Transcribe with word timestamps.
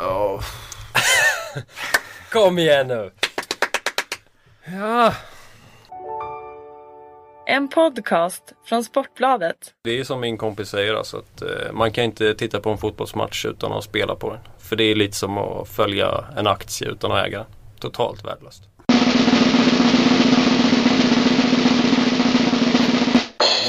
Oh. 0.00 0.40
Kom 2.30 2.58
igen 2.58 2.86
nu! 2.88 3.10
Ja. 4.64 5.14
En 7.46 7.68
podcast 7.68 8.42
från 8.64 8.84
Sportbladet. 8.84 9.56
Det 9.84 9.98
är 9.98 10.04
som 10.04 10.20
min 10.20 10.38
kompis 10.38 10.68
säger 10.68 10.94
alltså 10.94 11.16
att 11.16 11.42
eh, 11.42 11.72
man 11.72 11.92
kan 11.92 12.04
inte 12.04 12.34
titta 12.34 12.60
på 12.60 12.70
en 12.70 12.78
fotbollsmatch 12.78 13.46
utan 13.46 13.72
att 13.72 13.84
spela 13.84 14.14
på 14.14 14.30
den. 14.30 14.40
För 14.58 14.76
det 14.76 14.84
är 14.84 14.94
lite 14.94 15.16
som 15.16 15.38
att 15.38 15.68
följa 15.68 16.24
en 16.36 16.46
aktie 16.46 16.88
utan 16.88 17.12
att 17.12 17.26
äga 17.26 17.38
den. 17.38 17.46
Totalt 17.78 18.24
värdelöst. 18.24 18.62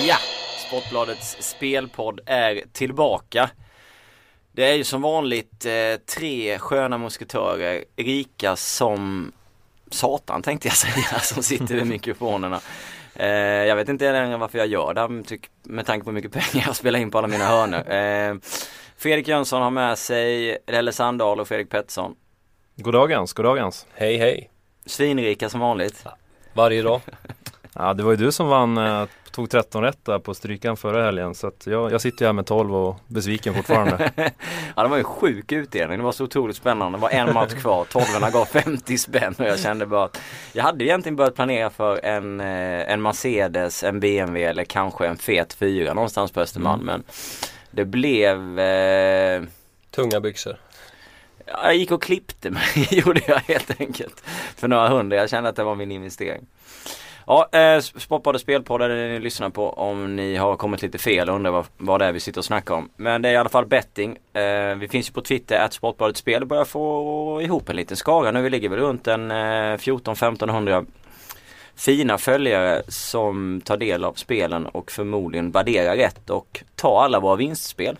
Ja, 0.07 0.17
Sportbladets 0.67 1.37
spelpodd 1.39 2.19
är 2.25 2.61
tillbaka. 2.71 3.49
Det 4.55 4.65
är 4.65 4.73
ju 4.73 4.83
som 4.83 5.01
vanligt 5.01 5.65
eh, 5.65 6.15
tre 6.15 6.59
sköna 6.59 6.97
musketörer, 6.97 7.83
rika 7.95 8.55
som 8.55 9.31
satan 9.89 10.41
tänkte 10.41 10.67
jag 10.67 10.77
säga, 10.77 11.19
som 11.19 11.43
sitter 11.43 11.75
vid 11.75 11.87
mikrofonerna. 11.87 12.59
Eh, 13.15 13.27
jag 13.27 13.75
vet 13.75 13.89
inte 13.89 14.11
längre 14.11 14.37
varför 14.37 14.57
jag 14.57 14.67
gör 14.67 14.93
det 14.93 15.37
med 15.63 15.85
tanke 15.85 16.03
på 16.03 16.09
hur 16.09 16.15
mycket 16.15 16.31
pengar 16.31 16.65
jag 16.67 16.75
spelar 16.75 16.99
in 16.99 17.11
på 17.11 17.17
alla 17.17 17.27
mina 17.27 17.45
hörnor. 17.45 17.91
Eh, 17.91 18.35
Fredrik 18.97 19.27
Jönsson 19.27 19.61
har 19.61 19.71
med 19.71 19.97
sig 19.97 20.57
Relle 20.67 20.91
Sandahl 20.91 21.39
och 21.39 21.47
Fredrik 21.47 21.69
Pettersson. 21.69 22.15
Goddagens, 22.75 23.33
goddagens. 23.33 23.87
Hej 23.93 24.17
hej. 24.17 24.49
Svinrika 24.85 25.49
som 25.49 25.59
vanligt. 25.59 26.05
Varje 26.53 26.81
dag. 26.81 27.01
Ja, 27.75 27.93
det 27.93 28.03
var 28.03 28.11
ju 28.11 28.17
du 28.17 28.31
som 28.31 28.47
vann, 28.47 28.77
eh, 28.77 29.05
tog 29.31 29.49
13 29.49 29.81
rätt 29.81 30.05
där 30.05 30.19
på 30.19 30.33
strykan 30.33 30.77
förra 30.77 31.05
helgen 31.05 31.35
så 31.35 31.47
att 31.47 31.67
jag, 31.67 31.91
jag 31.91 32.01
sitter 32.01 32.25
här 32.25 32.33
med 32.33 32.45
12 32.45 32.75
och 32.75 32.99
besviken 33.07 33.53
fortfarande. 33.53 34.11
ja 34.75 34.83
det 34.83 34.89
var 34.89 34.97
ju 34.97 35.03
sjuk 35.03 35.51
utdelning, 35.51 35.97
det 35.97 36.03
var 36.03 36.11
så 36.11 36.23
otroligt 36.23 36.55
spännande. 36.55 36.97
Det 36.97 37.01
var 37.01 37.09
en 37.09 37.33
match 37.33 37.53
kvar, 37.53 37.85
12 37.89 38.31
gav 38.33 38.45
50 38.45 38.97
spänn 38.97 39.35
och 39.37 39.45
jag 39.45 39.59
kände 39.59 39.85
bara 39.85 40.05
att 40.05 40.21
jag 40.53 40.63
hade 40.63 40.85
egentligen 40.85 41.15
börjat 41.15 41.35
planera 41.35 41.69
för 41.69 42.05
en, 42.05 42.39
eh, 42.39 42.91
en 42.91 43.01
Mercedes, 43.01 43.83
en 43.83 43.99
BMW 43.99 44.49
eller 44.49 44.63
kanske 44.63 45.07
en 45.07 45.17
fet 45.17 45.53
4 45.53 45.93
någonstans 45.93 46.31
på 46.31 46.41
Östermalm. 46.41 46.81
Mm. 46.81 46.85
Men 46.85 47.03
det 47.71 47.85
blev 47.85 48.59
eh... 48.59 49.43
Tunga 49.91 50.19
byxor. 50.19 50.57
Jag 51.45 51.75
gick 51.75 51.91
och 51.91 52.01
klippte 52.01 52.49
mig, 52.49 52.63
gjorde 52.91 53.21
jag 53.27 53.39
helt 53.39 53.81
enkelt. 53.81 54.23
För 54.55 54.67
några 54.67 54.89
hundra, 54.89 55.17
jag 55.17 55.29
kände 55.29 55.49
att 55.49 55.55
det 55.55 55.63
var 55.63 55.75
min 55.75 55.91
investering. 55.91 56.45
Ja, 57.27 57.49
eh, 57.51 57.79
Sportbladet 57.79 58.41
Spelpodd 58.41 58.81
är 58.81 58.89
det 58.89 59.07
ni 59.07 59.19
lyssnar 59.19 59.49
på 59.49 59.69
om 59.69 60.15
ni 60.15 60.35
har 60.35 60.55
kommit 60.55 60.81
lite 60.81 60.97
fel 60.97 61.29
och 61.29 61.35
undrar 61.35 61.51
vad, 61.51 61.65
vad 61.77 62.01
det 62.01 62.05
är 62.05 62.11
vi 62.11 62.19
sitter 62.19 62.39
och 62.39 62.45
snackar 62.45 62.75
om. 62.75 62.89
Men 62.95 63.21
det 63.21 63.29
är 63.29 63.33
i 63.33 63.37
alla 63.37 63.49
fall 63.49 63.65
betting. 63.65 64.17
Eh, 64.33 64.75
vi 64.75 64.87
finns 64.87 65.09
ju 65.09 65.13
på 65.13 65.21
Twitter, 65.21 65.59
att 65.59 65.73
Sportbladet 65.73 66.17
Spel 66.17 66.45
börjar 66.45 66.65
få 66.65 67.41
ihop 67.41 67.69
en 67.69 67.75
liten 67.75 67.97
skara 67.97 68.31
nu. 68.31 68.41
Vi 68.41 68.49
ligger 68.49 68.69
väl 68.69 68.79
runt 68.79 69.07
en 69.07 69.31
eh, 69.31 69.35
14-1500 69.35 70.85
fina 71.75 72.17
följare 72.17 72.81
som 72.87 73.61
tar 73.65 73.77
del 73.77 74.03
av 74.03 74.13
spelen 74.13 74.65
och 74.65 74.91
förmodligen 74.91 75.51
värderar 75.51 75.95
rätt 75.95 76.29
och 76.29 76.63
tar 76.75 77.03
alla 77.03 77.19
våra 77.19 77.35
vinstspel 77.35 77.97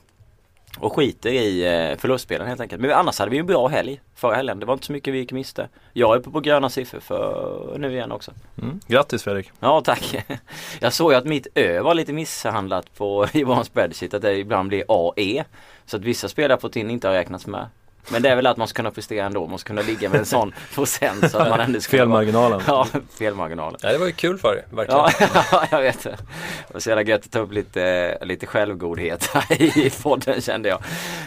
och 0.80 0.96
skiter 0.96 1.30
i 1.30 1.66
eh, 1.92 1.98
förlustspelen 1.98 2.48
helt 2.48 2.62
enkelt. 2.62 2.82
Men 2.82 2.92
annars 2.92 3.20
hade 3.20 3.32
vi 3.32 3.38
en 3.38 3.46
bra 3.46 3.68
helg 3.68 4.02
förra 4.16 4.36
helgen. 4.36 4.60
Det 4.60 4.66
var 4.66 4.74
inte 4.74 4.86
så 4.86 4.92
mycket 4.92 5.14
vi 5.14 5.18
gick 5.18 5.32
miste. 5.32 5.70
Jag 5.94 6.16
är 6.16 6.20
på, 6.20 6.32
på 6.32 6.40
gröna 6.40 6.70
siffror 6.70 7.00
för 7.00 7.76
nu 7.78 7.92
igen 7.92 8.12
också. 8.12 8.32
Mm. 8.62 8.80
Grattis 8.88 9.24
Fredrik! 9.24 9.52
Ja 9.60 9.82
tack! 9.86 10.26
Jag 10.80 10.94
såg 10.94 11.12
ju 11.12 11.18
att 11.18 11.26
mitt 11.26 11.48
Ö 11.56 11.82
var 11.82 11.94
lite 11.94 12.14
misshandlat 12.14 12.94
på, 12.98 13.28
vår 13.34 13.64
spreadsheet. 13.64 14.14
Att 14.14 14.22
det 14.22 14.38
ibland 14.38 14.68
blir 14.68 14.84
AE. 14.88 15.44
Så 15.86 15.98
att 15.98 16.04
vissa 16.04 16.30
spel 16.30 16.50
jag 16.50 16.62
fått 16.62 16.76
in 16.76 16.90
inte 16.90 17.08
har 17.08 17.16
räknats 17.16 17.48
med. 17.48 17.68
Men 18.10 18.22
det 18.22 18.30
är 18.30 18.36
väl 18.36 18.48
att 18.48 18.58
man 18.58 18.68
ska 18.68 18.76
kunna 18.76 18.92
prestera 18.92 19.26
ändå. 19.26 19.48
Man 19.48 19.60
ska 19.60 19.68
kunna 19.68 19.82
ligga 19.82 20.10
med 20.10 20.20
en 20.20 20.26
sån 20.26 20.54
procent 20.74 21.32
så 21.32 21.38
att 21.38 21.50
man 21.50 21.60
ändå 21.60 21.80
ska 21.82 21.98
Felmarginalen. 21.98 22.62
Ja, 22.68 22.88
felmarginalen. 23.18 23.80
Ja, 23.84 23.92
det 23.92 23.98
var 23.98 24.06
ju 24.06 24.12
kul 24.12 24.38
för 24.38 24.56
dig, 24.56 24.66
verkligen. 24.72 25.02
Ja, 25.52 25.68
jag 25.72 25.82
vet 25.82 26.04
det. 26.04 26.18
Det 26.68 26.74
var 26.74 26.80
så 26.80 26.90
jävla 26.90 27.04
gött 27.04 27.26
att 27.26 27.32
ta 27.32 27.40
upp 27.40 27.52
lite, 27.52 28.18
lite 28.22 28.46
självgodhet 28.46 29.30
i 29.76 29.90
podden 29.90 30.42
kände 30.42 30.70
jag. 30.70 30.80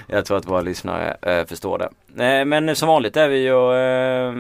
Jag 0.07 0.25
tror 0.25 0.37
att 0.37 0.47
våra 0.47 0.61
lyssnare 0.61 1.17
äh, 1.23 1.47
förstår 1.47 1.79
det. 1.79 2.39
Äh, 2.39 2.45
men 2.45 2.77
som 2.77 2.89
vanligt 2.89 3.17
är 3.17 3.29
vi 3.29 3.39
ju, 3.39 3.73
äh, 3.73 4.35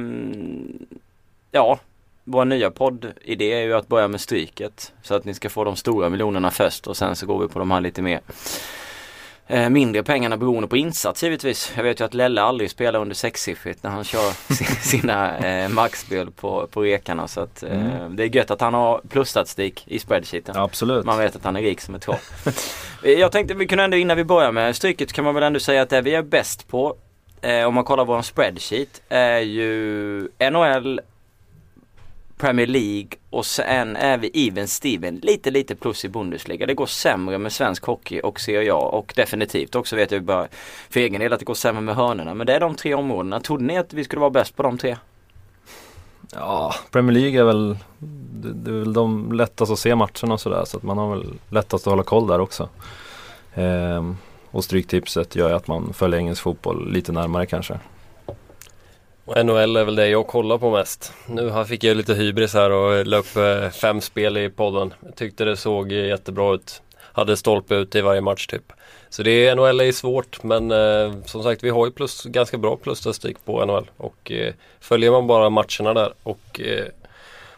ja, 1.50 1.78
vår 2.24 2.44
nya 2.44 2.70
poddidé 2.70 3.52
är 3.52 3.62
ju 3.62 3.74
att 3.74 3.88
börja 3.88 4.08
med 4.08 4.20
stryket. 4.20 4.92
Så 5.02 5.14
att 5.14 5.24
ni 5.24 5.34
ska 5.34 5.48
få 5.48 5.64
de 5.64 5.76
stora 5.76 6.08
miljonerna 6.08 6.50
först 6.50 6.86
och 6.86 6.96
sen 6.96 7.16
så 7.16 7.26
går 7.26 7.38
vi 7.38 7.48
på 7.48 7.58
de 7.58 7.70
här 7.70 7.80
lite 7.80 8.02
mer 8.02 8.20
eh, 9.46 9.68
mindre 9.68 10.02
pengarna 10.02 10.36
beroende 10.36 10.68
på 10.68 10.76
insats 10.76 11.22
givetvis. 11.22 11.72
Jag 11.76 11.82
vet 11.82 12.00
ju 12.00 12.04
att 12.04 12.14
Lelle 12.14 12.42
aldrig 12.42 12.70
spelar 12.70 13.00
under 13.00 13.14
sexsiffrigt 13.14 13.82
när 13.82 13.90
han 13.90 14.04
kör 14.04 14.52
sina 14.82 15.38
eh, 15.38 15.68
maxspel 15.68 16.30
på, 16.30 16.66
på 16.66 16.82
rekarna. 16.82 17.28
Så 17.28 17.40
att, 17.40 17.62
eh, 17.62 17.96
mm. 17.96 18.16
det 18.16 18.22
är 18.22 18.36
gött 18.36 18.50
att 18.50 18.60
han 18.60 18.74
har 18.74 19.00
plusstatistik 19.08 19.84
i 19.86 19.98
spreadsheeten. 19.98 20.56
Absolut. 20.56 21.06
Man 21.06 21.18
vet 21.18 21.36
att 21.36 21.44
han 21.44 21.56
är 21.56 21.62
rik 21.62 21.80
som 21.80 21.94
ett 21.94 22.02
troll. 22.02 22.16
Jag 23.02 23.32
tänkte 23.32 23.54
vi 23.54 23.66
kunde 23.66 23.84
ändå 23.84 23.96
innan 23.96 24.16
vi 24.16 24.24
börjar 24.24 24.52
med 24.52 24.76
stryket 24.76 25.12
kan 25.12 25.24
man 25.24 25.34
väl 25.34 25.42
ändå 25.42 25.60
säga 25.60 25.82
att 25.82 25.90
det 25.90 26.00
vi 26.00 26.14
är 26.14 26.22
bäst 26.22 26.68
på 26.68 26.96
eh, 27.40 27.64
om 27.64 27.74
man 27.74 27.84
kollar 27.84 28.04
vår 28.04 28.22
spreadsheet 28.22 29.02
är 29.08 29.38
ju 29.38 30.28
NHL 30.52 31.00
Premier 32.36 32.66
League 32.66 33.08
och 33.30 33.46
sen 33.46 33.96
är 33.96 34.18
vi 34.18 34.48
even 34.48 34.68
Steven 34.68 35.16
lite 35.22 35.50
lite 35.50 35.74
plus 35.74 36.04
i 36.04 36.08
Bundesliga. 36.08 36.66
Det 36.66 36.74
går 36.74 36.86
sämre 36.86 37.38
med 37.38 37.52
svensk 37.52 37.84
hockey 37.84 38.20
och 38.20 38.40
ser 38.40 38.62
jag 38.62 38.94
och 38.94 39.12
definitivt 39.16 39.74
också 39.74 39.96
vet 39.96 40.10
jag 40.10 40.22
bara 40.22 40.48
för 40.90 41.00
egen 41.00 41.20
del 41.20 41.32
att 41.32 41.38
det 41.38 41.44
går 41.44 41.54
sämre 41.54 41.82
med 41.82 41.96
hörnorna. 41.96 42.34
Men 42.34 42.46
det 42.46 42.54
är 42.54 42.60
de 42.60 42.74
tre 42.74 42.94
områdena. 42.94 43.40
Trodde 43.40 43.64
ni 43.64 43.78
att 43.78 43.92
vi 43.92 44.04
skulle 44.04 44.20
vara 44.20 44.30
bäst 44.30 44.56
på 44.56 44.62
de 44.62 44.78
tre? 44.78 44.96
Ja, 46.34 46.74
Premier 46.90 47.12
League 47.12 47.40
är 47.40 47.44
väl 47.44 47.78
det, 47.98 48.52
det 48.52 48.70
är 48.70 48.78
väl 48.78 48.92
de 48.92 49.32
lättaste 49.32 49.72
att 49.72 49.78
se 49.78 49.94
matcherna 49.94 50.34
och 50.34 50.40
sådär 50.40 50.64
så 50.64 50.76
att 50.76 50.82
man 50.82 50.98
har 50.98 51.16
väl 51.16 51.34
lättast 51.48 51.86
att 51.86 51.90
hålla 51.90 52.02
koll 52.02 52.26
där 52.26 52.40
också. 52.40 52.68
Ehm, 53.54 54.16
och 54.50 54.64
Stryktipset 54.64 55.36
gör 55.36 55.48
ju 55.48 55.54
att 55.54 55.66
man 55.66 55.92
följer 55.92 56.18
engelsk 56.18 56.42
fotboll 56.42 56.92
lite 56.92 57.12
närmare 57.12 57.46
kanske. 57.46 57.78
Och 59.26 59.46
NHL 59.46 59.76
är 59.76 59.84
väl 59.84 59.96
det 59.96 60.08
jag 60.08 60.26
kollar 60.26 60.58
på 60.58 60.70
mest. 60.70 61.12
Nu 61.26 61.64
fick 61.68 61.84
jag 61.84 61.96
lite 61.96 62.14
hybris 62.14 62.54
här 62.54 62.70
och 62.70 63.06
la 63.06 63.16
upp 63.16 63.36
eh, 63.36 63.70
fem 63.70 64.00
spel 64.00 64.36
i 64.36 64.50
podden. 64.50 64.94
Jag 65.04 65.16
tyckte 65.16 65.44
det 65.44 65.56
såg 65.56 65.92
jättebra 65.92 66.54
ut. 66.54 66.82
Hade 66.98 67.36
stolpe 67.36 67.74
ut 67.74 67.94
i 67.94 68.00
varje 68.00 68.20
match 68.20 68.46
typ. 68.46 68.72
Så 69.08 69.22
det 69.22 69.30
är 69.30 69.56
NHL 69.56 69.80
är 69.80 69.92
svårt 69.92 70.42
men 70.42 70.70
eh, 70.70 71.12
som 71.24 71.42
sagt 71.42 71.64
vi 71.64 71.70
har 71.70 71.86
ju 71.86 71.92
plus, 71.92 72.24
ganska 72.24 72.58
bra 72.58 72.76
plusstatistik 72.76 73.36
på 73.44 73.64
NHL. 73.64 73.90
Och 73.96 74.32
eh, 74.32 74.54
följer 74.80 75.10
man 75.10 75.26
bara 75.26 75.50
matcherna 75.50 75.94
där 75.94 76.12
och 76.22 76.60
eh, 76.60 76.84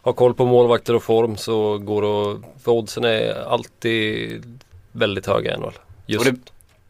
har 0.02 0.12
koll 0.12 0.34
på 0.34 0.46
målvakter 0.46 0.94
och 0.94 1.02
form 1.02 1.36
så 1.36 1.78
går 1.78 2.02
det 2.02 2.32
att, 2.32 2.62
för 2.64 2.72
oddsen 2.72 3.04
är 3.04 3.48
alltid 3.48 4.60
väldigt 4.92 5.26
höga 5.26 5.54
i 5.54 5.58
NHL. 5.58 5.78
Just. 6.06 6.30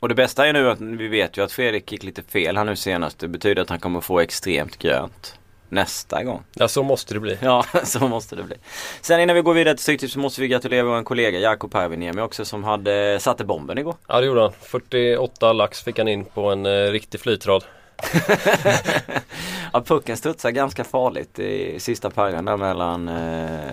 Och 0.00 0.08
det, 0.08 0.14
bästa 0.14 0.46
är 0.46 0.52
nu 0.52 0.70
att 0.70 0.80
vi 0.80 1.08
vet 1.08 1.36
ju 1.36 1.44
att 1.44 1.52
Fredrik 1.52 1.92
gick 1.92 2.02
lite 2.02 2.22
fel 2.22 2.56
här 2.56 2.64
nu 2.64 2.76
senast. 2.76 3.18
Det 3.18 3.28
betyder 3.28 3.62
att 3.62 3.70
han 3.70 3.80
kommer 3.80 4.00
få 4.00 4.20
extremt 4.20 4.78
grönt 4.78 5.38
nästa 5.68 6.24
gång. 6.24 6.42
Ja 6.54 6.68
så 6.68 6.82
måste 6.82 7.14
det 7.14 7.20
bli. 7.20 7.38
Ja 7.42 7.64
så 7.84 8.08
måste 8.08 8.36
det 8.36 8.42
bli. 8.42 8.56
Sen 9.00 9.20
innan 9.20 9.36
vi 9.36 9.42
går 9.42 9.54
vidare 9.54 9.74
till 9.74 9.82
Stryktipset 9.82 10.14
så 10.14 10.18
måste 10.18 10.40
vi 10.40 10.48
gratulera 10.48 10.82
vår 10.82 11.02
kollega 11.02 11.38
Jakob 11.38 11.70
Parviniemi 11.70 12.20
också 12.20 12.44
som 12.44 12.64
hade 12.64 13.18
satte 13.20 13.44
bomben 13.44 13.78
igår. 13.78 13.94
Ja 14.06 14.20
det 14.20 14.26
gjorde 14.26 14.40
han. 14.40 14.52
48 14.60 15.52
lax 15.52 15.82
fick 15.82 15.98
han 15.98 16.08
in 16.08 16.24
på 16.24 16.50
en 16.50 16.66
eh, 16.66 16.90
riktig 16.90 17.20
flytrad. 17.20 17.64
ja 19.72 19.80
pucken 19.80 20.16
studsar 20.16 20.50
ganska 20.50 20.84
farligt 20.84 21.38
i 21.38 21.80
sista 21.80 22.10
parren 22.10 22.44
där 22.44 22.56
mellan 22.56 23.08
eh, 23.08 23.72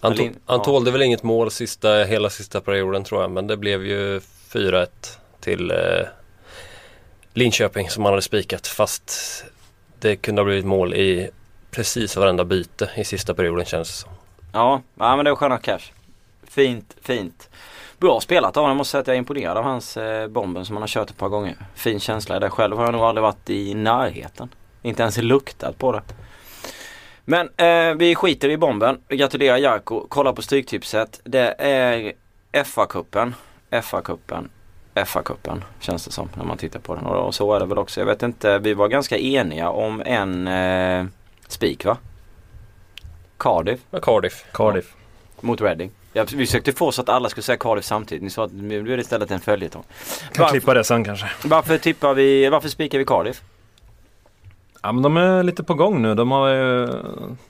han, 0.00 0.16
to 0.16 0.28
han 0.46 0.62
tålde 0.62 0.90
väl 0.90 1.02
inget 1.02 1.22
mål 1.22 1.50
sista, 1.50 2.04
hela 2.04 2.30
sista 2.30 2.60
perioden 2.60 3.04
tror 3.04 3.20
jag 3.20 3.30
men 3.30 3.46
det 3.46 3.56
blev 3.56 3.86
ju 3.86 4.20
4-1 4.52 4.86
till 5.42 5.70
eh, 5.70 5.76
Linköping 7.34 7.90
som 7.90 8.02
man 8.02 8.12
hade 8.12 8.22
spikat 8.22 8.66
fast 8.66 9.44
det 9.98 10.16
kunde 10.16 10.40
ha 10.40 10.44
blivit 10.44 10.64
mål 10.64 10.94
i 10.94 11.30
precis 11.70 12.16
varenda 12.16 12.44
byte 12.44 12.90
i 12.96 13.04
sista 13.04 13.34
perioden 13.34 13.64
känns 13.64 13.88
det 13.88 13.94
som. 13.94 14.10
Ja, 14.52 14.82
ja 14.94 15.16
men 15.16 15.24
det 15.24 15.30
var 15.30 15.36
sköna 15.36 15.58
cash. 15.58 15.92
Fint, 16.44 16.96
fint. 17.02 17.50
Bra 17.98 18.20
spelat 18.20 18.56
av 18.56 18.62
honom. 18.62 18.70
Jag 18.70 18.76
måste 18.76 18.90
säga 18.90 19.00
att 19.00 19.06
jag 19.06 19.14
är 19.14 19.18
imponerad 19.18 19.56
av 19.56 19.64
hans 19.64 19.96
eh, 19.96 20.28
bomben 20.28 20.64
som 20.64 20.76
han 20.76 20.82
har 20.82 20.88
kört 20.88 21.10
ett 21.10 21.16
par 21.16 21.28
gånger. 21.28 21.56
Fin 21.74 22.00
känsla 22.00 22.36
i 22.36 22.40
det, 22.40 22.50
Själv 22.50 22.76
har 22.76 22.84
jag 22.84 22.92
nog 22.92 23.02
aldrig 23.02 23.22
varit 23.22 23.50
i 23.50 23.74
närheten. 23.74 24.48
Inte 24.82 25.02
ens 25.02 25.18
luktat 25.18 25.78
på 25.78 25.92
det. 25.92 26.02
Men 27.24 27.48
eh, 27.56 27.94
vi 27.94 28.14
skiter 28.14 28.48
i 28.48 28.56
bomben. 28.56 29.00
Vi 29.08 29.16
gratulerar 29.16 29.56
Jarko. 29.56 30.06
Kolla 30.08 30.32
på 30.32 30.42
Stryktipset. 30.42 31.20
Det 31.24 31.54
är 31.58 32.12
FA-cupen. 32.52 33.32
FA-cupen. 33.70 34.48
FA-cupen 34.94 35.62
känns 35.80 36.04
det 36.04 36.12
som 36.12 36.28
när 36.34 36.44
man 36.44 36.58
tittar 36.58 36.80
på 36.80 36.94
den. 36.94 37.06
Och 37.06 37.34
så 37.34 37.54
är 37.54 37.60
det 37.60 37.66
väl 37.66 37.78
också. 37.78 38.00
Jag 38.00 38.06
vet 38.06 38.22
inte, 38.22 38.58
vi 38.58 38.74
var 38.74 38.88
ganska 38.88 39.18
eniga 39.18 39.70
om 39.70 40.02
en 40.06 40.48
eh, 40.48 41.06
spik 41.48 41.84
va? 41.84 41.96
Cardiff. 43.38 43.80
Ja, 43.90 44.00
Cardiff. 44.00 44.44
Cardiff. 44.52 44.94
Ja. 44.94 45.46
Mot 45.46 45.60
Reading. 45.60 45.90
Ja, 46.12 46.24
vi 46.34 46.46
försökte 46.46 46.72
få 46.72 46.92
så 46.92 47.02
att 47.02 47.08
alla 47.08 47.28
skulle 47.28 47.42
säga 47.42 47.56
Cardiff 47.56 47.84
samtidigt. 47.84 48.22
Ni 48.22 48.30
sa 48.30 48.44
att 48.44 48.52
nu 48.52 48.82
blir 48.82 48.96
det 48.96 49.00
istället 49.00 49.30
en 49.30 49.40
följetong. 49.40 49.84
Kan 50.32 50.48
klippa 50.48 50.74
det 50.74 50.84
sen 50.84 51.04
kanske. 51.04 51.30
Varför 51.44 51.78
tippar 51.78 52.14
vi, 52.14 52.48
varför 52.48 52.68
spikar 52.68 52.98
vi 52.98 53.04
Cardiff? 53.04 53.42
Ja 54.82 54.92
men 54.92 55.02
de 55.02 55.16
är 55.16 55.42
lite 55.42 55.64
på 55.64 55.74
gång 55.74 56.02
nu. 56.02 56.14
De 56.14 56.30
har 56.30 56.48
ju 56.48 56.88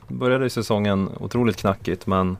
började 0.09 0.45
ju 0.45 0.51
säsongen 0.51 1.11
otroligt 1.21 1.57
knackigt 1.57 2.07
men 2.07 2.37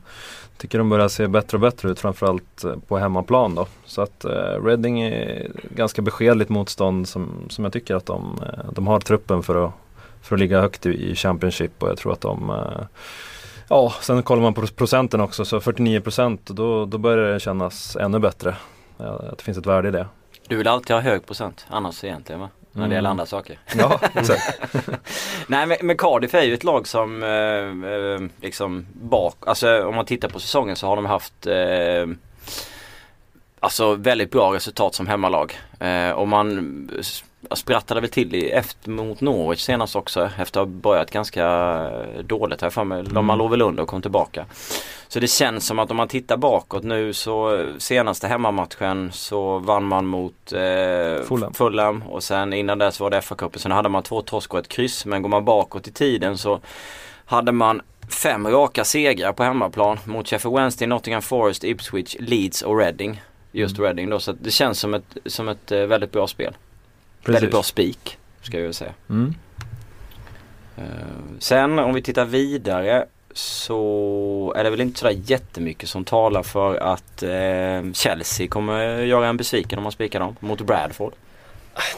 tycker 0.57 0.77
de 0.77 0.89
börjar 0.89 1.07
se 1.07 1.27
bättre 1.27 1.57
och 1.57 1.61
bättre 1.61 1.89
ut 1.89 1.99
framförallt 1.99 2.63
eh, 2.63 2.75
på 2.87 2.97
hemmaplan 2.97 3.55
då. 3.55 3.67
Så 3.85 4.01
att 4.01 4.25
eh, 4.25 4.63
Reading 4.63 5.01
är 5.01 5.51
ganska 5.75 6.01
beskedligt 6.01 6.49
motstånd 6.49 7.07
som, 7.07 7.29
som 7.49 7.63
jag 7.63 7.73
tycker 7.73 7.95
att 7.95 8.05
de, 8.05 8.39
eh, 8.43 8.71
de 8.71 8.87
har 8.87 8.99
truppen 8.99 9.43
för 9.43 9.65
att, 9.65 9.71
för 10.21 10.35
att 10.35 10.39
ligga 10.39 10.61
högt 10.61 10.85
i, 10.85 11.11
i 11.11 11.15
Championship 11.15 11.83
och 11.83 11.89
jag 11.89 11.97
tror 11.97 12.13
att 12.13 12.21
de 12.21 12.49
eh, 12.49 12.85
Ja, 13.67 13.93
sen 14.01 14.23
kollar 14.23 14.41
man 14.41 14.53
på 14.53 14.67
procenten 14.67 15.21
också 15.21 15.45
så 15.45 15.59
49 15.59 16.01
procent 16.01 16.45
då, 16.45 16.85
då 16.85 16.97
börjar 16.97 17.33
det 17.33 17.39
kännas 17.39 17.95
ännu 17.95 18.19
bättre. 18.19 18.55
Att 18.97 19.37
det 19.37 19.43
finns 19.43 19.57
ett 19.57 19.65
värde 19.65 19.87
i 19.87 19.91
det. 19.91 20.07
Du 20.47 20.55
vill 20.55 20.67
alltid 20.67 20.95
ha 20.95 21.01
hög 21.01 21.25
procent 21.25 21.65
annars 21.69 22.03
egentligen 22.03 22.41
va? 22.41 22.49
När 22.75 22.81
det 22.81 22.85
Mm. 22.85 22.95
gäller 22.95 23.09
andra 23.09 23.25
saker. 23.25 23.59
Ja, 23.77 23.99
exakt. 24.15 24.59
Nej 25.47 25.65
men, 25.67 25.77
men 25.81 25.97
Cardiff 25.97 26.33
är 26.33 26.41
ju 26.41 26.53
ett 26.53 26.63
lag 26.63 26.87
som 26.87 27.23
eh, 27.23 27.91
eh, 27.93 28.21
liksom 28.41 28.85
bak, 28.93 29.35
alltså 29.47 29.85
om 29.87 29.95
man 29.95 30.05
tittar 30.05 30.29
på 30.29 30.39
säsongen 30.39 30.75
så 30.75 30.87
har 30.87 30.95
de 30.95 31.05
haft 31.05 31.47
eh, 31.47 32.05
Alltså 33.63 33.95
väldigt 33.95 34.31
bra 34.31 34.53
resultat 34.53 34.95
som 34.95 35.07
hemmalag. 35.07 35.53
Eh, 35.79 36.09
och 36.11 36.27
man 36.27 36.89
s- 36.99 37.23
sprattade 37.51 38.01
väl 38.01 38.09
till 38.09 38.35
i, 38.35 38.49
efter, 38.49 38.89
mot 38.89 39.21
Norwich 39.21 39.59
senast 39.61 39.95
också 39.95 40.29
efter 40.39 40.61
att 40.61 40.67
ha 40.67 40.73
börjat 40.73 41.11
ganska 41.11 41.45
dåligt 42.23 42.61
här 42.61 42.69
för 42.69 42.83
mig. 42.83 42.99
Mm. 42.99 43.25
Man 43.25 43.37
låg 43.37 43.51
väl 43.51 43.61
under 43.61 43.83
och 43.83 43.89
kom 43.89 44.01
tillbaka. 44.01 44.45
Så 45.07 45.19
det 45.19 45.27
känns 45.27 45.67
som 45.67 45.79
att 45.79 45.91
om 45.91 45.97
man 45.97 46.07
tittar 46.07 46.37
bakåt 46.37 46.83
nu 46.83 47.13
så 47.13 47.55
eh, 47.55 47.65
senaste 47.77 48.27
hemmamatchen 48.27 49.11
så 49.11 49.57
vann 49.59 49.83
man 49.83 50.05
mot 50.05 50.51
eh, 50.53 51.23
Fulham. 51.27 51.53
Fulham 51.53 52.03
och 52.03 52.23
sen 52.23 52.53
innan 52.53 52.77
dess 52.77 52.99
var 52.99 53.09
det 53.09 53.19
FA-cupen. 53.21 53.57
Sen 53.57 53.71
hade 53.71 53.89
man 53.89 54.03
två 54.03 54.21
torsk 54.21 54.53
och 54.53 54.59
ett 54.59 54.67
kryss. 54.67 55.05
Men 55.05 55.21
går 55.21 55.29
man 55.29 55.45
bakåt 55.45 55.87
i 55.87 55.91
tiden 55.91 56.37
så 56.37 56.59
hade 57.25 57.51
man 57.51 57.81
fem 58.23 58.47
raka 58.47 58.83
segrar 58.83 59.33
på 59.33 59.43
hemmaplan 59.43 59.99
mot 60.05 60.27
Sheffield 60.29 60.55
Wednesday, 60.57 60.87
Nottingham 60.87 61.21
Forest, 61.21 61.63
Ipswich, 61.63 62.15
Leeds 62.19 62.61
och 62.61 62.77
Reading. 62.77 63.21
Just 63.55 63.77
Mm. 63.77 63.87
Reading 63.87 64.09
då. 64.09 64.19
Så 64.19 64.31
att 64.31 64.37
det 64.39 64.51
känns 64.51 64.79
som 64.79 64.93
ett, 64.93 65.17
som 65.25 65.49
ett 65.49 65.71
eh, 65.71 65.79
väldigt 65.79 66.11
bra 66.11 66.27
spel. 66.27 66.53
Precis. 67.23 67.35
Väldigt 67.35 67.51
bra 67.51 67.63
spik 67.63 68.17
ska 68.41 68.59
jag 68.59 68.75
säga. 68.75 68.93
Mm. 69.09 69.35
Eh, 70.77 70.83
sen 71.39 71.79
om 71.79 71.93
vi 71.93 72.01
tittar 72.01 72.25
vidare 72.25 73.05
så 73.33 74.53
är 74.55 74.63
det 74.63 74.69
väl 74.69 74.81
inte 74.81 74.99
sådär 74.99 75.15
jättemycket 75.25 75.89
som 75.89 76.05
talar 76.05 76.43
för 76.43 76.75
att 76.75 77.23
eh, 77.23 77.91
Chelsea 77.93 78.47
kommer 78.47 78.99
göra 78.99 79.27
en 79.27 79.37
besviken 79.37 79.79
om 79.79 79.83
man 79.83 79.91
spikar 79.91 80.19
dem 80.19 80.35
mot 80.39 80.61
Bradford. 80.61 81.13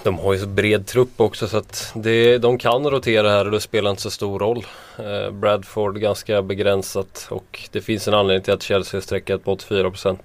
De 0.04 0.19
har 0.19 0.34
ju 0.34 0.40
så 0.40 0.48
bred 0.48 0.88
trupp 0.88 1.22
också 1.22 1.48
så 1.48 1.58
att 1.58 1.92
det, 1.96 2.38
de 2.38 2.58
kan 2.58 2.90
rotera 2.90 3.30
här 3.30 3.46
och 3.46 3.51
det 3.51 3.62
spelar 3.62 3.90
inte 3.90 4.01
så 4.01 4.12
stor 4.12 4.40
roll. 4.40 4.66
Eh, 4.98 5.31
Bradford 5.31 6.00
ganska 6.00 6.42
begränsat 6.42 7.28
och 7.30 7.69
det 7.72 7.81
finns 7.81 8.08
en 8.08 8.13
anledning 8.13 8.44
till 8.44 8.54
att 8.54 8.63
Chelsea 8.63 8.98
är 8.98 9.01
sträckat 9.01 9.44
på 9.44 9.56
84%. 9.56 10.18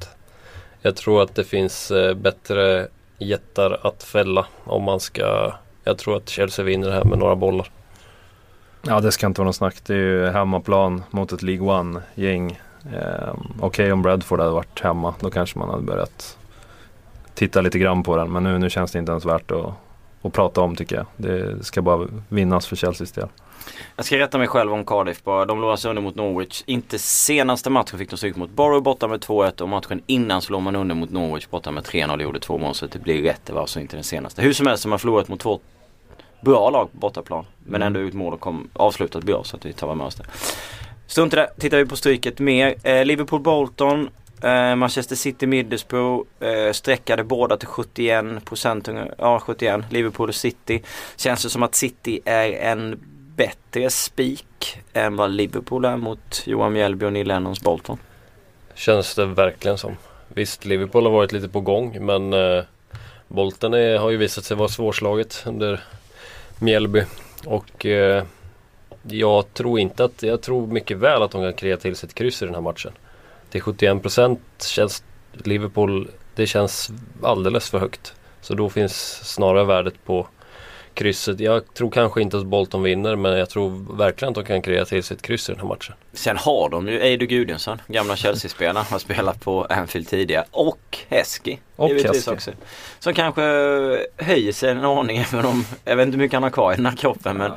Jag 0.82 0.96
tror 0.96 1.22
att 1.22 1.34
det 1.34 1.44
finns 1.44 1.90
eh, 1.90 2.14
bättre 2.14 2.88
jättar 3.18 3.86
att 3.86 4.02
fälla 4.02 4.46
om 4.64 4.82
man 4.82 5.00
ska 5.00 5.52
Jag 5.84 5.98
tror 5.98 6.16
att 6.16 6.28
Chelsea 6.28 6.64
vinner 6.64 6.88
det 6.88 6.94
här 6.94 7.04
med 7.04 7.18
några 7.18 7.36
bollar. 7.36 7.70
Ja 8.82 9.00
det 9.00 9.12
ska 9.12 9.26
inte 9.26 9.40
vara 9.40 9.46
något 9.46 9.56
snack. 9.56 9.76
Det 9.86 9.94
är 9.94 9.98
ju 9.98 10.26
hemmaplan 10.26 11.02
mot 11.10 11.32
ett 11.32 11.42
League 11.42 11.68
One-gäng. 11.68 12.60
Eh, 12.94 13.34
Okej 13.60 13.92
om 13.92 14.02
Bradford 14.02 14.40
hade 14.40 14.52
varit 14.52 14.80
hemma 14.80 15.14
då 15.20 15.30
kanske 15.30 15.58
man 15.58 15.70
hade 15.70 15.82
börjat 15.82 16.38
titta 17.34 17.60
lite 17.60 17.78
grann 17.78 18.02
på 18.02 18.16
den. 18.16 18.32
Men 18.32 18.42
nu, 18.42 18.58
nu 18.58 18.70
känns 18.70 18.92
det 18.92 18.98
inte 18.98 19.12
ens 19.12 19.24
värt 19.24 19.50
att, 19.50 19.72
att 20.22 20.32
prata 20.32 20.60
om 20.60 20.76
tycker 20.76 20.96
jag. 20.96 21.06
Det 21.16 21.64
ska 21.64 21.82
bara 21.82 22.08
vinnas 22.28 22.66
för 22.66 22.76
Chelseas 22.76 23.12
del. 23.12 23.28
Jag 23.96 24.04
ska 24.06 24.18
rätta 24.18 24.38
mig 24.38 24.46
själv 24.46 24.72
om 24.72 24.84
Cardiff 24.84 25.24
bara. 25.24 25.44
De 25.44 25.60
låg 25.60 25.70
alltså 25.70 25.88
under 25.88 26.02
mot 26.02 26.14
Norwich. 26.14 26.62
Inte 26.66 26.98
senaste 26.98 27.70
matchen 27.70 27.98
fick 27.98 28.10
de 28.10 28.16
stryk 28.16 28.36
mot 28.36 28.50
Borough 28.50 28.82
borta 28.82 29.08
med 29.08 29.20
2-1 29.20 29.60
och 29.60 29.68
matchen 29.68 30.02
innan 30.06 30.42
så 30.42 30.52
låg 30.52 30.62
man 30.62 30.76
under 30.76 30.94
mot 30.94 31.10
Norwich 31.10 31.46
borta 31.50 31.70
med 31.70 31.84
3-0 31.84 32.14
och 32.14 32.22
gjorde 32.22 32.40
två 32.40 32.58
mål 32.58 32.74
så 32.74 32.86
det 32.86 32.98
blir 32.98 33.22
rätt. 33.22 33.40
Det 33.44 33.52
var 33.52 33.60
alltså 33.60 33.80
inte 33.80 33.96
den 33.96 34.04
senaste. 34.04 34.42
Hur 34.42 34.52
som 34.52 34.66
helst 34.66 34.82
så 34.82 34.86
har 34.86 34.90
man 34.90 34.98
förlorat 34.98 35.28
mot 35.28 35.40
två 35.40 35.60
bra 36.40 36.70
lag 36.70 36.92
på 36.92 36.98
bortaplan. 36.98 37.44
Men 37.64 37.82
Mm. 37.82 37.86
ändå 37.86 38.00
ut 38.00 38.14
mål 38.14 38.32
och 38.32 38.40
kom 38.40 38.68
avslutat 38.72 39.24
bra 39.24 39.44
så 39.44 39.56
att 39.56 39.64
vi 39.66 39.72
tar 39.72 39.94
med 39.94 40.06
oss 40.06 40.14
det. 40.14 40.24
Strunt 41.06 41.32
i 41.32 41.36
det. 41.36 41.50
Tittar 41.58 41.76
vi 41.76 41.86
på 41.86 41.96
stryket 41.96 42.38
mer. 42.38 42.74
Eh, 42.82 43.04
Liverpool-Bolton. 43.04 44.08
Eh, 44.42 44.76
Manchester 44.76 45.16
City 45.16 45.46
Middlesbrough 45.46 46.26
eh, 46.40 46.72
sträckade 46.72 47.24
båda 47.24 47.56
till 47.56 47.68
71 47.68 48.44
procent. 48.44 48.88
Ja 49.18 49.40
71. 49.40 49.80
Liverpool 49.90 50.28
och 50.28 50.34
City. 50.34 50.82
Känns 51.16 51.42
det 51.42 51.50
som 51.50 51.62
att 51.62 51.74
City 51.74 52.20
är 52.24 52.52
en 52.52 53.00
bättre 53.40 53.90
spik 53.90 54.78
än 54.92 55.16
vad 55.16 55.30
Liverpool 55.30 55.84
är 55.84 55.96
mot 55.96 56.42
Johan 56.46 56.72
Mjällby 56.72 57.06
och 57.06 57.12
Neil 57.12 57.28
Lennons 57.28 57.60
Bolton. 57.60 57.98
Känns 58.74 59.14
det 59.14 59.26
verkligen 59.26 59.78
som. 59.78 59.96
Visst, 60.28 60.64
Liverpool 60.64 61.04
har 61.04 61.10
varit 61.10 61.32
lite 61.32 61.48
på 61.48 61.60
gång 61.60 62.06
men 62.06 62.32
eh, 62.32 62.62
Bolton 63.28 63.74
är, 63.74 63.98
har 63.98 64.10
ju 64.10 64.16
visat 64.16 64.44
sig 64.44 64.56
vara 64.56 64.68
svårslaget 64.68 65.42
under 65.46 65.80
Mjällby. 66.58 67.04
Och 67.46 67.86
eh, 67.86 68.24
jag 69.02 69.54
tror 69.54 69.78
inte 69.78 70.04
att, 70.04 70.22
jag 70.22 70.42
tror 70.42 70.66
mycket 70.66 70.96
väl 70.96 71.22
att 71.22 71.30
de 71.30 71.42
kan 71.42 71.52
kreera 71.52 71.76
till 71.76 71.96
sig 71.96 72.06
ett 72.06 72.14
kryss 72.14 72.42
i 72.42 72.44
den 72.44 72.54
här 72.54 72.62
matchen. 72.62 72.92
Till 73.50 73.62
71% 73.62 74.38
känns 74.58 75.04
Liverpool, 75.32 76.10
det 76.34 76.46
känns 76.46 76.90
alldeles 77.22 77.70
för 77.70 77.78
högt. 77.78 78.14
Så 78.40 78.54
då 78.54 78.70
finns 78.70 79.20
snarare 79.24 79.64
värdet 79.64 80.04
på 80.04 80.26
krysset. 80.94 81.40
Jag 81.40 81.74
tror 81.74 81.90
kanske 81.90 82.22
inte 82.22 82.38
att 82.38 82.46
Bolton 82.46 82.82
vinner 82.82 83.16
men 83.16 83.38
jag 83.38 83.50
tror 83.50 83.96
verkligen 83.96 84.30
att 84.30 84.34
de 84.34 84.44
kan 84.44 84.62
kreera 84.62 84.84
till 84.84 85.02
sig 85.02 85.14
ett 85.14 85.22
kryss 85.22 85.48
i 85.48 85.52
den 85.52 85.60
här 85.60 85.68
matchen. 85.68 85.94
Sen 86.12 86.36
har 86.36 86.68
de 86.68 86.88
ju 86.88 87.00
Eidur 87.00 87.26
Gudjonsson, 87.26 87.82
gamla 87.86 88.16
Chelsea-spelaren, 88.16 88.86
har 88.90 88.98
spelat 88.98 89.40
på 89.40 89.64
Anfield 89.64 90.08
tidigare. 90.08 90.44
Och 90.50 90.98
Heskey. 91.08 91.58
Och 91.76 91.90
Heskey. 91.90 92.34
också. 92.34 92.50
Som 92.98 93.14
kanske 93.14 93.42
höjer 94.16 94.52
sig 94.52 94.70
en 94.70 94.84
aning 94.84 95.18
även 95.32 95.46
om, 95.46 95.64
jag 95.84 95.96
vet 95.96 96.06
inte 96.06 96.16
hur 96.16 96.24
mycket 96.24 96.34
han 96.34 96.42
har 96.42 96.50
kvar 96.50 96.72
i 96.72 96.76
den 96.76 96.86
här 96.86 96.96
kroppen 96.96 97.36
men 97.36 97.52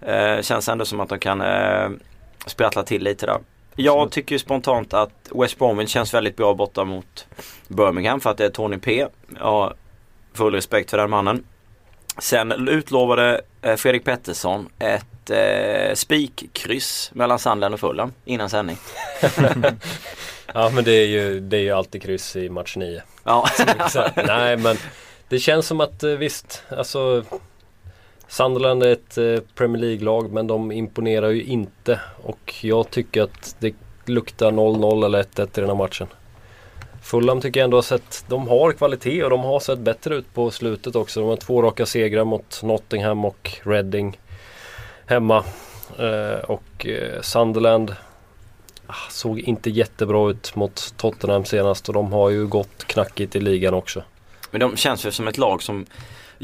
eh, 0.00 0.42
känns 0.42 0.68
ändå 0.68 0.84
som 0.84 1.00
att 1.00 1.08
de 1.08 1.18
kan 1.18 1.40
eh, 1.40 1.90
sprattla 2.46 2.82
till 2.82 3.02
lite 3.02 3.26
där. 3.26 3.38
Jag 3.76 4.10
tycker 4.10 4.38
spontant 4.38 4.94
att 4.94 5.30
West 5.34 5.58
Bromwich 5.58 5.90
känns 5.90 6.14
väldigt 6.14 6.36
bra 6.36 6.54
borta 6.54 6.84
mot 6.84 7.26
Birmingham 7.68 8.20
för 8.20 8.30
att 8.30 8.36
det 8.36 8.44
är 8.44 8.50
Tony 8.50 8.78
P. 8.78 9.06
Jag 9.38 9.44
har 9.44 9.74
full 10.34 10.54
respekt 10.54 10.90
för 10.90 10.98
den 10.98 11.10
mannen. 11.10 11.44
Sen 12.18 12.68
utlovade 12.68 13.40
eh, 13.62 13.76
Fredrik 13.76 14.04
Pettersson 14.04 14.68
ett 14.78 15.30
eh, 15.30 15.94
spikkryss 15.94 17.10
mellan 17.14 17.38
Sandland 17.38 17.74
och 17.74 17.80
Fulham 17.80 18.12
innan 18.24 18.50
sändning. 18.50 18.76
Ja 20.54 20.70
men 20.74 20.84
det 20.84 20.92
är 20.92 21.06
ju, 21.06 21.40
det 21.40 21.56
är 21.56 21.60
ju 21.60 21.70
alltid 21.70 22.02
kryss 22.02 22.36
i 22.36 22.48
match 22.48 22.76
9. 22.76 23.02
Ja, 23.24 23.48
Så, 23.90 24.04
nej 24.26 24.56
men 24.56 24.76
det 25.28 25.38
känns 25.38 25.66
som 25.66 25.80
att 25.80 26.02
eh, 26.02 26.10
visst, 26.10 26.62
alltså 26.68 27.24
Sunderland 28.28 28.82
är 28.82 28.92
ett 28.92 29.18
eh, 29.18 29.38
Premier 29.54 29.82
League-lag 29.82 30.32
men 30.32 30.46
de 30.46 30.72
imponerar 30.72 31.30
ju 31.30 31.42
inte. 31.42 32.00
Och 32.22 32.54
jag 32.60 32.90
tycker 32.90 33.22
att 33.22 33.56
det 33.58 33.74
luktar 34.04 34.50
0-0 34.50 35.04
eller 35.04 35.22
1-1 35.22 35.42
i 35.42 35.60
den 35.60 35.68
här 35.68 35.76
matchen. 35.76 36.06
Fulham 37.12 37.40
tycker 37.40 37.60
jag 37.60 37.64
ändå 37.64 37.76
har 37.76 37.82
sett, 37.82 38.24
de 38.28 38.48
har 38.48 38.72
kvalitet 38.72 39.24
och 39.24 39.30
de 39.30 39.40
har 39.40 39.60
sett 39.60 39.78
bättre 39.78 40.14
ut 40.14 40.34
på 40.34 40.50
slutet 40.50 40.96
också. 40.96 41.20
De 41.20 41.28
har 41.28 41.36
två 41.36 41.62
raka 41.62 41.86
segrar 41.86 42.24
mot 42.24 42.62
Nottingham 42.62 43.24
och 43.24 43.50
Reading 43.62 44.18
hemma. 45.06 45.44
Eh, 45.98 46.44
och 46.44 46.86
eh, 46.86 47.20
Sunderland 47.20 47.96
ah, 48.86 49.10
såg 49.10 49.38
inte 49.38 49.70
jättebra 49.70 50.30
ut 50.30 50.56
mot 50.56 50.94
Tottenham 50.96 51.44
senast 51.44 51.88
och 51.88 51.94
de 51.94 52.12
har 52.12 52.30
ju 52.30 52.46
gått 52.46 52.84
knackigt 52.84 53.36
i 53.36 53.40
ligan 53.40 53.74
också. 53.74 54.02
men 54.50 54.60
de 54.60 54.76
känns 54.76 55.06
ju 55.06 55.10
som 55.10 55.28
ett 55.28 55.38
lag 55.38 55.62
som 55.62 55.86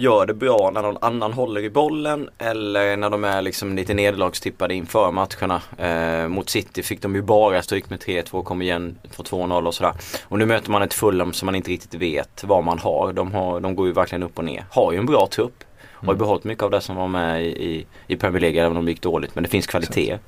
gör 0.00 0.26
det 0.26 0.34
bra 0.34 0.70
när 0.74 0.82
någon 0.82 0.96
annan 1.00 1.32
håller 1.32 1.60
i 1.60 1.70
bollen 1.70 2.30
eller 2.38 2.96
när 2.96 3.10
de 3.10 3.24
är 3.24 3.42
liksom 3.42 3.76
lite 3.76 3.94
nederlagstippade 3.94 4.74
inför 4.74 5.10
matcherna. 5.12 5.62
Eh, 5.78 6.28
mot 6.28 6.50
City 6.50 6.82
fick 6.82 7.02
de 7.02 7.14
ju 7.14 7.22
bara 7.22 7.62
stryk 7.62 7.90
med 7.90 7.98
3-2, 8.02 8.42
kom 8.44 8.62
igen 8.62 8.98
för 9.10 9.22
2-0 9.22 9.66
och 9.66 9.74
sådär. 9.74 9.92
Och 10.28 10.38
nu 10.38 10.46
möter 10.46 10.70
man 10.70 10.82
ett 10.82 10.94
Fulham 10.94 11.32
som 11.32 11.46
man 11.46 11.54
inte 11.54 11.70
riktigt 11.70 11.94
vet 11.94 12.44
vad 12.44 12.64
man 12.64 12.78
har. 12.78 13.12
De, 13.12 13.32
har, 13.34 13.60
de 13.60 13.74
går 13.76 13.86
ju 13.86 13.92
verkligen 13.92 14.22
upp 14.22 14.38
och 14.38 14.44
ner. 14.44 14.64
Har 14.70 14.92
ju 14.92 14.98
en 14.98 15.06
bra 15.06 15.28
trupp. 15.30 15.64
Har 15.94 16.06
ju 16.06 16.08
Mm. 16.08 16.18
behållit 16.18 16.44
mycket 16.44 16.64
av 16.64 16.70
det 16.70 16.80
som 16.80 16.96
var 16.96 17.08
med 17.08 17.44
i, 17.44 17.48
i, 17.48 17.86
i 18.06 18.16
Premier 18.16 18.40
League 18.40 18.60
även 18.62 18.76
om 18.76 18.84
de 18.84 18.90
gick 18.90 19.02
dåligt. 19.02 19.34
Men 19.34 19.44
det 19.44 19.50
finns 19.50 19.66
kvalitet. 19.66 20.18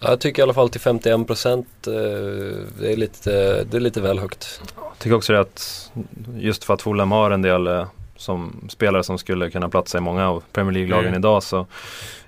Ja, 0.00 0.10
Jag 0.10 0.20
tycker 0.20 0.42
i 0.42 0.44
alla 0.44 0.54
fall 0.54 0.70
till 0.70 0.80
51 0.80 1.26
procent 1.26 1.68
eh, 1.86 1.92
det, 2.80 2.92
är 2.92 2.96
lite, 2.96 3.64
det 3.64 3.76
är 3.76 3.80
lite 3.80 4.00
väl 4.00 4.18
högt. 4.18 4.60
Jag 4.76 4.98
tycker 4.98 5.16
också 5.16 5.32
det 5.32 5.40
att 5.40 5.90
just 6.36 6.64
för 6.64 6.74
att 6.74 6.82
Fulham 6.82 7.12
har 7.12 7.30
en 7.30 7.42
del 7.42 7.66
eh, 7.66 7.86
som 8.18 8.68
spelare 8.68 9.02
som 9.02 9.18
skulle 9.18 9.50
kunna 9.50 9.68
platsa 9.68 9.98
i 9.98 10.00
många 10.00 10.28
av 10.28 10.42
Premier 10.52 10.72
League-lagen 10.74 11.08
Mm. 11.08 11.18
idag 11.18 11.42
så 11.42 11.66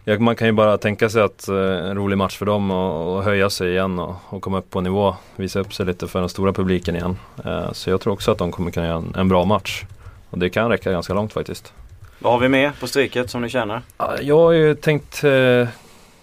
ja, 0.05 0.19
man 0.19 0.37
kan 0.37 0.47
ju 0.49 0.53
bara 0.53 0.79
tänka 0.79 1.09
sig 1.09 1.23
att 1.23 1.49
eh, 1.49 1.57
en 1.57 1.97
rolig 1.97 2.19
match 2.19 2.37
för 2.39 2.47
dem 2.47 2.71
och, 2.71 3.17
och 3.17 3.25
höja 3.25 3.51
sig 3.51 3.71
igen 3.71 3.99
och, 3.99 4.15
och 4.29 4.43
komma 4.43 4.59
upp 4.59 4.71
på 4.71 4.81
nivå. 4.81 5.15
Visa 5.37 5.61
upp 5.61 5.75
sig 5.75 5.87
lite 5.87 6.09
för 6.09 6.21
den 6.21 6.29
stora 6.29 6.53
publiken 6.53 6.97
igen. 6.97 7.17
Eh, 7.45 7.73
så 7.73 7.91
jag 7.91 8.01
tror 8.01 8.13
också 8.13 8.31
att 8.33 8.39
de 8.39 8.53
kommer 8.53 8.71
kunna 8.71 8.87
göra 8.87 8.97
en, 8.97 9.15
en 9.17 9.29
bra 9.29 9.45
match. 9.45 9.85
Och 10.31 10.39
det 10.39 10.51
kan 10.51 10.69
räcka 10.69 10.93
ganska 10.93 11.15
långt 11.15 11.33
faktiskt. 11.33 11.73
Vad 12.19 12.33
har 12.33 12.41
vi 12.41 12.49
med 12.49 12.81
på 12.81 12.87
stryket 12.87 13.31
som 13.31 13.43
ni 13.43 13.49
känner? 13.49 13.83
Ja, 13.99 14.15
Jag 14.21 14.39
har 14.39 14.53
ju 14.53 14.75
tänkt 14.75 15.25
eh, 15.25 15.69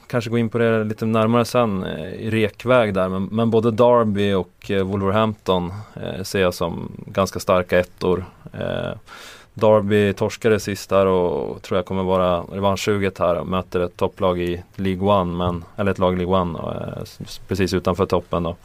kanske 0.07 0.29
gå 0.29 0.37
in 0.37 0.49
på 0.49 0.57
det 0.57 0.83
lite 0.83 1.05
närmare 1.05 1.45
sen 1.45 1.83
eh, 1.83 2.13
i 2.13 2.29
rekväg 2.31 2.93
där. 2.93 3.09
Men, 3.09 3.23
men 3.31 3.49
både 3.49 3.71
Derby 3.71 4.33
och 4.33 4.71
eh, 4.71 4.83
Wolverhampton 4.83 5.73
eh, 5.95 6.23
ser 6.23 6.41
jag 6.41 6.53
som 6.53 6.91
ganska 7.05 7.39
starka 7.39 7.79
ettor. 7.79 8.25
Derby 9.59 10.13
torskade 10.13 10.59
sist 10.59 10.89
där 10.89 11.05
och 11.05 11.61
tror 11.61 11.77
jag 11.77 11.85
kommer 11.85 12.03
vara 12.03 12.41
revanschsuget 12.41 13.17
här 13.17 13.35
och 13.35 13.47
möter 13.47 13.79
ett 13.79 13.97
topplag 13.97 14.39
i 14.39 14.63
League 14.75 15.07
One, 15.07 15.37
men, 15.37 15.63
eller 15.75 15.91
ett 15.91 15.99
lag 15.99 16.13
i 16.13 16.17
League 16.17 16.41
One 16.41 16.59
eh, 16.59 17.03
precis 17.47 17.73
utanför 17.73 18.05
toppen 18.05 18.43
då. 18.43 18.55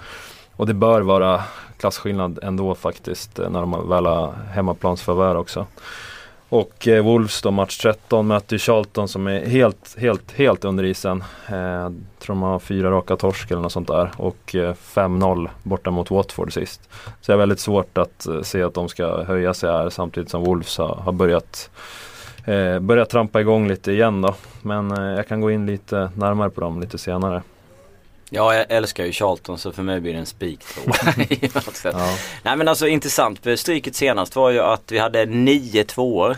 Och 0.57 0.67
det 0.67 0.75
bör 0.75 1.01
vara 1.01 1.43
klasskillnad 1.77 2.39
ändå 2.43 2.75
faktiskt 2.75 3.39
eh, 3.39 3.51
när 3.51 3.61
de 3.61 3.89
väl 3.89 4.07
har 4.07 4.33
hemmaplansfavör 4.53 5.35
också. 5.35 5.67
Och 6.53 6.89
eh, 6.89 7.05
Wolves 7.05 7.43
då 7.43 7.51
match 7.51 7.79
13 7.79 8.27
möter 8.27 8.55
ju 8.55 8.59
Charlton 8.59 9.09
som 9.09 9.27
är 9.27 9.47
helt, 9.47 9.97
helt, 9.99 10.33
helt 10.33 10.65
under 10.65 10.85
isen. 10.85 11.25
Eh, 11.47 11.91
tror 12.19 12.35
de 12.35 12.43
har 12.43 12.59
fyra 12.59 12.91
raka 12.91 13.17
torsk 13.17 13.51
eller 13.51 13.63
något 13.63 13.73
sånt 13.73 13.89
där. 13.89 14.11
Och 14.17 14.55
eh, 14.55 14.75
5-0 14.75 15.49
borta 15.63 15.91
mot 15.91 16.11
Watford 16.11 16.53
sist. 16.53 16.89
Så 17.21 17.33
det 17.33 17.33
är 17.33 17.37
väldigt 17.37 17.61
svårt 17.61 17.99
att 17.99 18.27
eh, 18.27 18.41
se 18.43 18.63
att 18.63 18.75
de 18.75 18.89
ska 18.89 19.25
höja 19.25 19.55
sig 19.55 19.71
här 19.71 19.91
samtidigt 19.91 20.31
som 20.31 20.45
Wolves 20.45 20.79
har, 20.79 20.95
har 20.95 21.13
börjat 21.13 21.71
eh, 22.45 22.79
börjat 22.79 23.11
trampa 23.11 23.41
igång 23.41 23.69
lite 23.69 23.93
igen 23.93 24.23
då. 24.23 24.35
Men 24.63 24.93
eh, 24.93 25.05
jag 25.05 25.29
kan 25.29 25.41
gå 25.41 25.51
in 25.51 25.67
lite 25.67 26.11
närmare 26.17 26.51
på 26.51 26.61
dem 26.61 26.81
lite 26.81 26.99
senare. 26.99 27.43
Ja, 28.35 28.55
jag 28.55 28.67
älskar 28.69 29.05
ju 29.05 29.13
Charlton 29.13 29.59
så 29.59 29.73
för 29.73 29.83
mig 29.83 30.01
blir 30.01 30.13
det 30.13 30.19
en 30.19 30.27
spik. 30.27 30.61
Ja. 31.85 32.17
Nej 32.43 32.57
men 32.57 32.69
alltså 32.69 32.89
intressant. 32.89 33.39
För 33.43 33.57
Stryket 33.57 33.95
senast 33.97 34.37
var 34.37 34.51
ju 34.51 34.61
att 34.61 34.93
vi 34.93 34.99
hade 34.99 35.27
nio 35.27 35.85
tvåor 35.85 36.37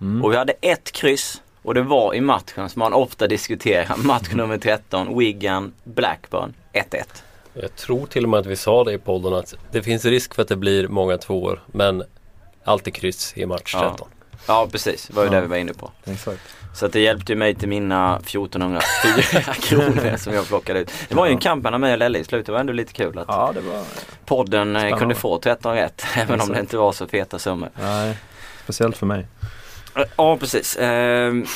Mm. 0.00 0.24
och 0.24 0.32
vi 0.32 0.36
hade 0.36 0.52
ett 0.60 0.92
kryss. 0.92 1.42
Och 1.62 1.74
det 1.74 1.82
var 1.82 2.14
i 2.14 2.20
matchen 2.20 2.68
som 2.68 2.80
man 2.80 2.92
ofta 2.92 3.26
diskuterar. 3.26 3.96
Match 4.04 4.28
nummer 4.34 4.58
13, 4.58 5.18
Wigan, 5.18 5.72
Blackburn, 5.84 6.54
1-1. 6.72 7.02
Jag 7.54 7.76
tror 7.76 8.06
till 8.06 8.24
och 8.24 8.28
med 8.30 8.40
att 8.40 8.46
vi 8.46 8.56
sa 8.56 8.84
det 8.84 8.92
i 8.92 8.98
podden 8.98 9.34
att 9.34 9.54
det 9.72 9.82
finns 9.82 10.04
risk 10.04 10.34
för 10.34 10.42
att 10.42 10.48
det 10.48 10.56
blir 10.56 10.88
många 10.88 11.18
tvåor 11.18 11.62
men 11.66 12.02
alltid 12.64 12.94
kryss 12.94 13.32
i 13.36 13.46
match 13.46 13.74
Ja. 13.74 13.80
13. 13.90 14.08
Ja 14.46 14.68
precis, 14.72 15.06
det 15.06 15.14
var 15.16 15.22
ju 15.22 15.28
Ja. 15.28 15.34
det 15.34 15.40
vi 15.40 15.46
var 15.46 15.56
inne 15.56 15.72
på. 15.74 15.90
Exakt. 16.04 16.40
Så 16.76 16.86
att 16.86 16.92
det 16.92 17.00
hjälpte 17.00 17.34
mig 17.34 17.54
till 17.54 17.68
mina 17.68 18.16
1404 18.16 19.54
kronor 19.62 20.16
som 20.16 20.34
jag 20.34 20.46
plockade 20.48 20.80
ut. 20.80 20.90
Det 21.08 21.14
var 21.14 21.26
ju 21.26 21.32
en 21.32 21.38
kamp 21.38 21.64
mellan 21.64 21.80
mig 21.80 21.92
och 21.92 21.98
Lelle 21.98 22.18
i 22.18 22.24
slutet. 22.24 22.46
Det 22.46 22.52
var 22.52 22.58
ändå 22.60 22.72
lite 22.72 22.92
kul 22.92 23.18
att 23.18 23.24
Ja 23.28 23.50
det 23.54 23.60
var 23.60 23.82
podden 24.24 24.76
eh, 24.76 24.80
Spännande. 24.80 24.98
kunde 24.98 25.14
få 25.14 25.38
13 25.38 25.74
rätt. 25.74 26.04
Även 26.16 26.40
om 26.40 26.52
det 26.52 26.60
inte 26.60 26.76
var 26.76 26.92
så 26.92 27.06
feta 27.06 27.38
summor. 27.38 27.70
Nej, 27.80 28.16
speciellt 28.64 28.96
för 28.96 29.06
mig. 29.06 29.26
Ja 30.16 30.36
precis. 30.36 30.76
Ehm, 30.80 31.46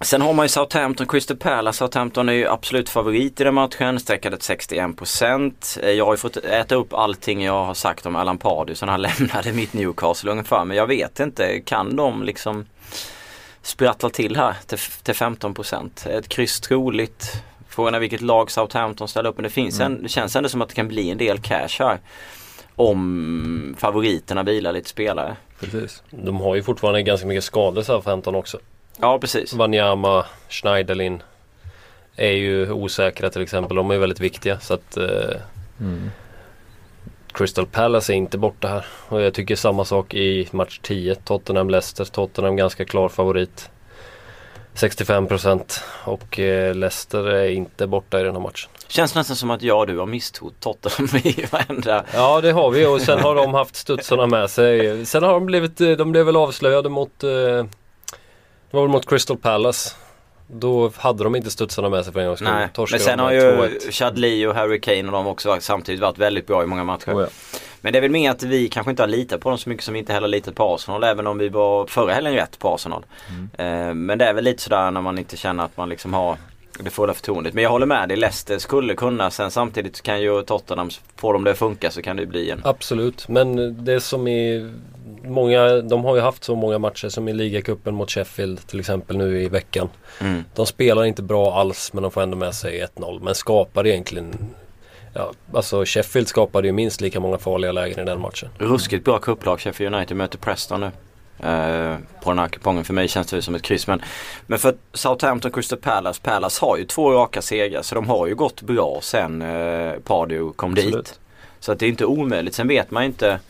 sen 0.00 0.22
har 0.22 0.32
man 0.32 0.44
ju 0.44 0.48
Southampton, 0.48 1.06
Crystal 1.06 1.36
Palace. 1.36 1.78
Southampton 1.78 2.28
är 2.28 2.32
ju 2.32 2.48
absolut 2.48 2.88
favorit 2.88 3.40
i 3.40 3.44
den 3.44 3.54
matchen. 3.54 4.00
Sträckade 4.00 4.36
61%. 4.36 5.78
Eh, 5.82 5.90
Jag 5.90 6.04
har 6.04 6.12
ju 6.12 6.16
fått 6.18 6.36
äta 6.36 6.74
upp 6.74 6.94
allting 6.94 7.44
jag 7.44 7.64
har 7.64 7.74
sagt 7.74 8.06
om 8.06 8.16
Alan 8.16 8.38
Pardew 8.38 8.74
sen 8.78 8.88
han 8.88 9.02
lämnade 9.20 9.52
mitt 9.52 9.72
Newcastle 9.72 10.30
ungefär. 10.30 10.64
Men 10.64 10.76
jag 10.76 10.86
vet 10.86 11.20
inte, 11.20 11.60
kan 11.60 11.96
de 11.96 12.22
liksom 12.22 12.66
sprattla 13.66 14.10
till 14.10 14.36
här 14.36 14.54
till, 14.66 14.78
till 14.78 15.14
15%? 15.14 16.08
Ett 16.08 16.28
kryss 16.28 16.60
troligt. 16.60 17.42
Frågan 17.68 17.94
är 17.94 17.98
vilket 18.00 18.20
lag 18.20 18.50
Southampton 18.50 19.08
ställer 19.08 19.30
upp. 19.30 19.36
Men 19.36 19.42
det, 19.42 19.50
finns 19.50 19.80
en, 19.80 20.02
det 20.02 20.08
känns 20.08 20.36
ändå 20.36 20.48
som 20.48 20.62
att 20.62 20.68
det 20.68 20.74
kan 20.74 20.88
bli 20.88 21.10
en 21.10 21.18
del 21.18 21.38
cash 21.38 21.78
här. 21.78 21.98
Om 22.76 23.76
favoriterna 23.78 24.44
bilar 24.44 24.72
lite 24.72 24.88
spelare. 24.88 25.36
Precis. 25.60 26.02
De 26.10 26.40
har 26.40 26.54
ju 26.54 26.62
fortfarande 26.62 27.02
ganska 27.02 27.26
mycket 27.26 27.44
skador 27.44 27.82
Southampton 27.82 28.34
också. 28.34 28.58
Ja 29.00 29.18
precis. 29.18 29.52
Wanyama, 29.52 30.24
Schneiderlin 30.48 31.22
är 32.16 32.32
ju 32.32 32.70
osäkra 32.70 33.30
till 33.30 33.42
exempel. 33.42 33.76
De 33.76 33.90
är 33.90 33.98
väldigt 33.98 34.20
viktiga 34.20 34.60
så 34.60 34.74
att 34.74 34.96
eh, 34.96 35.36
Mm. 35.80 36.10
Crystal 37.36 37.66
Palace 37.66 38.12
är 38.12 38.16
inte 38.16 38.38
borta 38.38 38.68
här. 38.68 38.86
Och 39.08 39.22
jag 39.22 39.34
tycker 39.34 39.56
samma 39.56 39.84
sak 39.84 40.14
i 40.14 40.48
match 40.50 40.80
10. 40.82 41.14
Tottenham-Leicester. 41.14 42.04
Tottenham 42.04 42.56
ganska 42.56 42.84
klar 42.84 43.08
favorit. 43.08 43.70
65% 44.74 45.80
och 46.04 46.38
eh, 46.38 46.74
Leicester 46.74 47.28
är 47.28 47.48
inte 47.48 47.86
borta 47.86 48.20
i 48.20 48.22
den 48.22 48.34
här 48.34 48.42
matchen. 48.42 48.70
Känns 48.88 49.14
nästan 49.14 49.36
som 49.36 49.50
att 49.50 49.62
jag 49.62 49.78
och 49.78 49.86
du 49.86 49.98
har 49.98 50.06
misstrott 50.06 50.60
Tottenham 50.60 51.08
i 51.24 51.46
varenda... 51.50 52.04
Ja 52.14 52.40
det 52.40 52.52
har 52.52 52.70
vi 52.70 52.86
och 52.86 53.00
sen 53.00 53.18
har 53.20 53.34
de 53.34 53.54
haft 53.54 53.76
studsarna 53.76 54.26
med 54.26 54.50
sig. 54.50 55.06
Sen 55.06 55.22
har 55.22 55.32
de 55.32 55.46
blivit, 55.46 55.80
eh, 55.80 55.90
de 55.90 56.12
blev 56.12 56.26
väl 56.26 56.36
avslöjade 56.36 56.88
mot, 56.88 57.24
eh, 57.24 57.30
det 57.30 57.66
var 58.70 58.80
väl 58.80 58.90
mot 58.90 59.08
Crystal 59.08 59.36
Palace. 59.36 59.94
Då 60.46 60.92
hade 60.96 61.24
de 61.24 61.36
inte 61.36 61.50
studsarna 61.50 61.88
med 61.88 62.04
sig 62.04 62.12
för 62.12 62.20
en 62.20 62.26
gångs 62.26 62.38
skull. 62.38 62.50
Nej, 62.52 62.68
men 62.90 63.00
sen 63.00 63.18
har 63.18 63.32
ju 63.32 63.40
2-1. 63.40 63.92
Chad 63.92 64.18
Lee 64.18 64.48
och 64.48 64.54
Harry 64.54 64.80
Kane 64.80 65.04
och 65.04 65.12
de 65.12 65.26
också 65.26 65.56
samtidigt 65.60 66.00
varit 66.00 66.18
väldigt 66.18 66.46
bra 66.46 66.62
i 66.62 66.66
många 66.66 66.84
matcher. 66.84 67.14
Oh, 67.14 67.22
ja. 67.22 67.28
Men 67.80 67.92
det 67.92 67.98
är 67.98 68.00
väl 68.00 68.10
mer 68.10 68.30
att 68.30 68.42
vi 68.42 68.68
kanske 68.68 68.90
inte 68.90 69.02
har 69.02 69.08
litat 69.08 69.40
på 69.40 69.48
dem 69.48 69.58
så 69.58 69.68
mycket 69.68 69.84
som 69.84 69.94
vi 69.94 69.98
inte 69.98 70.12
heller 70.12 70.28
litat 70.28 70.54
på 70.54 70.74
Arsenal 70.74 71.04
även 71.04 71.26
om 71.26 71.38
vi 71.38 71.48
var 71.48 71.86
förra 71.86 72.12
helgen 72.12 72.34
rätt 72.34 72.58
på 72.58 72.74
Arsenal. 72.74 73.06
Eh, 73.58 73.94
men 73.94 74.18
det 74.18 74.24
är 74.24 74.32
väl 74.34 74.44
lite 74.44 74.62
sådär 74.62 74.90
när 74.90 75.00
man 75.00 75.18
inte 75.18 75.36
känner 75.36 75.64
att 75.64 75.76
man 75.76 75.88
liksom 75.88 76.14
har 76.14 76.36
det 76.80 76.90
fulla 76.90 77.14
förtroendet. 77.14 77.54
Men 77.54 77.62
jag 77.62 77.70
håller 77.70 77.86
med 77.86 78.08
dig, 78.08 78.16
Leicester 78.16 78.58
skulle 78.58 78.94
kunna. 78.94 79.30
Sen 79.30 79.50
samtidigt 79.50 80.02
kan 80.02 80.20
ju 80.20 80.42
Tottenham, 80.42 80.90
får 81.16 81.32
de 81.32 81.44
det 81.44 81.50
att 81.50 81.58
funka 81.58 81.90
så 81.90 82.02
kan 82.02 82.16
det 82.16 82.26
bli 82.26 82.50
en... 82.50 82.60
Absolut, 82.64 83.28
men 83.28 83.84
det 83.84 84.00
som 84.00 84.28
är 84.28 84.72
många, 85.28 85.68
de 85.68 86.04
har 86.04 86.16
ju 86.16 86.22
haft 86.22 86.44
så 86.44 86.54
många 86.54 86.78
matcher 86.78 87.08
som 87.08 87.28
i 87.28 87.32
ligacupen 87.32 87.94
mot 87.94 88.10
Sheffield 88.10 88.66
till 88.66 88.80
exempel 88.80 89.16
nu 89.16 89.42
i 89.42 89.48
veckan. 89.48 89.88
Mm. 90.20 90.44
De 90.54 90.66
spelar 90.66 91.04
inte 91.04 91.22
bra 91.22 91.60
alls 91.60 91.92
men 91.92 92.02
de 92.02 92.12
får 92.12 92.22
ändå 92.22 92.36
med 92.36 92.54
sig 92.54 92.86
1-0 92.96 93.22
men 93.22 93.34
skapar 93.34 93.86
egentligen 93.86 94.34
Ja, 95.16 95.32
alltså 95.52 95.84
Sheffield 95.84 96.28
skapade 96.28 96.68
ju 96.68 96.72
minst 96.72 97.00
lika 97.00 97.20
många 97.20 97.38
farliga 97.38 97.72
lägen 97.72 97.98
i 97.98 98.04
den 98.04 98.20
matchen. 98.20 98.48
Ruskigt 98.58 99.04
bra 99.04 99.18
cupplag. 99.18 99.60
Sheffield 99.60 99.94
United 99.94 100.16
möter 100.16 100.38
Preston 100.38 100.80
nu. 100.80 100.86
Eh, 101.48 101.96
på 102.22 102.30
den 102.30 102.38
här 102.38 102.48
kupongen. 102.48 102.84
För 102.84 102.94
mig 102.94 103.08
känns 103.08 103.26
det 103.26 103.42
som 103.42 103.54
ett 103.54 103.62
kryss. 103.62 103.86
Men, 103.86 104.02
men 104.46 104.58
för 104.58 104.74
Southampton 104.92 105.52
Crystal 105.52 105.78
Palace. 105.78 106.20
Palace 106.22 106.64
har 106.64 106.76
ju 106.76 106.84
två 106.84 107.12
raka 107.12 107.42
segrar. 107.42 107.82
Så 107.82 107.94
de 107.94 108.08
har 108.08 108.26
ju 108.26 108.34
gått 108.34 108.62
bra 108.62 108.98
sen 109.02 109.42
eh, 109.42 109.92
Pardew 109.92 110.52
kom 110.56 110.74
dit. 110.74 110.86
Absolut. 110.86 111.20
Så 111.60 111.72
att 111.72 111.78
det 111.78 111.86
är 111.86 111.88
inte 111.88 112.04
omöjligt. 112.04 112.54
Sen 112.54 112.68
vet 112.68 112.90
man 112.90 113.04
inte 113.04 113.40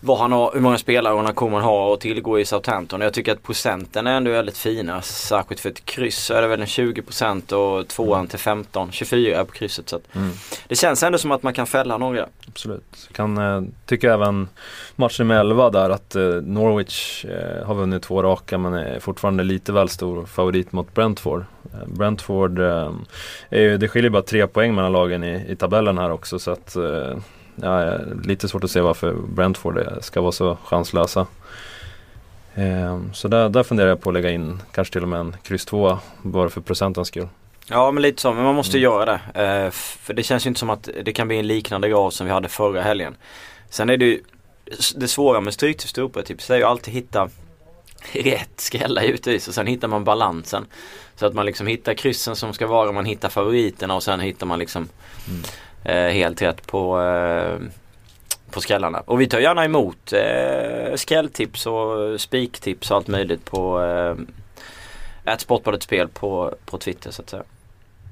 vad 0.00 0.18
han 0.18 0.32
har, 0.32 0.50
hur 0.54 0.60
många 0.60 0.78
spelare 0.78 1.16
han 1.22 1.34
kommer 1.34 1.60
ha 1.60 1.94
att 1.94 2.00
tillgå 2.00 2.38
i 2.40 2.44
Southampton. 2.44 3.00
Jag 3.00 3.12
tycker 3.12 3.32
att 3.32 3.42
procenten 3.42 4.06
är 4.06 4.16
ändå 4.16 4.30
väldigt 4.30 4.58
fina. 4.58 5.02
Särskilt 5.02 5.60
för 5.60 5.68
ett 5.68 5.84
kryss 5.84 6.18
så 6.18 6.34
är 6.34 6.42
det 6.42 6.48
väl 6.48 6.60
en 6.60 6.66
20% 6.66 7.52
och 7.52 7.88
tvåan 7.88 8.26
till 8.26 8.38
15. 8.38 8.92
24 8.92 9.44
på 9.44 9.52
krysset. 9.52 9.88
Så 9.88 10.00
Mm. 10.12 10.30
det 10.68 10.74
känns 10.76 11.02
ändå 11.02 11.18
som 11.18 11.32
att 11.32 11.42
man 11.42 11.52
kan 11.54 11.66
fälla 11.66 11.98
några. 11.98 12.26
Absolut. 12.48 13.06
Jag 13.08 13.16
kan 13.16 13.38
eh, 13.38 13.62
tycka 13.86 14.12
även 14.14 14.48
match 14.96 15.18
nummer 15.18 15.34
11 15.40 15.70
där 15.70 15.90
att 15.90 16.16
eh, 16.16 16.22
Norwich 16.42 17.24
eh, 17.24 17.66
har 17.66 17.74
vunnit 17.74 18.02
två 18.02 18.22
raka 18.22 18.58
men 18.58 18.74
är 18.74 19.00
fortfarande 19.00 19.42
lite 19.44 19.72
väl 19.72 19.88
stor 19.88 20.26
favorit 20.26 20.72
mot 20.72 20.94
Brentford. 20.94 21.44
Eh, 21.72 21.86
Brentford, 21.88 22.58
eh, 22.58 22.90
är 23.50 23.60
ju, 23.60 23.78
det 23.78 23.88
skiljer 23.88 24.10
bara 24.10 24.22
tre 24.22 24.46
poäng 24.46 24.74
mellan 24.74 24.92
lagen 24.92 25.24
i, 25.24 25.44
i 25.48 25.56
tabellen 25.56 25.98
här 25.98 26.10
också 26.12 26.38
så 26.38 26.50
att 26.50 26.76
eh, 26.76 27.16
ja, 27.56 27.98
lite 28.24 28.48
svårt 28.48 28.64
att 28.64 28.70
se 28.70 28.80
varför 28.80 29.12
Brentford 29.12 29.80
ska 30.00 30.20
vara 30.20 30.32
så 30.32 30.58
chanslösa. 30.64 31.26
Eh, 32.54 33.00
så 33.12 33.28
där, 33.28 33.48
där 33.48 33.62
funderar 33.62 33.88
jag 33.88 34.00
på 34.00 34.10
att 34.10 34.14
lägga 34.14 34.30
in 34.30 34.62
kanske 34.74 34.92
till 34.92 35.02
och 35.02 35.08
med 35.08 35.20
en 35.20 35.36
kryss 35.42 35.64
2 35.64 35.98
bara 36.22 36.48
för 36.48 36.60
procentens 36.60 37.08
skull. 37.08 37.28
Ja 37.68 37.90
men 37.90 38.02
lite 38.02 38.22
så, 38.22 38.32
men 38.32 38.44
man 38.44 38.54
måste 38.54 38.78
Mm. 38.78 38.82
göra 38.82 39.04
det. 39.34 39.42
Eh, 39.44 39.70
för 39.70 40.14
det 40.14 40.22
känns 40.22 40.46
ju 40.46 40.48
inte 40.48 40.60
som 40.60 40.70
att 40.70 40.88
det 41.04 41.12
kan 41.12 41.28
bli 41.28 41.38
en 41.38 41.46
liknande 41.46 41.88
grad 41.88 42.12
som 42.12 42.26
vi 42.26 42.32
hade 42.32 42.48
förra 42.48 42.82
helgen. 42.82 43.16
Sen 43.70 43.90
är 43.90 43.96
det 43.96 44.04
ju 44.04 44.22
det 44.96 45.08
svåra 45.08 45.40
med 45.40 45.54
stryktipset 45.54 45.98
och 46.16 46.24
tips 46.24 46.46
det 46.46 46.54
är 46.54 46.58
ju 46.58 46.64
alltid 46.64 46.94
hitta 46.94 47.28
rätt 48.12 48.60
skrälla 48.60 49.04
givetvis 49.04 49.48
och 49.48 49.54
sen 49.54 49.66
hittar 49.66 49.88
man 49.88 50.04
balansen. 50.04 50.66
Så 51.16 51.26
att 51.26 51.34
man 51.34 51.46
liksom 51.46 51.66
hittar 51.66 51.94
kryssen 51.94 52.36
som 52.36 52.52
ska 52.52 52.66
vara, 52.66 52.92
man 52.92 53.04
hittar 53.04 53.28
favoriterna 53.28 53.94
och 53.94 54.02
sen 54.02 54.20
hittar 54.20 54.46
man 54.46 54.58
liksom 54.58 54.88
Mm. 55.28 55.42
Eh, 55.86 56.08
helt 56.08 56.42
rätt 56.42 56.66
på, 56.66 57.00
eh, 57.02 57.58
på 58.50 58.60
skrällarna. 58.60 59.00
Och 59.00 59.20
vi 59.20 59.26
tar 59.28 59.38
gärna 59.38 59.64
emot 59.64 60.12
eh, 60.12 60.94
skrälltips 60.94 61.66
och 61.66 62.20
spiktips 62.20 62.90
och 62.90 62.96
allt 62.96 63.08
möjligt 63.08 63.44
på 63.44 63.82
eh, 63.82 65.32
ett 65.32 65.40
sportbadet 65.40 65.82
spel 65.82 66.08
på, 66.08 66.54
på 66.64 66.78
Twitter 66.78 67.10
så 67.10 67.22
att 67.22 67.30
säga. 67.30 67.42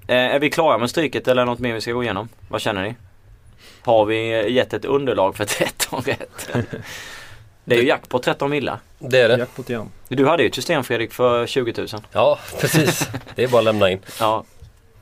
Eh, 0.06 0.34
är 0.34 0.38
vi 0.38 0.50
klara 0.50 0.78
med 0.78 0.90
stryket 0.90 1.28
eller 1.28 1.42
är 1.42 1.46
det 1.46 1.50
något 1.50 1.58
mer 1.58 1.74
vi 1.74 1.80
ska 1.80 1.92
gå 1.92 2.02
igenom? 2.02 2.28
Vad 2.48 2.60
känner 2.60 2.82
ni? 2.82 2.94
Har 3.82 4.04
vi 4.04 4.50
gett 4.52 4.72
ett 4.72 4.84
underlag 4.84 5.36
för 5.36 5.44
13 5.44 6.02
rätt? 6.02 6.48
Det 7.64 7.74
är 7.74 7.82
ju 7.82 7.96
på 8.08 8.18
13 8.18 8.50
milla. 8.50 8.78
Det 8.98 9.20
är 9.20 9.28
det. 9.28 9.36
Jackpot 9.38 9.70
igen. 9.70 9.90
Du 10.08 10.26
hade 10.26 10.42
ju 10.42 10.48
ett 10.48 10.54
system 10.54 10.84
Fredrik 10.84 11.12
för 11.12 11.46
20 11.46 11.72
000. 11.76 11.88
Ja, 12.12 12.38
precis. 12.60 13.08
Det 13.34 13.44
är 13.44 13.48
bara 13.48 13.58
att 13.58 13.64
lämna 13.64 13.90
in. 13.90 13.98
Ja. 14.20 14.44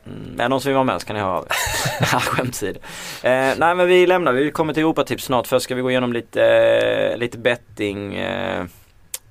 Mm, 0.06 0.35
är 0.35 0.42
det 0.42 0.49
någon 0.49 0.61
som 0.61 0.68
vill 0.68 0.75
vara 0.75 0.85
med 0.85 1.00
så 1.00 1.06
kan 1.06 1.16
ni 1.16 1.23
höra 1.23 1.32
av 1.38 1.44
er. 1.47 1.56
Ja, 2.12 2.21
Skämt 2.21 2.49
åsido. 2.50 2.78
eh, 3.23 3.52
Nej 3.56 3.75
men 3.75 3.87
vi 3.87 4.06
lämnar, 4.06 4.32
vi 4.32 4.50
kommer 4.50 4.75
till 4.75 4.82
Europatips 4.82 5.25
snart. 5.25 5.47
Först 5.47 5.64
ska 5.64 5.75
vi 5.75 5.82
gå 5.82 5.90
igenom 5.90 6.12
lite, 6.12 6.44
eh, 7.12 7.16
lite 7.18 7.38
betting. 7.38 8.14
Eh, 8.14 8.64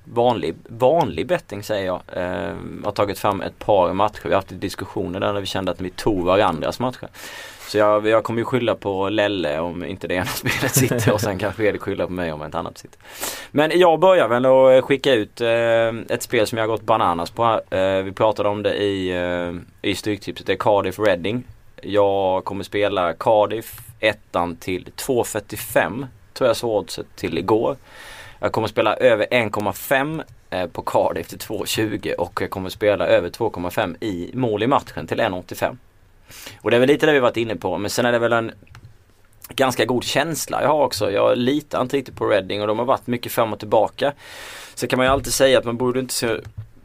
vanlig, 0.04 0.54
vanlig 0.68 1.26
betting 1.26 1.62
säger 1.62 1.86
jag. 1.86 2.00
Eh, 2.12 2.54
har 2.84 2.92
tagit 2.92 3.18
fram 3.18 3.40
ett 3.40 3.58
par 3.58 3.92
matcher. 3.92 4.20
Vi 4.24 4.28
har 4.28 4.36
haft 4.36 4.60
diskussioner 4.60 5.20
där 5.20 5.32
vi 5.40 5.46
kände 5.46 5.70
att 5.72 5.80
vi 5.80 5.90
tog 5.90 6.24
varandras 6.24 6.78
matcher. 6.80 7.08
Så 7.72 7.78
jag, 7.78 8.06
jag 8.06 8.24
kommer 8.24 8.40
ju 8.40 8.44
skylla 8.44 8.74
på 8.74 9.08
Lelle 9.08 9.60
om 9.60 9.84
inte 9.84 10.08
det 10.08 10.14
ena 10.14 10.26
spelet 10.26 10.74
sitter 10.74 11.12
och 11.12 11.20
sen 11.20 11.38
kanske 11.38 11.64
Erik 11.64 11.80
skyller 11.80 12.06
på 12.06 12.12
mig 12.12 12.32
om 12.32 12.42
ett 12.42 12.54
annat 12.54 12.78
sitter. 12.78 12.98
Men 13.50 13.78
jag 13.78 14.00
börjar 14.00 14.28
väl 14.28 14.46
att 14.46 14.72
eh, 14.72 14.82
skicka 14.82 15.14
ut 15.14 15.40
eh, 15.40 15.48
ett 16.08 16.22
spel 16.22 16.46
som 16.46 16.58
jag 16.58 16.62
har 16.62 16.68
gått 16.68 16.82
bananas 16.82 17.30
på. 17.30 17.60
Eh, 17.70 18.02
vi 18.02 18.12
pratade 18.12 18.48
om 18.48 18.62
det 18.62 18.74
i, 18.74 19.10
eh, 19.10 19.90
i 19.90 19.94
Stryktipset. 19.94 20.46
Det 20.46 20.52
är 20.52 20.56
Cardiff 20.56 20.98
Reading. 20.98 21.44
Jag 21.82 22.44
kommer 22.44 22.64
spela 22.64 23.12
Cardiff 23.12 23.80
ettan 24.00 24.56
till 24.56 24.88
2.45 24.96 26.06
tror 26.32 26.48
jag 26.48 26.56
så 26.56 26.78
oddset 26.78 27.06
till 27.16 27.38
igår. 27.38 27.76
Jag 28.40 28.52
kommer 28.52 28.68
spela 28.68 28.96
över 28.96 29.26
1,5 29.30 30.22
eh, 30.50 30.66
på 30.66 30.82
Cardiff 30.82 31.28
till 31.28 31.38
2,20 31.38 32.14
och 32.14 32.42
jag 32.42 32.50
kommer 32.50 32.68
spela 32.68 33.06
över 33.06 33.28
2,5 33.28 33.96
i 34.00 34.30
mål 34.34 34.62
i 34.62 34.66
matchen 34.66 35.06
till 35.06 35.20
1,85. 35.20 35.76
Och 36.60 36.70
det 36.70 36.76
är 36.76 36.80
väl 36.80 36.88
lite 36.88 37.06
det 37.06 37.12
vi 37.12 37.20
varit 37.20 37.36
inne 37.36 37.56
på 37.56 37.78
men 37.78 37.90
sen 37.90 38.06
är 38.06 38.12
det 38.12 38.18
väl 38.18 38.32
en 38.32 38.52
ganska 39.48 39.84
god 39.84 40.04
känsla 40.04 40.62
jag 40.62 40.68
har 40.68 40.84
också. 40.84 41.10
Jag 41.10 41.38
litar 41.38 41.82
inte 41.82 41.96
riktigt 41.96 42.16
på 42.16 42.26
Reading 42.26 42.60
och 42.60 42.66
de 42.66 42.78
har 42.78 42.86
varit 42.86 43.06
mycket 43.06 43.32
fram 43.32 43.52
och 43.52 43.58
tillbaka. 43.58 44.12
Så 44.74 44.86
kan 44.86 44.96
man 44.96 45.06
ju 45.06 45.12
alltid 45.12 45.32
säga 45.32 45.58
att 45.58 45.64
man 45.64 45.76
borde 45.76 46.00
inte 46.00 46.14
se 46.14 46.36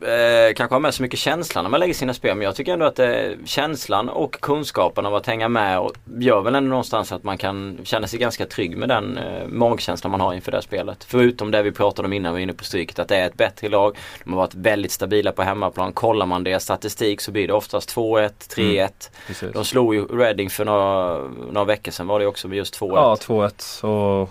eh, 0.01 0.53
kanske 0.55 0.75
har 0.75 0.79
med 0.79 0.93
så 0.93 1.01
mycket 1.01 1.19
känslan 1.19 1.63
när 1.63 1.69
man 1.69 1.79
lägger 1.79 1.93
sina 1.93 2.13
spel. 2.13 2.35
Men 2.35 2.45
jag 2.45 2.55
tycker 2.55 2.73
ändå 2.73 2.85
att 2.85 2.99
eh, 2.99 3.09
känslan 3.45 4.09
och 4.09 4.41
kunskapen 4.41 5.05
av 5.05 5.15
att 5.15 5.25
hänga 5.25 5.49
med 5.49 5.79
och 5.79 5.93
gör 6.19 6.41
väl 6.41 6.55
ändå 6.55 6.69
någonstans 6.69 7.11
att 7.11 7.23
man 7.23 7.37
kan 7.37 7.79
känna 7.83 8.07
sig 8.07 8.19
ganska 8.19 8.45
trygg 8.45 8.77
med 8.77 8.89
den 8.89 9.17
eh, 9.17 9.47
magkänslan 9.47 10.11
man 10.11 10.21
har 10.21 10.33
inför 10.33 10.51
det 10.51 10.57
här 10.57 10.61
spelet. 10.61 11.03
Förutom 11.03 11.51
det 11.51 11.61
vi 11.61 11.71
pratade 11.71 12.05
om 12.05 12.13
innan 12.13 12.33
vi 12.33 12.37
var 12.37 12.43
inne 12.43 12.53
på 12.53 12.63
stryket 12.63 12.99
att 12.99 13.07
det 13.07 13.17
är 13.17 13.25
ett 13.27 13.37
bättre 13.37 13.69
lag. 13.69 13.97
De 14.23 14.33
har 14.33 14.37
varit 14.37 14.55
väldigt 14.55 14.91
stabila 14.91 15.31
på 15.31 15.43
hemmaplan. 15.43 15.93
Kollar 15.93 16.25
man 16.25 16.43
deras 16.43 16.63
statistik 16.63 17.21
så 17.21 17.31
blir 17.31 17.47
det 17.47 17.53
oftast 17.53 17.95
2-1, 17.95 18.31
3-1. 18.55 19.09
Mm, 19.41 19.53
de 19.53 19.65
slog 19.65 19.95
ju 19.95 20.05
Reading 20.05 20.49
för 20.49 20.65
några, 20.65 21.17
några 21.51 21.65
veckor 21.65 21.91
sedan 21.91 22.07
var 22.07 22.19
det 22.19 22.27
också 22.27 22.47
med 22.47 22.57
just 22.57 22.79
2-1. 22.79 22.95
Ja, 22.95 23.17
2-1. 23.19 23.85
Och 24.21 24.29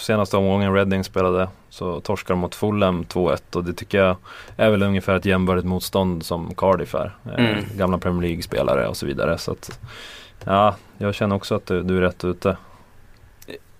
senaste 0.00 0.36
omgången 0.36 0.74
Reading 0.74 1.04
spelade 1.04 1.48
så 1.68 2.00
torskar 2.00 2.34
de 2.34 2.40
mot 2.40 2.54
Fulham 2.54 3.04
2-1 3.04 3.56
och 3.56 3.64
det 3.64 3.72
tycker 3.72 3.98
jag 3.98 4.16
är 4.56 4.70
väl 4.70 4.82
ungefär 4.82 5.16
ett 5.16 5.24
jämbördigt 5.24 5.66
motstånd 5.66 6.24
som 6.24 6.54
Cardiff 6.54 6.94
är. 6.94 7.16
Eh, 7.24 7.50
mm. 7.50 7.64
Gamla 7.76 7.98
Premier 7.98 8.22
League-spelare 8.22 8.88
och 8.88 8.96
så 8.96 9.06
vidare. 9.06 9.38
Så 9.38 9.52
att, 9.52 9.80
ja, 10.44 10.76
jag 10.98 11.14
känner 11.14 11.36
också 11.36 11.54
att 11.54 11.66
du, 11.66 11.82
du 11.82 11.96
är 11.96 12.00
rätt 12.00 12.24
ute. 12.24 12.56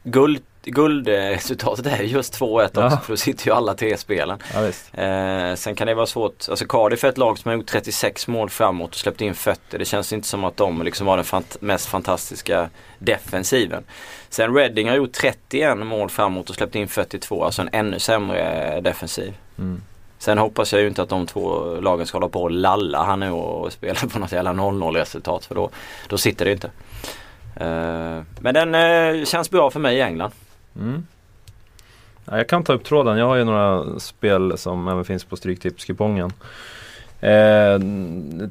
Guld 0.02 0.42
guldresultatet 0.70 1.86
är 1.86 2.02
just 2.02 2.40
2-1 2.40 2.64
också 2.64 2.80
ja. 2.80 2.90
för 2.90 3.12
då 3.12 3.16
sitter 3.16 3.46
ju 3.46 3.52
alla 3.52 3.74
tre 3.74 3.96
spelen. 3.96 4.38
Ja, 4.54 4.66
eh, 5.02 5.54
sen 5.54 5.74
kan 5.74 5.86
det 5.86 5.94
vara 5.94 6.06
svårt, 6.06 6.48
alltså 6.48 6.66
Cardiff 6.66 7.04
är 7.04 7.08
ett 7.08 7.18
lag 7.18 7.38
som 7.38 7.48
har 7.48 7.56
gjort 7.56 7.66
36 7.66 8.28
mål 8.28 8.50
framåt 8.50 8.90
och 8.90 8.96
släppt 8.96 9.20
in 9.20 9.34
fötter. 9.34 9.78
Det 9.78 9.84
känns 9.84 10.12
inte 10.12 10.28
som 10.28 10.44
att 10.44 10.56
de 10.56 10.82
liksom 10.82 11.06
var 11.06 11.16
den 11.16 11.24
fant 11.24 11.56
mest 11.60 11.86
fantastiska 11.86 12.70
defensiven. 12.98 13.84
Sen 14.28 14.54
Reading 14.54 14.88
har 14.88 14.96
gjort 14.96 15.12
31 15.12 15.78
mål 15.78 16.10
framåt 16.10 16.50
och 16.50 16.56
släppt 16.56 16.74
in 16.74 16.88
42, 16.88 17.44
alltså 17.44 17.62
en 17.62 17.68
ännu 17.72 17.98
sämre 17.98 18.80
defensiv. 18.80 19.34
Mm. 19.58 19.82
Sen 20.18 20.38
hoppas 20.38 20.72
jag 20.72 20.82
ju 20.82 20.88
inte 20.88 21.02
att 21.02 21.08
de 21.08 21.26
två 21.26 21.74
lagen 21.80 22.06
ska 22.06 22.18
hålla 22.18 22.28
på 22.28 22.42
och 22.42 22.50
lalla 22.50 23.04
här 23.04 23.16
nu 23.16 23.30
och 23.30 23.72
spela 23.72 24.00
på 24.12 24.18
något 24.18 24.32
jävla 24.32 24.52
0-0 24.52 24.92
resultat 24.92 25.44
för 25.44 25.54
då, 25.54 25.70
då 26.08 26.18
sitter 26.18 26.44
det 26.44 26.52
inte. 26.52 26.70
Uh, 27.60 28.22
men 28.40 28.54
den 28.54 28.74
uh, 28.74 29.24
känns 29.24 29.50
bra 29.50 29.70
för 29.70 29.80
mig 29.80 29.96
i 29.96 30.00
England. 30.00 30.32
Mm. 30.80 31.06
Ja, 32.24 32.36
jag 32.36 32.48
kan 32.48 32.64
ta 32.64 32.72
upp 32.72 32.84
tråden. 32.84 33.18
Jag 33.18 33.26
har 33.26 33.36
ju 33.36 33.44
några 33.44 34.00
spel 34.00 34.58
som 34.58 34.88
även 34.88 35.04
finns 35.04 35.24
på 35.24 35.36
Stryktipskupongen. 35.36 36.32
Eh, 37.20 37.78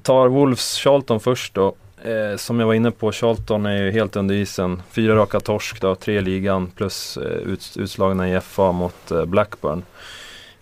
tar 0.04 0.28
Wolves 0.28 0.78
Charlton 0.78 1.20
först 1.20 1.54
då. 1.54 1.76
Eh, 2.04 2.38
som 2.38 2.60
jag 2.60 2.68
var 2.68 2.74
inne 2.74 2.92
på, 2.92 3.12
Charlton 3.12 3.66
är 3.66 3.84
ju 3.84 3.92
helt 3.92 4.16
under 4.16 4.36
isen. 4.36 4.82
Fyra 4.90 5.16
raka 5.16 5.40
torsk 5.40 5.82
då, 5.82 5.96
tre 5.96 6.22
ligan 6.22 6.68
plus 6.68 7.18
eh, 7.18 7.24
ut, 7.24 7.78
utslagna 7.80 8.30
i 8.30 8.42
FA 8.42 8.72
mot 8.72 9.12
eh, 9.12 9.26
Blackburn. 9.26 9.84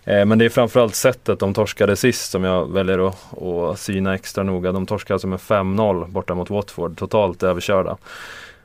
Eh, 0.04 0.24
men 0.24 0.38
det 0.38 0.44
är 0.44 0.48
framförallt 0.48 0.94
sättet 0.94 1.38
de 1.38 1.54
torskade 1.54 1.96
sist 1.96 2.30
som 2.30 2.44
jag 2.44 2.72
väljer 2.72 3.08
att, 3.08 3.42
att 3.42 3.78
syna 3.78 4.14
extra 4.14 4.44
noga. 4.44 4.72
De 4.72 4.86
torskade 4.86 5.14
alltså 5.14 5.26
med 5.26 5.38
5-0 5.38 6.10
borta 6.10 6.34
mot 6.34 6.50
Watford, 6.50 6.96
totalt 6.98 7.42
överkörda. 7.42 7.96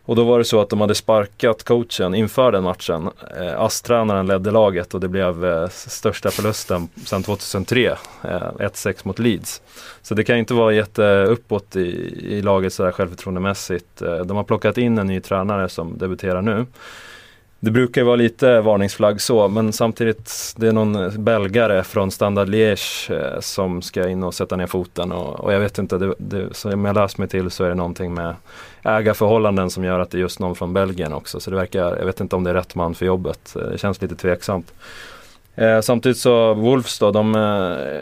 Och 0.09 0.15
då 0.15 0.23
var 0.23 0.37
det 0.37 0.45
så 0.45 0.61
att 0.61 0.69
de 0.69 0.81
hade 0.81 0.95
sparkat 0.95 1.63
coachen 1.63 2.15
inför 2.15 2.51
den 2.51 2.63
matchen. 2.63 3.09
Eh, 3.39 3.61
ASS-tränaren 3.61 4.27
ledde 4.27 4.51
laget 4.51 4.93
och 4.93 4.99
det 4.99 5.07
blev 5.07 5.45
eh, 5.45 5.67
största 5.69 6.31
förlusten 6.31 6.89
sedan 7.05 7.23
2003. 7.23 7.85
Eh, 7.87 7.97
1-6 8.23 8.95
mot 9.03 9.19
Leeds. 9.19 9.61
Så 10.01 10.15
det 10.15 10.23
kan 10.23 10.37
inte 10.37 10.53
vara 10.53 10.73
jätteuppåt 10.73 11.75
i, 11.75 11.79
i 12.37 12.41
laget 12.41 12.73
sådär 12.73 12.91
självförtroendemässigt. 12.91 14.01
Eh, 14.01 14.17
de 14.17 14.37
har 14.37 14.43
plockat 14.43 14.77
in 14.77 14.97
en 14.97 15.07
ny 15.07 15.19
tränare 15.19 15.69
som 15.69 15.97
debuterar 15.97 16.41
nu. 16.41 16.65
Det 17.61 17.71
brukar 17.71 18.03
vara 18.03 18.15
lite 18.15 18.61
varningsflagg 18.61 19.21
så 19.21 19.47
men 19.47 19.73
samtidigt 19.73 20.53
det 20.57 20.67
är 20.67 20.71
någon 20.71 21.23
belgare 21.23 21.83
från 21.83 22.11
Standard 22.11 22.49
Liège 22.49 23.11
eh, 23.11 23.39
som 23.39 23.81
ska 23.81 24.09
in 24.09 24.23
och 24.23 24.33
sätta 24.33 24.55
ner 24.55 24.67
foten 24.67 25.11
och, 25.11 25.39
och 25.39 25.53
jag 25.53 25.59
vet 25.59 25.77
inte, 25.77 25.97
det, 25.97 26.13
det, 26.17 26.53
som 26.53 26.85
jag 26.85 26.95
läst 26.95 27.17
mig 27.17 27.27
till 27.27 27.49
så 27.49 27.63
är 27.63 27.69
det 27.69 27.75
någonting 27.75 28.13
med 28.13 28.35
ägarförhållanden 28.83 29.69
som 29.69 29.83
gör 29.83 29.99
att 29.99 30.11
det 30.11 30.17
är 30.17 30.19
just 30.19 30.39
någon 30.39 30.55
från 30.55 30.73
Belgien 30.73 31.13
också 31.13 31.39
så 31.39 31.49
det 31.49 31.55
verkar, 31.55 31.97
jag 31.97 32.05
vet 32.05 32.19
inte 32.19 32.35
om 32.35 32.43
det 32.43 32.49
är 32.49 32.53
rätt 32.53 32.75
man 32.75 32.95
för 32.95 33.05
jobbet. 33.05 33.55
Eh, 33.55 33.61
det 33.61 33.77
känns 33.77 34.01
lite 34.01 34.15
tveksamt. 34.15 34.73
Eh, 35.59 35.81
samtidigt 35.81 36.17
så 36.17 36.53
Wolves 36.53 36.99
då, 36.99 37.11
de, 37.11 37.35
eh, 37.35 37.41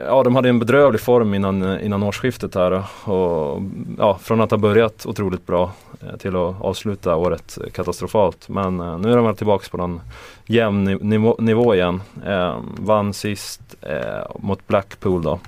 ja, 0.05 0.23
de 0.23 0.35
hade 0.35 0.49
en 0.49 0.59
bedrövlig 0.59 1.01
form 1.01 1.33
innan, 1.33 1.61
eh, 1.61 1.85
innan 1.85 2.03
årsskiftet 2.03 2.55
här. 2.55 2.83
Och, 3.03 3.61
ja, 3.97 4.17
från 4.21 4.41
att 4.41 4.51
ha 4.51 4.57
börjat 4.57 5.05
otroligt 5.05 5.45
bra 5.45 5.71
eh, 6.01 6.17
till 6.17 6.35
att 6.35 6.61
avsluta 6.61 7.15
året 7.15 7.57
katastrofalt. 7.73 8.49
Men 8.49 8.79
eh, 8.79 8.97
nu 8.97 9.11
är 9.11 9.15
de 9.15 9.25
väl 9.25 9.35
tillbaka 9.35 9.67
på 9.71 9.77
någon 9.77 10.01
jämn 10.45 10.83
nivå, 10.83 11.35
nivå 11.39 11.75
igen. 11.75 12.01
Eh, 12.25 12.59
vann 12.77 13.13
sist 13.13 13.61
eh, 13.81 14.35
mot 14.39 14.67
Blackpool 14.67 15.21
då. 15.21 15.39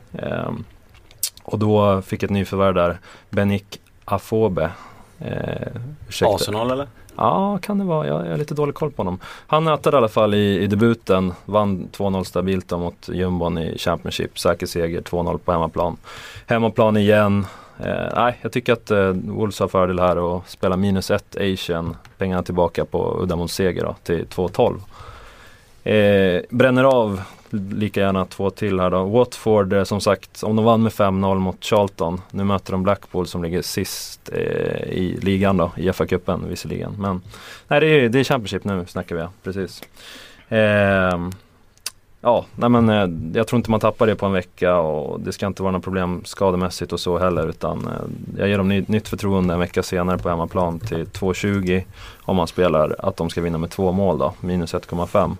och 1.44 1.60
då 1.60 2.02
fick 2.02 2.24
ett 2.24 2.30
nyförvärv 2.30 2.74
där, 2.74 2.98
Benik 3.30 3.82
Afobe. 4.06 4.72
Arsenal 6.22 6.72
eller? 6.72 6.88
Ja, 7.20 7.58
kan 7.62 7.78
det 7.78 7.84
vara. 7.84 8.08
Jag, 8.08 8.26
jag 8.26 8.32
har 8.32 8.38
lite 8.38 8.54
dålig 8.54 8.76
koll 8.76 8.92
på 8.92 9.00
honom. 9.00 9.20
Han 9.48 9.64
nötade 9.66 9.96
i 9.96 9.98
alla 9.98 10.08
fall 10.08 10.34
i, 10.34 10.60
i 10.60 10.68
debuten. 10.68 11.34
Vann 11.46 11.90
2-0 11.92 12.24
stabilt 12.24 12.72
mot 12.72 13.10
jumbon 13.10 13.58
i 13.58 13.78
Championship. 13.78 14.40
Säker 14.40 14.66
seger, 14.66 15.02
2-0 15.02 15.38
på 15.38 15.52
hemmaplan. 15.52 15.98
Hemmaplan 16.48 16.98
igen. 16.98 17.46
Eh, 17.80 18.14
nej, 18.16 18.40
jag 18.42 18.52
tycker 18.52 18.74
att 18.74 18.92
eh, 18.92 19.10
Wolves 19.10 19.60
har 19.60 19.68
fördel 19.68 20.00
här 20.00 20.18
och 20.18 20.48
spelar 20.48 20.78
minus 20.78 21.12
1 21.12 21.36
Asian. 21.40 21.98
Pengarna 22.18 22.44
tillbaka 22.44 22.86
på 22.86 23.20
uddamålsseger 23.22 23.84
då, 23.84 23.96
till 24.04 24.26
2-12. 24.26 24.80
Eh, 25.84 26.42
bränner 26.50 26.84
av 26.84 27.22
lika 27.52 28.00
gärna 28.00 28.26
två 28.26 28.50
till 28.50 28.80
här 28.80 28.90
då. 28.90 29.04
Watford 29.04 29.74
eh, 29.74 29.84
som 29.84 30.02
sagt, 30.02 30.44
om 30.44 30.56
de 30.56 30.66
vann 30.66 30.84
med 30.84 30.92
5-0 30.92 31.36
mot 31.40 31.64
Charlton. 31.64 32.22
Nu 32.32 32.44
möter 32.44 32.72
de 32.72 32.84
Blackpool 32.84 33.28
som 33.28 33.44
ligger 33.44 33.62
sist 33.62 34.30
eh, 34.34 34.90
i 34.90 35.20
ligan 35.22 35.58
då, 35.58 35.72
i 35.78 35.90
FA-cupen 35.90 36.48
visserligen. 36.48 36.96
Men 37.00 37.22
nej, 37.68 37.80
det 37.80 37.88
är, 37.88 38.10
det 38.10 38.20
är 38.20 38.24
Championship 38.24 38.64
nu 38.64 38.86
snackar 38.88 39.16
vi, 39.16 39.26
precis. 39.44 39.82
Eh, 40.50 41.30
ja, 42.22 42.46
nej 42.56 42.70
men 42.70 42.90
eh, 42.90 43.38
jag 43.38 43.48
tror 43.48 43.58
inte 43.58 43.72
man 43.72 43.80
tappar 43.80 44.08
det 44.08 44.16
på 44.16 44.26
en 44.26 44.32
vecka 44.32 44.76
och 44.78 45.20
det 45.20 45.32
ska 45.32 45.48
inte 45.48 45.64
vara 45.64 45.72
något 45.72 45.84
problem 45.84 46.22
skademässigt 46.26 46.94
och 46.94 47.00
så 47.00 47.18
heller 47.18 47.48
utan 47.48 47.88
eh, 47.88 48.40
jag 48.40 48.50
ger 48.50 48.58
dem 48.58 48.68
ny, 48.68 48.84
nytt 48.88 49.08
förtroende 49.08 49.54
en 49.54 49.60
vecka 49.60 49.84
senare 49.84 50.18
på 50.18 50.30
hemmaplan 50.30 50.80
till 50.80 51.06
2,20 51.06 51.84
om 52.22 52.36
man 52.36 52.48
spelar 52.48 52.96
att 53.00 53.18
de 53.18 53.30
ska 53.30 53.42
vinna 53.42 53.58
med 53.58 53.70
två 53.70 53.92
mål 53.92 54.18
då, 54.18 54.34
minus 54.42 54.74
1,5. 54.74 55.36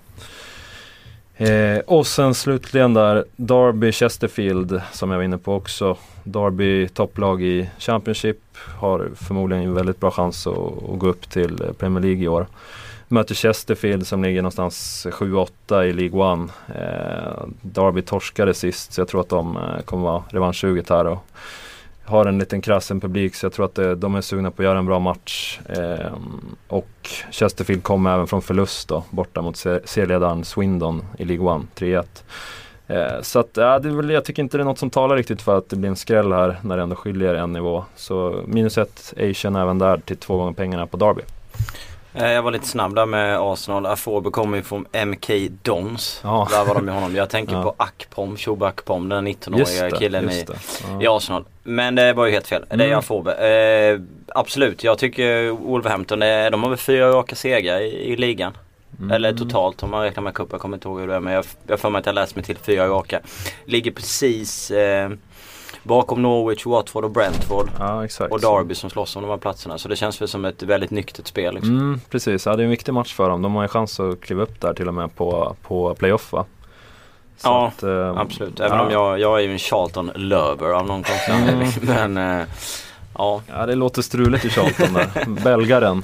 Eh, 1.40 1.80
och 1.80 2.08
sen 2.08 2.34
slutligen 2.34 2.94
där 2.94 3.26
Derby 3.36 3.92
Chesterfield 3.92 4.82
som 4.92 5.12
jag 5.12 5.18
var 5.18 5.24
inne 5.24 5.38
på 5.38 5.56
också. 5.56 5.98
Derby 6.24 6.88
topplag 6.88 7.44
i 7.44 7.70
Championship 7.78 8.38
har 8.80 9.10
förmodligen 9.16 9.64
en 9.64 9.74
väldigt 9.74 10.00
bra 10.00 10.12
chans 10.12 10.48
att, 10.48 10.58
att 10.58 11.00
gå 11.00 11.08
upp 11.08 11.30
till 11.30 11.62
eh, 11.62 11.72
Premier 11.72 12.04
League 12.04 12.24
i 12.24 12.28
år. 12.28 12.48
Möter 13.12 13.36
Chesterfield 13.36 14.08
som 14.08 14.24
ligger 14.24 14.42
någonstans 14.42 15.08
7-8 15.10 15.84
i 15.84 15.94
League 15.94 16.20
One. 16.20 16.50
Eh, 16.68 17.48
Derby 17.62 18.02
torskade 18.02 18.54
sist 18.54 18.94
så 18.94 19.02
jag 19.02 19.08
tror 19.08 19.22
att 19.22 19.30
de 19.30 19.58
eh, 19.58 19.82
kommer 19.86 20.04
vara 20.04 20.24
revanschsuget 20.30 20.90
här. 20.90 21.06
Och, 21.08 21.26
har 22.10 22.26
en 22.26 22.40
liten 22.40 22.62
krassen 22.62 23.00
publik 23.00 23.36
så 23.36 23.46
jag 23.46 23.54
tror 23.54 23.66
att 23.66 23.76
det, 23.76 23.96
de 23.96 24.16
är 24.16 24.22
sugna 24.22 24.52
på 24.52 24.62
att 24.62 24.66
göra 24.66 24.80
en 24.80 24.86
bra 24.86 25.00
match. 25.00 25.60
Eh, 25.70 26.14
och 26.68 27.10
Chesterfield 27.32 27.84
kommer 27.84 28.14
även 28.14 28.28
från 28.28 28.42
förlust 28.42 28.88
då, 28.88 29.04
borta 29.10 29.42
mot 29.42 29.58
serieledaren 29.58 30.44
Swindon 30.44 31.06
i 31.18 31.26
League 31.26 31.46
One, 31.48 31.66
3-1. 31.76 32.06
Eh, 32.88 33.22
så 33.22 33.40
att, 33.40 33.50
ja, 33.54 33.80
det 33.80 33.90
är 33.90 33.94
väl, 33.94 34.10
jag 34.10 34.26
tycker 34.26 34.44
inte 34.44 34.58
det 34.58 34.64
är 34.64 34.66
något 34.66 34.80
som 34.80 34.90
talar 34.90 35.16
riktigt 35.16 35.42
för 35.42 35.58
att 35.58 35.70
det 35.70 35.76
blir 35.76 35.90
en 35.90 35.96
skräll 35.96 36.32
här 36.32 36.58
när 36.62 36.78
det 36.78 36.84
ändå 36.84 36.96
skiljer 36.96 37.36
en 37.36 37.54
nivå. 37.54 37.86
Så 37.96 38.44
minus 38.48 38.78
ett 38.78 39.14
Asian 39.18 39.56
även 39.56 39.78
där 39.80 39.98
till 39.98 40.18
två 40.18 40.38
gånger 40.38 40.54
pengarna 40.54 40.88
på 40.88 40.98
Derby. 40.98 41.22
Eh, 42.14 42.32
Jag 42.32 42.42
var 42.44 42.52
lite 42.52 42.68
snabb 42.68 42.96
där 42.96 43.06
med 43.06 43.38
Arsenal. 43.40 43.86
Afobe 43.86 44.30
kommer 44.30 44.58
ju 44.58 44.64
från 44.64 44.86
MK 45.06 45.30
Dons. 45.62 46.20
Ja. 46.24 46.48
Där 46.52 46.66
var 46.66 46.76
de 46.76 46.86
med 46.86 46.94
honom. 46.96 47.16
Jag 47.16 47.30
tänker 47.30 47.54
Ja. 47.54 47.64
på 47.64 47.76
Akpom, 47.78 48.38
Shoba 48.38 48.68
Akpom, 48.68 49.10
den 49.10 49.28
Just 49.28 49.48
19-åriga 49.48 49.90
det, 49.90 49.98
killen 49.98 50.30
i, 50.30 50.44
det. 50.44 50.54
i 50.54 51.04
Ja. 51.04 51.18
Arsenal. 51.18 51.46
Men 51.64 51.96
det 51.96 52.14
var 52.14 52.26
ju 52.26 52.32
helt 52.32 52.48
fel. 52.48 52.66
Det 52.70 52.74
är 52.84 52.88
Mm. 52.88 53.00
Afobe. 53.00 53.34
Eh, 53.34 54.00
absolut, 54.28 54.84
jag 54.84 54.98
tycker 54.98 55.50
Wolverhampton, 55.50 56.20
de 56.20 56.64
har 56.64 56.70
väl 56.70 56.78
fyra 56.78 57.10
raka 57.12 57.36
segrar 57.36 57.80
i, 57.80 57.86
i 58.14 58.16
ligan. 58.16 58.54
Mm. 59.00 59.12
Eller 59.12 59.34
totalt 59.34 59.84
om 59.84 59.92
man 59.92 60.02
räknar 60.04 60.24
med 60.24 60.34
cupen. 60.34 60.50
Jag 60.52 60.62
kommer 60.62 60.78
inte 60.78 60.88
ihåg 60.88 61.00
hur 61.00 61.08
det 61.08 61.16
är 61.16 61.20
men 61.20 61.34
jag 61.34 61.46
jag 61.68 61.74
har 61.74 61.78
för 61.78 61.90
mig 61.90 62.00
att 62.00 62.06
jag 62.06 62.16
läst 62.16 62.36
mig 62.36 62.46
till 62.46 62.58
fyra 62.58 62.88
raka. 62.88 63.20
Ligger 63.66 63.92
precis 63.92 64.72
eh, 64.72 65.10
bakom 65.90 66.22
Norwich, 66.22 66.66
Watford 66.66 67.04
och 67.06 67.12
Brentford. 67.12 67.70
Ja. 67.80 68.08
Och 68.30 68.40
Derby 68.42 68.76
som 68.76 68.90
slåss 68.90 69.16
om 69.16 69.22
de 69.22 69.30
här 69.30 69.38
platserna. 69.38 69.78
Så 69.78 69.88
det 69.88 69.96
känns 69.96 70.22
väl 70.22 70.28
som 70.28 70.46
ett 70.46 70.64
väldigt 70.64 70.92
nyktert 70.92 71.28
spel. 71.28 71.54
Liksom. 71.56 71.78
Mm, 71.78 72.02
precis, 72.10 72.46
ja, 72.46 72.56
det 72.56 72.62
är 72.62 72.64
en 72.64 72.70
viktig 72.70 72.94
match 72.94 73.14
för 73.14 73.30
dem. 73.30 73.42
De 73.42 73.56
har 73.56 73.62
ju 73.62 73.68
chans 73.68 74.00
att 74.00 74.22
kliva 74.22 74.44
upp 74.44 74.62
där 74.62 74.74
till 74.74 74.88
och 74.88 74.94
med 74.94 75.16
på, 75.16 75.56
på 75.68 75.96
playoff 75.96 76.32
va? 76.32 76.46
Så 77.38 77.48
Ja, 77.48 77.68
att, 77.68 77.84
eh, 77.84 78.18
Absolut, 78.18 78.60
även 78.60 78.78
ja. 78.78 78.86
om 78.86 78.92
jag, 78.92 79.20
jag 79.20 79.40
är 79.40 79.44
ju 79.44 79.52
en 79.52 79.58
Charlton-lover 79.60 80.72
av 80.74 80.86
någon 80.88 81.04
konstig 81.04 81.34
Mm. 81.34 81.44
anledning. 81.44 81.72
Men 81.82 82.40
eh, 82.42 82.46
ja, 83.18 83.42
Ja 83.48 83.66
det 83.66 83.76
låter 83.76 84.02
struligt 84.02 84.46
i 84.46 84.50
Charlton 84.50 84.94
där. 84.94 85.26
Belgaren. 85.44 86.04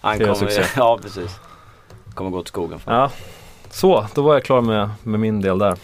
han 0.00 0.18
kommer, 0.18 0.66
ja 0.76 0.98
precis. 1.02 1.40
Kommer 2.14 2.30
gå 2.30 2.42
till 2.42 2.48
skogen. 2.48 2.78
För. 2.78 2.92
Ja. 2.92 3.10
Så, 3.70 4.06
då 4.14 4.22
var 4.22 4.34
jag 4.34 4.44
klar 4.44 4.60
med, 4.60 4.90
med 5.02 5.20
min 5.20 5.40
del 5.40 5.58
där. 5.58 5.76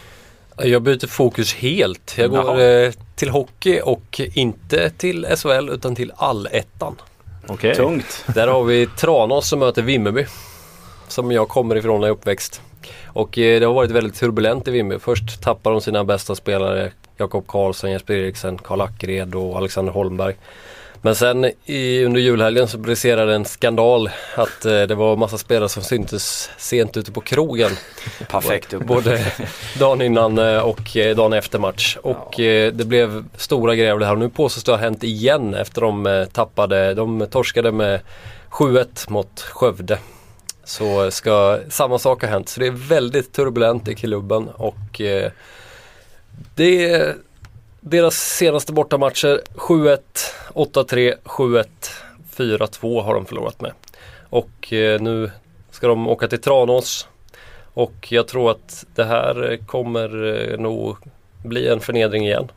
Jag 0.63 0.81
byter 0.81 1.07
fokus 1.07 1.53
helt. 1.53 2.15
Jag 2.17 2.31
går 2.31 2.61
eh, 2.61 2.91
till 3.15 3.29
hockey 3.29 3.81
och 3.83 4.21
inte 4.33 4.89
till 4.89 5.25
SHL 5.25 5.69
utan 5.69 5.95
till 5.95 6.11
allettan. 6.15 6.95
Okej. 7.47 7.75
Tungt. 7.75 8.25
Där 8.35 8.47
har 8.47 8.63
vi 8.63 8.87
Tranås 8.87 9.47
som 9.47 9.59
möter 9.59 9.81
Vimmerby. 9.81 10.25
Som 11.07 11.31
jag 11.31 11.49
kommer 11.49 11.75
ifrån 11.75 12.01
när 12.01 12.07
jag 12.07 12.15
är 12.15 12.17
uppväxt. 12.17 12.61
Och 13.05 13.37
eh, 13.37 13.59
det 13.59 13.65
har 13.65 13.73
varit 13.73 13.91
väldigt 13.91 14.15
turbulent 14.15 14.67
i 14.67 14.71
Vimmerby. 14.71 14.99
Först 14.99 15.41
tappar 15.41 15.71
de 15.71 15.81
sina 15.81 16.03
bästa 16.03 16.35
spelare. 16.35 16.91
Jakob 17.17 17.47
Karlsson, 17.47 17.91
Jesper 17.91 18.13
Eriksen, 18.13 18.57
Karl 18.57 18.81
Ackred 18.81 19.35
och 19.35 19.57
Alexander 19.57 19.91
Holmberg. 19.91 20.35
Men 21.01 21.15
sen 21.15 21.51
i, 21.65 22.05
under 22.05 22.21
julhelgen 22.21 22.67
så 22.67 22.77
briserade 22.77 23.35
en 23.35 23.45
skandal 23.45 24.09
att 24.35 24.65
eh, 24.65 24.81
det 24.81 24.95
var 24.95 25.15
massa 25.15 25.37
spelare 25.37 25.69
som 25.69 25.83
syntes 25.83 26.49
sent 26.57 26.97
ute 26.97 27.11
på 27.11 27.21
krogen. 27.21 27.71
Perfekt 28.27 28.73
upp. 28.73 28.83
Både 28.83 29.25
dagen 29.79 30.01
innan 30.01 30.37
eh, 30.37 30.59
och 30.59 30.97
eh, 30.97 31.15
dagen 31.15 31.33
efter 31.33 31.59
match. 31.59 31.97
Och 32.01 32.39
eh, 32.39 32.73
det 32.73 32.85
blev 32.85 33.25
stora 33.37 33.75
grejer 33.75 33.93
av 33.93 33.99
det 33.99 34.05
här. 34.05 34.15
Nu 34.15 34.29
påstås 34.29 34.63
det 34.63 34.71
ha 34.71 34.77
hänt 34.77 35.03
igen 35.03 35.53
efter 35.53 35.81
de 35.81 36.05
eh, 36.05 36.25
tappade. 36.25 36.93
De 36.93 37.27
torskade 37.31 37.71
med 37.71 37.99
7-1 38.49 39.11
mot 39.11 39.39
Skövde. 39.41 39.97
Så 40.63 41.11
ska 41.11 41.59
samma 41.69 41.99
sak 41.99 42.21
ha 42.21 42.29
hänt. 42.29 42.49
Så 42.49 42.59
det 42.59 42.67
är 42.67 42.89
väldigt 42.89 43.33
turbulent 43.33 43.87
i 43.87 43.95
klubben 43.95 44.47
och 44.47 45.01
eh, 45.01 45.31
det 46.55 47.15
deras 47.89 48.15
senaste 48.15 48.73
bortamatcher 48.73 49.41
7-1, 49.55 49.99
8-3, 50.53 51.15
7-1, 51.23 51.65
4-2 52.35 53.01
har 53.01 53.13
de 53.13 53.25
förlorat 53.25 53.61
med. 53.61 53.71
Och 54.29 54.73
eh, 54.73 55.01
nu 55.01 55.31
ska 55.71 55.87
de 55.87 56.07
åka 56.07 56.27
till 56.27 56.41
Tranås 56.41 57.07
och 57.73 58.07
jag 58.11 58.27
tror 58.27 58.51
att 58.51 58.85
det 58.95 59.03
här 59.03 59.59
kommer 59.65 60.25
eh, 60.25 60.59
nog 60.59 60.97
bli 61.43 61.67
en 61.67 61.79
förnedring 61.79 62.25
igen. 62.25 62.51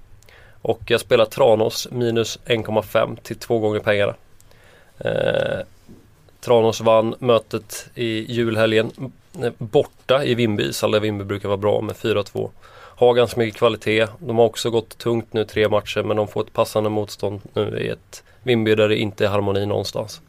Och 0.63 0.81
jag 0.87 1.01
spelar 1.01 1.25
Tranås 1.25 1.89
minus 1.91 2.39
1,5 2.47 3.17
till 3.23 3.37
två 3.37 3.59
gånger 3.59 3.81
pengarna. 3.81 4.15
Eh, 4.99 5.67
Tranås 6.41 6.81
vann 6.81 7.15
mötet 7.19 7.87
i 7.95 8.33
julhelgen 8.33 9.13
borta 9.59 10.25
i 10.25 10.35
Vimby, 10.35 10.69
ishall 10.69 10.91
där 10.91 11.01
Vimby 11.01 11.25
brukar 11.25 11.49
vara 11.49 11.59
bra 11.59 11.81
med 11.81 11.97
4-2. 11.97 12.51
Har 13.03 13.15
ganska 13.15 13.41
mycket 13.41 13.59
kvalitet. 13.59 14.07
De 14.19 14.39
har 14.39 14.45
också 14.45 14.71
gått 14.71 14.99
tungt 14.99 15.33
nu 15.33 15.45
tre 15.45 15.69
matcher 15.69 16.03
men 16.03 16.17
de 16.17 16.29
får 16.29 16.41
ett 16.41 16.53
passande 16.53 16.91
motstånd 16.91 17.41
nu 17.53 17.79
i 17.81 17.89
ett 17.89 18.23
Vimby 18.43 18.75
där 18.75 18.89
det 18.89 18.97
inte 18.97 19.25
är 19.25 19.29
harmoni 19.29 19.67
någonstans. 19.67 20.21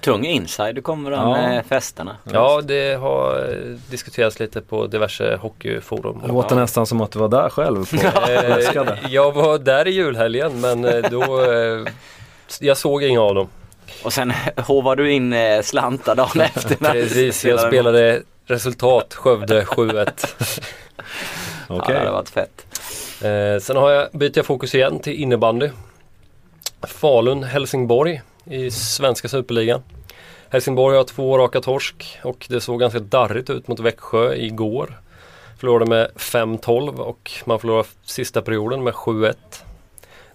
Tung 0.00 0.24
inside 0.24 0.74
du 0.74 0.82
kommer 0.82 1.10
där 1.10 1.16
Ja. 1.18 1.30
med 1.32 1.66
festerna. 1.66 2.16
Ja, 2.32 2.60
det 2.64 2.94
har 3.00 3.48
eh, 3.50 3.56
diskuterats 3.90 4.40
lite 4.40 4.60
på 4.60 4.86
diverse 4.86 5.36
hockeyforum. 5.40 6.20
Det 6.22 6.28
låter 6.28 6.56
nästan 6.56 6.86
som 6.86 7.00
att 7.00 7.10
du 7.12 7.18
var 7.18 7.28
där 7.28 7.48
själv. 7.48 7.90
På. 7.90 7.96
Eh, 8.30 9.12
jag 9.12 9.32
var 9.32 9.58
där 9.58 9.88
i 9.88 9.90
julhelgen 9.90 10.60
men 10.60 10.84
eh, 10.84 11.10
då 11.10 11.24
Jag 12.60 12.76
såg 12.76 13.02
inga 13.02 13.20
av 13.20 13.34
dem. 13.34 13.48
Och 14.04 14.12
sen 14.12 14.32
hovar 14.56 14.96
du 14.96 15.12
in 15.12 15.34
slantar 15.62 16.14
dagen 16.14 16.40
efter. 16.54 16.74
Precis, 16.76 17.44
jag 17.44 17.60
spelade 17.60 17.68
spelade 17.68 18.22
resultat 18.46 19.14
Skövde 19.14 19.64
7-1. 19.64 20.28
Ja, 21.76 21.92
det 21.92 21.98
hade 21.98 22.10
varit 22.10 22.28
fett. 22.28 22.66
Eh, 23.22 23.60
sen 23.60 23.76
har 23.76 23.90
jag, 23.90 24.08
byter 24.12 24.32
jag 24.34 24.46
fokus 24.46 24.74
igen 24.74 24.98
till 24.98 25.12
innebandy. 25.12 25.70
Falun-Helsingborg 26.80 28.20
i 28.44 28.70
svenska 28.70 29.28
superligan. 29.28 29.82
Helsingborg 30.48 30.96
har 30.96 31.04
två 31.04 31.38
raka 31.38 31.60
torsk 31.60 32.18
och 32.22 32.46
det 32.48 32.60
såg 32.60 32.80
ganska 32.80 33.00
darrigt 33.00 33.50
ut 33.50 33.68
mot 33.68 33.80
Växjö 33.80 34.34
igår. 34.34 35.00
Förlorade 35.58 35.86
med 35.86 36.10
5-12 36.16 36.96
och 36.96 37.30
man 37.44 37.58
förlorade 37.58 37.88
sista 38.04 38.42
perioden 38.42 38.82
med 38.82 38.94
7-1. 38.94 39.34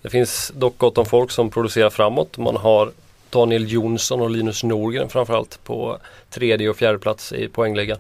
Det 0.02 0.10
finns 0.10 0.52
dock 0.56 0.78
gott 0.78 0.98
om 0.98 1.06
folk 1.06 1.32
som 1.32 1.50
producerar 1.50 1.90
framåt. 1.90 2.38
Man 2.38 2.58
har 2.58 2.92
Daniel 3.30 3.72
Jonsson 3.72 4.22
och 4.22 4.30
Linus 4.30 4.64
Norgren 4.64 5.10
framförallt 5.10 5.60
på 5.64 5.98
tredje 6.30 6.70
och 6.70 6.78
fjärde 6.78 7.00
plats 7.00 7.34
i 7.34 7.48
poängligan. 7.48 7.98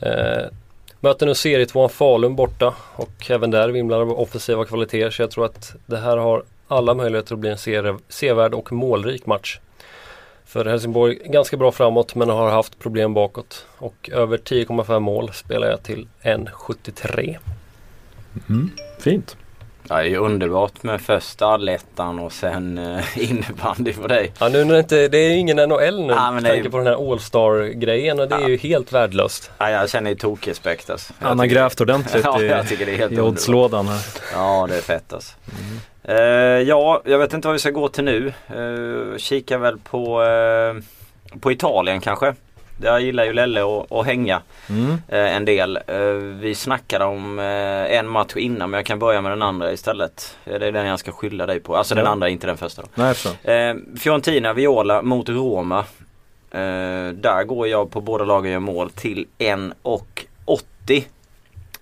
Eh, 0.00 0.46
möter 1.00 1.26
nu 1.26 1.34
serietvåan 1.34 1.88
Falun 1.88 2.36
borta 2.36 2.74
och 2.96 3.30
även 3.30 3.50
där 3.50 3.68
vimlar 3.68 4.00
av 4.00 4.20
offensiva 4.20 4.64
kvaliteter 4.64 5.10
så 5.10 5.22
jag 5.22 5.30
tror 5.30 5.44
att 5.44 5.74
det 5.86 5.96
här 5.96 6.16
har 6.16 6.42
alla 6.68 6.94
möjligheter 6.94 7.34
att 7.34 7.40
bli 7.40 7.50
en 7.50 7.98
sevärd 8.08 8.54
och 8.54 8.72
målrik 8.72 9.26
match. 9.26 9.58
För 10.44 10.64
Helsingborg 10.64 11.14
ganska 11.24 11.56
bra 11.56 11.72
framåt 11.72 12.14
men 12.14 12.28
har 12.28 12.50
haft 12.50 12.78
problem 12.78 13.14
bakåt. 13.14 13.66
Och 13.78 14.10
över 14.12 14.38
10,5 14.38 15.00
mål 15.00 15.32
spelar 15.32 15.68
jag 15.68 15.82
till 15.82 16.08
1,73. 16.22 17.36
Mm. 18.48 18.70
Fint. 18.98 19.36
Ja, 19.88 19.96
det 19.96 20.02
är 20.02 20.04
ju 20.04 20.16
underbart 20.16 20.82
med 20.82 21.00
först 21.00 21.42
allettan 21.42 22.18
och 22.18 22.32
sen 22.32 22.78
eh, 22.78 23.00
innebandy 23.30 23.92
för 23.92 24.08
dig. 24.08 24.32
Ja 24.38 24.48
nu 24.48 24.64
när 24.64 24.74
det 24.74 24.80
inte, 24.80 25.08
det 25.08 25.18
är 25.18 25.28
ju 25.30 25.36
ingen 25.36 25.56
NHL 25.56 26.06
nu 26.06 26.12
Ja, 26.12 26.30
med 26.30 26.46
är- 26.46 26.50
tanke 26.54 26.70
på 26.70 26.76
den 26.78 26.86
här 26.86 27.12
All-Star 27.12 27.72
grejen 27.72 28.20
och 28.20 28.28
det 28.28 28.34
är 28.34 28.40
Ja. 28.40 28.48
ju 28.48 28.56
helt 28.56 28.92
värdelöst. 28.92 29.50
Ja, 29.58 29.70
jag 29.70 29.90
känner 29.90 30.10
ju 30.10 30.16
tokrespekt 30.16 30.90
alltså. 30.90 31.12
Han 31.20 31.38
har 31.38 31.46
grävt 31.46 31.80
ordentligt 31.80 32.24
Ja, 32.24 32.42
i, 32.42 32.46
jag 32.46 32.68
tycker 32.68 32.86
det 32.86 32.92
är 32.92 32.96
helt 32.98 33.12
i 33.12 33.20
oddslådan 33.20 33.88
här. 33.88 34.00
Ja, 34.34 34.66
det 34.70 34.76
är 34.76 34.80
fett 34.80 35.12
alltså. 35.12 35.34
Eh, 36.02 36.16
ja, 36.68 37.02
jag 37.04 37.18
vet 37.18 37.32
inte 37.32 37.48
vad 37.48 37.52
vi 37.52 37.58
ska 37.58 37.70
gå 37.70 37.88
till 37.88 38.04
nu. 38.04 38.32
Uh, 38.56 39.16
kika 39.18 39.58
väl 39.58 39.78
på, 39.78 40.22
eh, 40.22 40.74
på 41.40 41.52
Italien 41.52 42.00
kanske. 42.00 42.34
Där 42.78 42.98
gillar 42.98 43.24
ju 43.24 43.32
Lelle 43.32 43.60
att, 43.90 44.06
hänga 44.06 44.42
Mm. 44.70 44.90
eh, 45.08 45.36
en 45.36 45.44
del. 45.44 45.78
Eh, 45.86 45.98
vi 46.40 46.54
snackade 46.54 47.04
om 47.04 47.38
eh, 47.38 47.44
en 47.98 48.08
match 48.08 48.36
innan 48.36 48.70
men 48.70 48.78
jag 48.78 48.86
kan 48.86 48.98
börja 48.98 49.20
med 49.20 49.32
den 49.32 49.42
andra 49.42 49.72
istället. 49.72 50.36
Det 50.44 50.66
är 50.66 50.72
den 50.72 50.86
jag 50.86 50.98
ska 50.98 51.12
skylla 51.12 51.46
dig 51.46 51.60
på. 51.60 51.76
Alltså 51.76 51.94
den 51.94 52.04
Ja. 52.04 52.10
andra, 52.10 52.28
inte 52.28 52.46
den 52.46 52.56
första 52.56 52.82
då. 52.82 52.88
Nej, 52.94 53.14
jag. 53.44 53.68
Eh, 53.70 53.76
Fiorentina 53.98 54.52
Viola 54.52 55.02
mot 55.02 55.28
Roma. 55.28 55.84
Där 57.14 57.44
går 57.44 57.68
jag 57.68 57.90
på 57.90 58.00
båda 58.00 58.24
lagen 58.24 58.52
gör 58.52 58.58
mål 58.58 58.90
till 58.90 59.26
1,80. 59.38 61.04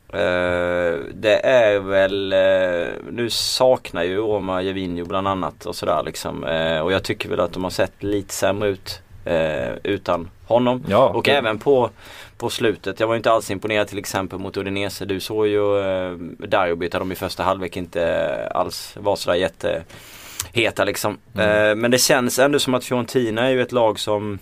Eh, 0.09 0.99
det 1.15 1.47
är 1.47 1.79
väl, 1.79 2.33
eh, 2.33 2.93
nu 3.13 3.31
saknar 3.31 4.03
ju 4.03 4.17
Roma 4.17 4.63
Jevinho 4.63 5.05
bland 5.05 5.29
annat 5.29 5.67
och 5.67 5.77
sådär 5.77 6.03
liksom. 6.05 6.45
Eh, 6.45 6.79
och 6.81 6.93
jag 6.93 7.03
tycker 7.03 7.29
väl 7.29 7.41
att 7.41 7.53
de 7.53 7.63
har 7.65 7.71
sett 7.71 8.03
lite 8.03 8.35
sämre 8.35 8.69
ut 8.69 9.01
eh, 9.25 9.73
utan 9.83 10.31
honom. 10.47 10.85
Ja, 10.89 11.09
Och 11.09 11.23
det- 11.23 11.31
även 11.33 11.59
på, 11.59 11.91
på 12.39 12.51
slutet. 12.51 13.01
Jag 13.01 13.07
var 13.07 13.17
inte 13.17 13.31
alls 13.31 13.51
imponerad 13.51 13.89
till 13.89 13.99
exempel 13.99 14.39
mot 14.39 14.57
Udinese. 14.57 15.05
Du 15.05 15.21
såg 15.21 15.47
ju 15.47 15.79
eh, 15.81 16.13
Derbyt 16.49 16.93
där 16.93 16.99
de 16.99 17.13
i 17.13 17.15
första 17.15 17.43
halvlek 17.43 17.77
inte 17.77 18.49
alls 18.55 18.97
var 19.01 19.17
sådär 19.17 19.37
jätteheta 19.39 20.85
liksom. 20.85 21.19
Mm. 21.35 21.69
Eh, 21.71 21.75
men 21.75 21.91
det 21.91 21.99
känns 21.99 22.39
ändå 22.39 22.59
som 22.59 22.75
att 22.75 22.85
Fiorentina 22.85 23.47
är 23.47 23.51
ju 23.51 23.63
ett 23.63 23.73
lag 23.73 23.99
som 24.01 24.39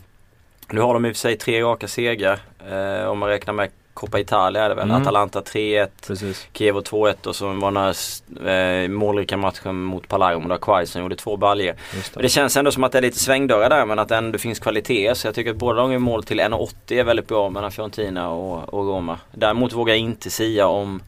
Nu 0.71 0.81
har 0.81 0.95
de 0.95 1.07
i 1.07 1.11
och 1.11 1.15
för 1.17 1.19
sig 1.21 1.37
tre 1.39 1.63
raka 1.63 1.89
segrar. 1.89 2.39
Eh, 2.71 3.07
om 3.09 3.19
man 3.19 3.29
räknar 3.29 3.55
med 3.55 3.71
Coppa 3.95 4.21
Italia 4.21 4.65
är 4.65 4.69
det 4.69 4.75
väl. 4.75 4.91
Mm. 4.91 5.03
Atalanta 5.03 5.41
3-1. 5.41 5.89
Precis. 6.07 6.49
Kiev 6.53 6.75
2-1 6.75 7.27
och 7.27 7.37
så 7.37 7.47
var 7.47 7.71
den 7.71 7.77
här 7.77 8.85
eh, 8.85 8.89
målrika 8.89 9.37
matchen 9.37 9.83
mot 9.83 10.09
Palermo 10.09 10.49
där 10.49 10.59
Quaison 10.59 11.03
gjorde 11.03 11.17
två. 11.17 11.55
Just 11.95 12.15
Men 12.15 12.23
det 12.23 12.29
känns 12.29 12.57
ändå 12.57 12.73
som 12.73 12.85
att 12.85 12.93
det 12.93 12.99
är 12.99 13.03
lite 13.03 13.19
svängdörrar 13.19 13.71
där 13.71 13.87
men 13.87 13.99
att 13.99 14.09
det 14.09 14.17
ändå 14.17 14.39
finns 14.39 14.59
kvalitet. 14.59 15.15
Så 15.15 15.27
jag 15.27 15.35
tycker 15.35 15.51
att 15.51 15.57
båda 15.57 15.93
gör 15.93 15.99
mål 15.99 16.25
till 16.25 16.41
1,80 16.41 16.73
är 16.89 17.05
väldigt 17.05 17.29
bra 17.29 17.51
mellan 17.51 17.73
Fiorentina 17.73 18.31
och, 18.31 18.75
och 18.75 18.87
Roma. 18.87 19.19
Däremot 19.33 19.73
vågar 19.73 19.95
jag 19.95 20.01
inte 20.01 20.31
sia 20.31 20.67
om 20.67 21.03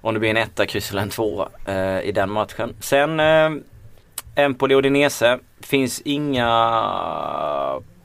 om 0.00 0.14
det 0.14 0.20
blir 0.20 0.30
en 0.30 0.36
etta, 0.36 0.66
kryss 0.66 0.90
eller 0.90 1.02
en 1.02 1.10
tvåa 1.10 1.48
eh, 1.66 2.00
i 2.00 2.12
den 2.12 2.30
matchen. 2.30 2.74
Sen 2.80 3.20
eh, 3.20 3.50
Empoli 4.34 4.74
och 4.74 4.82
Dinese. 4.82 5.38
Finns 5.60 6.00
inga 6.00 6.48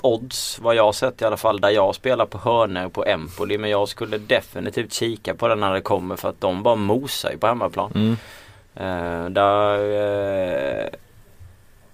odds 0.04 0.60
vad 0.60 0.76
jag 0.76 0.84
har 0.84 0.92
sett 0.92 1.22
i 1.22 1.26
alla 1.26 1.38
fall 1.38 1.62
där 1.62 1.70
jag 1.70 1.96
spelar 1.96 2.26
på 2.26 2.38
hörnor 2.38 2.90
på 2.90 3.06
Empoli. 3.06 3.58
Men 3.58 3.70
jag 3.70 3.88
skulle 3.88 4.18
definitivt 4.18 4.94
kika 4.94 5.36
på 5.36 5.48
den 5.48 5.60
när 5.60 5.74
det 5.74 5.82
kommer 5.82 6.16
för 6.16 6.30
att 6.30 6.42
de 6.42 6.64
bara 6.64 6.76
mosar 6.76 7.32
ju 7.32 7.38
på 7.38 7.48
hemmaplan. 7.48 7.92
Mm. 7.96 8.18
Eh, 8.76 9.30
där 9.30 9.80
eh, 9.80 10.90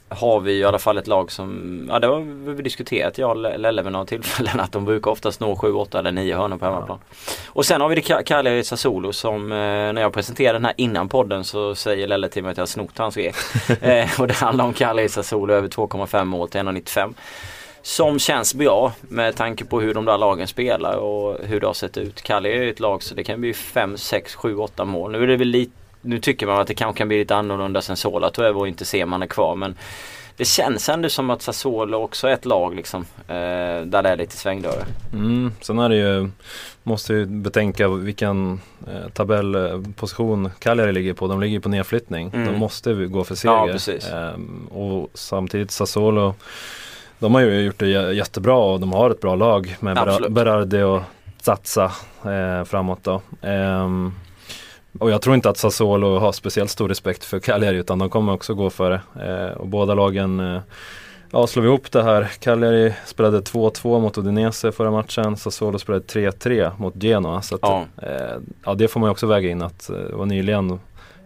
har 0.10 0.40
vi 0.40 0.54
i 0.54 0.64
alla 0.64 0.80
fall 0.80 0.98
ett 0.98 1.08
lag 1.08 1.32
som, 1.32 1.88
ja 1.90 2.00
det 2.00 2.08
har 2.08 2.54
vi 2.54 2.62
diskuterat 2.62 3.18
jag 3.18 3.30
och 3.30 3.60
Lelle 3.60 3.82
vid 3.82 3.92
några 3.92 4.06
tillfällen 4.06 4.60
att 4.60 4.72
de 4.72 4.86
brukar 4.86 5.12
oftast 5.12 5.40
nå 5.40 5.56
7, 5.56 5.74
8 5.74 6.00
eller 6.00 6.12
9 6.12 6.38
hörnor 6.38 6.58
på 6.58 6.66
hemmaplan. 6.66 7.00
Och 7.48 7.66
sen 7.66 7.82
har 7.82 7.90
vi 7.90 7.96
det 7.96 8.24
Cagliari 8.24 8.64
Sassuolo 8.64 9.14
som 9.14 9.52
eh, 9.52 9.58
när 9.58 10.02
jag 10.02 10.14
presenterade 10.14 10.60
den 10.60 10.66
här 10.66 10.74
innan 10.78 11.10
podden 11.10 11.44
så 11.44 11.76
säger 11.76 12.08
Lelle 12.08 12.30
till 12.30 12.44
mig 12.44 12.52
att 12.52 12.58
jag 12.58 12.62
har 12.62 12.68
snott 12.68 12.98
hans 12.98 13.18
rek. 13.18 13.36
eh, 13.82 14.20
och 14.20 14.28
det 14.28 14.34
handlar 14.34 14.66
om 14.66 14.74
Cagliari 14.74 15.10
Sassuolo 15.10 15.54
över 15.54 15.68
2,5 15.68 16.26
mål 16.26 16.50
till 16.50 16.62
1,95. 16.62 17.14
Som 17.82 18.20
känns 18.20 18.54
bra 18.54 18.94
med 19.02 19.36
tanke 19.36 19.66
på 19.66 19.82
hur 19.82 19.94
de 19.94 20.06
där 20.06 20.18
lagen 20.18 20.48
spelar 20.48 20.96
och 20.96 21.38
hur 21.44 21.60
det 21.60 21.68
har 21.68 21.74
sett 21.74 21.98
ut. 21.98 22.22
Cagliari 22.22 22.66
är 22.66 22.72
ett 22.72 22.80
lag 22.80 23.04
så 23.04 23.16
det 23.16 23.24
kan 23.24 23.42
bli 23.42 23.54
5, 23.54 23.98
6, 23.98 24.36
7, 24.36 24.56
8 24.56 24.86
mål. 24.86 25.12
Nu 25.12 25.24
är 25.24 25.28
det 25.28 25.38
väl 25.38 25.48
lite 25.48 25.72
nu 26.02 26.20
tycker 26.20 26.48
man 26.48 26.60
att 26.60 26.68
det 26.68 26.74
kanske 26.74 26.98
kan 26.98 27.08
bli 27.08 27.18
lite 27.18 27.36
annorlunda 27.36 27.82
sen 27.82 27.98
Sola 27.98 28.30
tog 28.30 28.46
över 28.46 28.60
och 28.60 28.68
inte 28.68 28.86
ser 28.86 29.06
man 29.06 29.22
är 29.22 29.28
kvar 29.28 29.56
men 29.56 29.76
det 30.40 30.46
känns 30.46 30.90
ändå 30.90 31.10
som 31.10 31.30
att 31.30 31.42
Sassuolo 31.42 31.98
också 31.98 32.28
är 32.28 32.32
ett 32.32 32.46
lag 32.46 32.76
liksom 32.76 33.02
eh, 33.28 33.36
där 33.86 34.04
det 34.04 34.10
är 34.10 34.18
lite 34.18 34.38
svängdörrar. 34.38 34.86
Mm, 35.14 35.52
sen 35.62 35.80
är 35.80 35.90
det 35.90 35.96
ju, 35.96 36.30
måste 36.84 37.14
ju 37.14 37.26
betänka 37.26 37.88
vilken 37.88 38.62
eh, 38.88 39.10
tabellposition 39.14 40.50
Cagliari 40.60 40.92
ligger 40.92 41.14
på. 41.14 41.28
De 41.28 41.42
ligger 41.42 41.60
på 41.60 41.70
nedflyttning. 41.70 42.32
Mm. 42.34 42.54
De 42.54 42.60
måste 42.60 42.94
gå 42.94 43.24
för 43.24 43.36
seger. 43.36 43.56
Ja, 43.56 43.68
precis. 43.72 44.08
Ehm, 44.08 44.68
och 44.68 45.10
samtidigt 45.14 45.72
Sassuolo, 45.72 46.36
de 47.20 47.34
har 47.36 47.42
ju 47.42 47.62
gjort 47.62 47.80
det 47.80 47.88
jättebra 48.14 48.56
och 48.58 48.80
de 48.80 48.94
har 48.94 49.10
ett 49.10 49.22
bra 49.22 49.36
lag 49.36 49.76
med 49.80 49.98
Absolut. 49.98 50.32
Berardi 50.32 50.82
och 50.82 51.02
Zatsa 51.42 51.92
eh, 52.26 52.64
framåt 52.66 53.00
då. 53.04 53.22
Ehm, 53.42 54.14
och 55.00 55.12
jag 55.12 55.22
tror 55.22 55.36
inte 55.36 55.50
att 55.50 55.58
Sassuolo 55.58 56.18
har 56.20 56.32
speciellt 56.32 56.70
stor 56.72 56.90
respekt 56.90 57.24
för 57.24 57.40
Cagliari 57.40 57.78
utan 57.78 58.00
de 58.00 58.10
kommer 58.10 58.34
också 58.34 58.54
gå 58.54 58.70
för 58.70 58.90
det. 58.90 59.02
Eh, 59.52 59.58
och 59.58 59.68
båda 59.68 59.94
lagen 59.94 60.40
eh, 60.40 60.62
Ja, 61.32 61.48
slår 61.48 61.64
vi 61.64 61.70
ihop 61.70 61.92
det 61.92 62.04
här. 62.04 62.32
Cagliari 62.40 62.94
spelade 63.06 63.40
2-2 63.40 64.02
mot 64.02 64.18
Udinese 64.18 64.72
förra 64.72 64.92
matchen. 64.92 65.38
Sassuolo 65.38 65.80
spelade 65.80 66.04
3-3 66.06 66.72
mot 66.78 66.94
Genoa. 67.04 67.42
Så 67.42 67.56
att, 67.56 67.62
Ja. 67.64 67.86
eh, 68.02 68.38
ja, 68.66 68.74
det 68.74 68.88
får 68.88 69.00
man 69.00 69.08
ju 69.08 69.12
också 69.12 69.28
väga 69.28 69.50
in 69.50 69.62
att 69.62 69.90
eh, 69.90 69.96
det 69.96 70.16
var 70.16 70.26
nyligen 70.26 70.80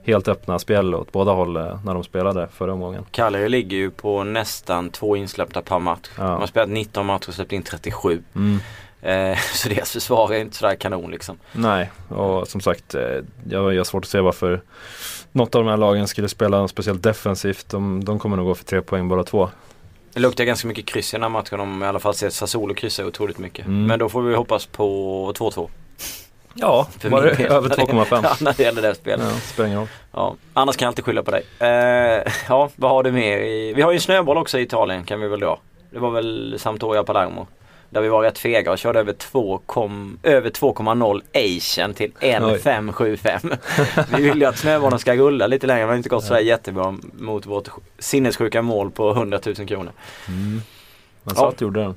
helt 0.06 0.28
öppna 0.28 0.60
spel 0.60 0.96
åt 0.96 1.12
båda 1.12 1.32
håll 1.32 1.58
eh, 1.58 1.80
när 1.86 1.94
de 1.94 2.04
spelade 2.04 2.48
förra 2.54 2.74
omgången. 2.74 3.06
Cagliari 3.12 3.50
ligger 3.50 3.78
ju 3.78 3.92
på 3.92 4.24
nästan 4.24 4.90
två 4.90 5.16
insläppta 5.16 5.62
per 5.62 5.80
match. 5.80 6.10
Ja. 6.18 6.24
De 6.24 6.40
har 6.40 6.48
spelat 6.48 6.70
19 6.70 7.06
matcher 7.06 7.28
och 7.28 7.34
släppt 7.34 7.52
in 7.52 7.64
37. 7.64 8.24
Mm. 8.36 8.60
Eh, 9.02 9.38
så 9.54 9.70
deras 9.70 9.92
försvar 9.92 10.34
är 10.34 10.40
inte 10.40 10.58
sådär 10.58 10.76
kanon 10.76 11.12
liksom. 11.12 11.38
Nej, 11.52 11.92
och 12.10 12.48
som 12.48 12.62
sagt, 12.62 12.96
eh, 12.96 13.02
jag 13.50 13.74
jag 13.74 13.80
har 13.80 13.84
svårt 13.84 14.04
att 14.04 14.10
se 14.10 14.20
varför 14.20 14.62
något 15.32 15.56
av 15.56 15.64
de 15.64 15.70
här 15.70 15.78
lagen 15.78 16.08
skulle 16.08 16.30
spela 16.30 16.68
speciellt 16.68 17.04
defensivt. 17.04 17.70
De, 17.70 18.06
de 18.06 18.20
kommer 18.20 18.38
nog 18.38 18.46
gå 18.46 18.56
för 18.56 18.66
tre 18.66 18.82
poäng 18.82 19.08
båda 19.08 19.24
två. 19.24 19.50
Det 20.14 20.20
luktar 20.20 20.44
ganska 20.44 20.68
mycket 20.68 20.86
kryss 20.86 21.14
i 21.14 21.16
den 21.16 21.24
här 21.24 21.30
matchen 21.30 21.60
om 21.60 21.84
i 21.84 21.86
alla 21.86 22.00
fall 22.00 22.14
ser 22.14 22.30
Sassuolo 22.30 22.74
kryssa 22.74 23.06
otroligt 23.06 23.38
mycket. 23.38 23.66
Mm. 23.66 23.86
Men 23.86 24.00
då 24.00 24.10
får 24.10 24.22
vi 24.22 24.36
hoppas 24.36 24.66
på 24.66 25.34
2-2. 25.38 25.70
Ja, 26.54 26.88
För 27.00 27.10
var 27.10 27.22
det 27.22 27.46
över 27.46 27.70
2,5? 27.70 28.06
Ja, 28.24 28.36
när 28.42 28.54
det 28.58 28.64
gäller 28.64 28.82
det 28.82 28.96
spelet. 28.96 29.26
Ja, 29.34 29.40
spelar. 29.40 29.88
Ja, 30.12 30.36
annars 30.54 30.78
kan 30.78 30.86
jag 30.86 30.90
alltid 30.92 31.06
skylla 31.06 31.24
på 31.24 31.32
dig. 31.32 31.44
Eh, 31.60 32.32
ja, 32.50 32.70
vad 32.76 32.92
har 32.92 33.04
du 33.04 33.12
mer? 33.12 33.38
I, 33.38 33.74
vi 33.74 33.82
har 33.82 33.92
ju 33.92 33.96
en 33.96 34.02
snöboll 34.02 34.38
också 34.38 34.60
i 34.60 34.62
Italien 34.62 35.04
kan 35.04 35.22
vi 35.22 35.28
väl 35.28 35.40
dra. 35.40 35.60
Det 35.92 36.00
var 36.00 36.12
väl 36.12 36.56
Sampdoria 36.60 37.04
Palermo. 37.04 37.48
Där 37.90 38.02
vi 38.02 38.08
var 38.10 38.22
rätt 38.22 38.38
fega 38.40 38.72
och 38.72 38.78
körde 38.78 39.00
över 39.00 39.14
2, 39.14 39.60
kom, 39.66 40.20
över 40.24 40.50
2,0 40.50 41.22
Asian 41.58 41.94
till 41.94 42.12
1,575. 42.20 43.40
vi 44.18 44.24
vill 44.24 44.42
ju 44.42 44.46
att 44.46 44.58
snöbollen 44.58 45.00
ska 45.00 45.16
rulla 45.16 45.48
lite 45.48 45.68
längre 45.68 45.80
men 45.80 45.88
det 45.88 45.92
har 45.94 45.98
inte 45.98 46.10
gått 46.10 46.24
sådär 46.24 46.40
jättebra 46.40 46.98
mot 47.14 47.46
vårt 47.46 47.68
sinnessjuka 48.00 48.62
mål 48.62 48.92
på 48.92 49.12
100 49.12 49.40
000 49.46 49.56
kronor. 49.56 49.92
Mm. 50.28 50.62
Men 51.24 51.36
Ja. 51.36 51.42
så 51.42 51.48
att 51.48 51.62
gjorde 51.62 51.80
den. 51.82 51.96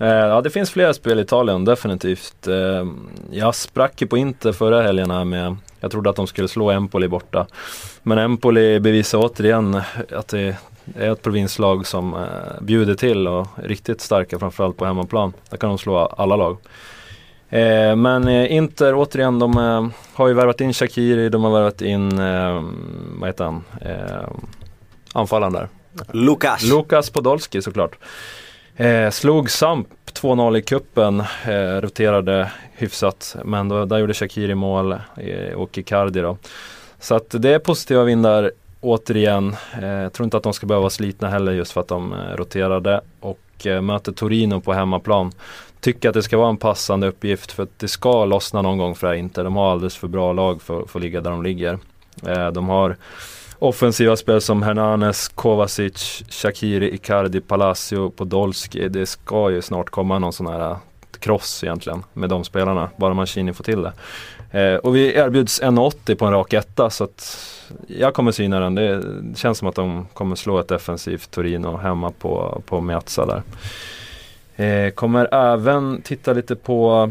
Eh, 0.00 0.08
ja 0.08 0.40
det 0.40 0.50
finns 0.50 0.70
flera 0.70 0.94
spel 0.94 1.18
i 1.18 1.22
Italien 1.22 1.64
definitivt. 1.64 2.46
Eh, 2.46 2.86
jag 3.30 3.54
sprack 3.54 4.00
ju 4.00 4.06
på 4.06 4.16
Inter 4.16 4.52
förra 4.52 4.82
helgen 4.82 5.10
här 5.10 5.24
med 5.24 5.56
Jag 5.80 5.90
trodde 5.90 6.10
att 6.10 6.16
de 6.16 6.26
skulle 6.26 6.48
slå 6.48 6.70
Empoli 6.70 7.08
borta. 7.08 7.46
Men 8.02 8.18
Empoli 8.18 8.80
bevisar 8.80 9.18
återigen 9.18 9.80
att 10.16 10.28
det 10.28 10.56
är 10.96 11.12
ett 11.12 11.22
provinslag 11.22 11.86
som 11.86 12.14
eh, 12.14 12.20
bjuder 12.60 12.94
till 12.94 13.28
och 13.28 13.46
är 13.56 13.68
riktigt 13.68 14.00
starka 14.00 14.38
framförallt 14.38 14.76
på 14.76 14.84
hemmaplan. 14.84 15.32
Där 15.50 15.56
kan 15.56 15.68
de 15.68 15.78
slå 15.78 15.96
alla 15.98 16.36
lag. 16.36 16.56
Men 17.96 18.28
Inter 18.28 18.94
återigen, 18.94 19.38
de 19.38 19.56
har 20.14 20.28
ju 20.28 20.34
värvat 20.34 20.60
in 20.60 20.72
Shakiri, 20.72 21.28
de 21.28 21.44
har 21.44 21.50
värvat 21.50 21.82
in, 21.82 22.16
vad 23.20 23.28
heter 23.28 23.44
han, 23.44 23.64
anfallaren 25.14 25.52
där. 25.52 25.68
Lukas. 26.12 26.62
Lukas 26.62 27.10
Podolski 27.10 27.62
såklart. 27.62 27.98
Eh, 28.80 29.10
slog 29.10 29.50
Samp 29.50 29.88
2-0 30.12 30.56
i 30.56 30.62
kuppen 30.62 31.20
eh, 31.46 31.80
roterade 31.80 32.52
hyfsat. 32.72 33.36
Men 33.44 33.68
då, 33.68 33.84
där 33.84 33.98
gjorde 33.98 34.14
Shakiri 34.14 34.54
mål 34.54 34.92
eh, 35.16 35.54
och 35.54 35.78
Icardi 35.78 36.20
då. 36.20 36.36
Så 37.00 37.14
att 37.14 37.26
det 37.30 37.54
är 37.54 37.58
positiva 37.58 38.04
vindar 38.04 38.52
återigen. 38.80 39.56
Eh, 39.82 39.88
jag 39.88 40.12
tror 40.12 40.24
inte 40.24 40.36
att 40.36 40.42
de 40.42 40.52
ska 40.52 40.66
behöva 40.66 40.80
vara 40.80 40.90
slitna 40.90 41.28
heller 41.28 41.52
just 41.52 41.72
för 41.72 41.80
att 41.80 41.88
de 41.88 42.12
eh, 42.12 42.36
roterade. 42.36 43.00
Och 43.20 43.66
eh, 43.66 43.80
möter 43.80 44.12
Torino 44.12 44.60
på 44.60 44.72
hemmaplan. 44.72 45.32
Tycker 45.80 46.08
att 46.08 46.14
det 46.14 46.22
ska 46.22 46.38
vara 46.38 46.48
en 46.48 46.56
passande 46.56 47.06
uppgift 47.06 47.52
för 47.52 47.62
att 47.62 47.78
det 47.78 47.88
ska 47.88 48.24
lossna 48.24 48.62
någon 48.62 48.78
gång 48.78 48.94
för 48.94 49.06
det 49.06 49.12
här 49.12 49.18
inte. 49.18 49.42
De 49.42 49.56
har 49.56 49.72
alldeles 49.72 49.96
för 49.96 50.08
bra 50.08 50.32
lag 50.32 50.62
för, 50.62 50.86
för 50.86 50.98
att 50.98 51.02
ligga 51.02 51.20
där 51.20 51.30
de 51.30 51.42
ligger. 51.42 51.78
Eh, 52.26 52.50
de 52.50 52.68
har 52.68 52.96
offensiva 53.60 54.16
spel 54.16 54.40
som 54.40 54.62
Hernanes, 54.62 55.28
Kovacic, 55.28 56.22
Shakiri, 56.28 56.94
Icardi, 56.94 57.40
Palacio, 57.40 58.10
Podolski. 58.10 58.88
Det 58.88 59.06
ska 59.06 59.50
ju 59.50 59.62
snart 59.62 59.90
komma 59.90 60.18
någon 60.18 60.32
sån 60.32 60.46
här 60.46 60.70
äh, 60.70 60.76
cross 61.18 61.64
egentligen 61.64 62.02
med 62.12 62.28
de 62.30 62.44
spelarna. 62.44 62.90
Bara 62.96 63.14
Mancini 63.14 63.52
får 63.52 63.64
till 63.64 63.82
det. 63.82 63.92
Eh, 64.60 64.74
och 64.76 64.96
vi 64.96 65.14
erbjuds 65.14 65.62
1,80 65.62 66.14
på 66.14 66.26
en 66.26 66.32
rak 66.32 66.52
etta 66.52 66.90
så 66.90 67.04
att 67.04 67.46
jag 67.86 68.14
kommer 68.14 68.32
syna 68.32 68.60
den. 68.60 68.74
Det 68.74 69.02
känns 69.36 69.58
som 69.58 69.68
att 69.68 69.74
de 69.74 70.06
kommer 70.14 70.36
slå 70.36 70.58
ett 70.58 70.68
defensivt 70.68 71.30
Torino 71.30 71.76
hemma 71.76 72.12
på, 72.18 72.62
på 72.66 72.80
Meazza 72.80 73.26
där. 73.26 73.42
Eh, 74.64 74.90
kommer 74.90 75.34
även 75.34 76.02
titta 76.02 76.32
lite 76.32 76.56
på 76.56 77.10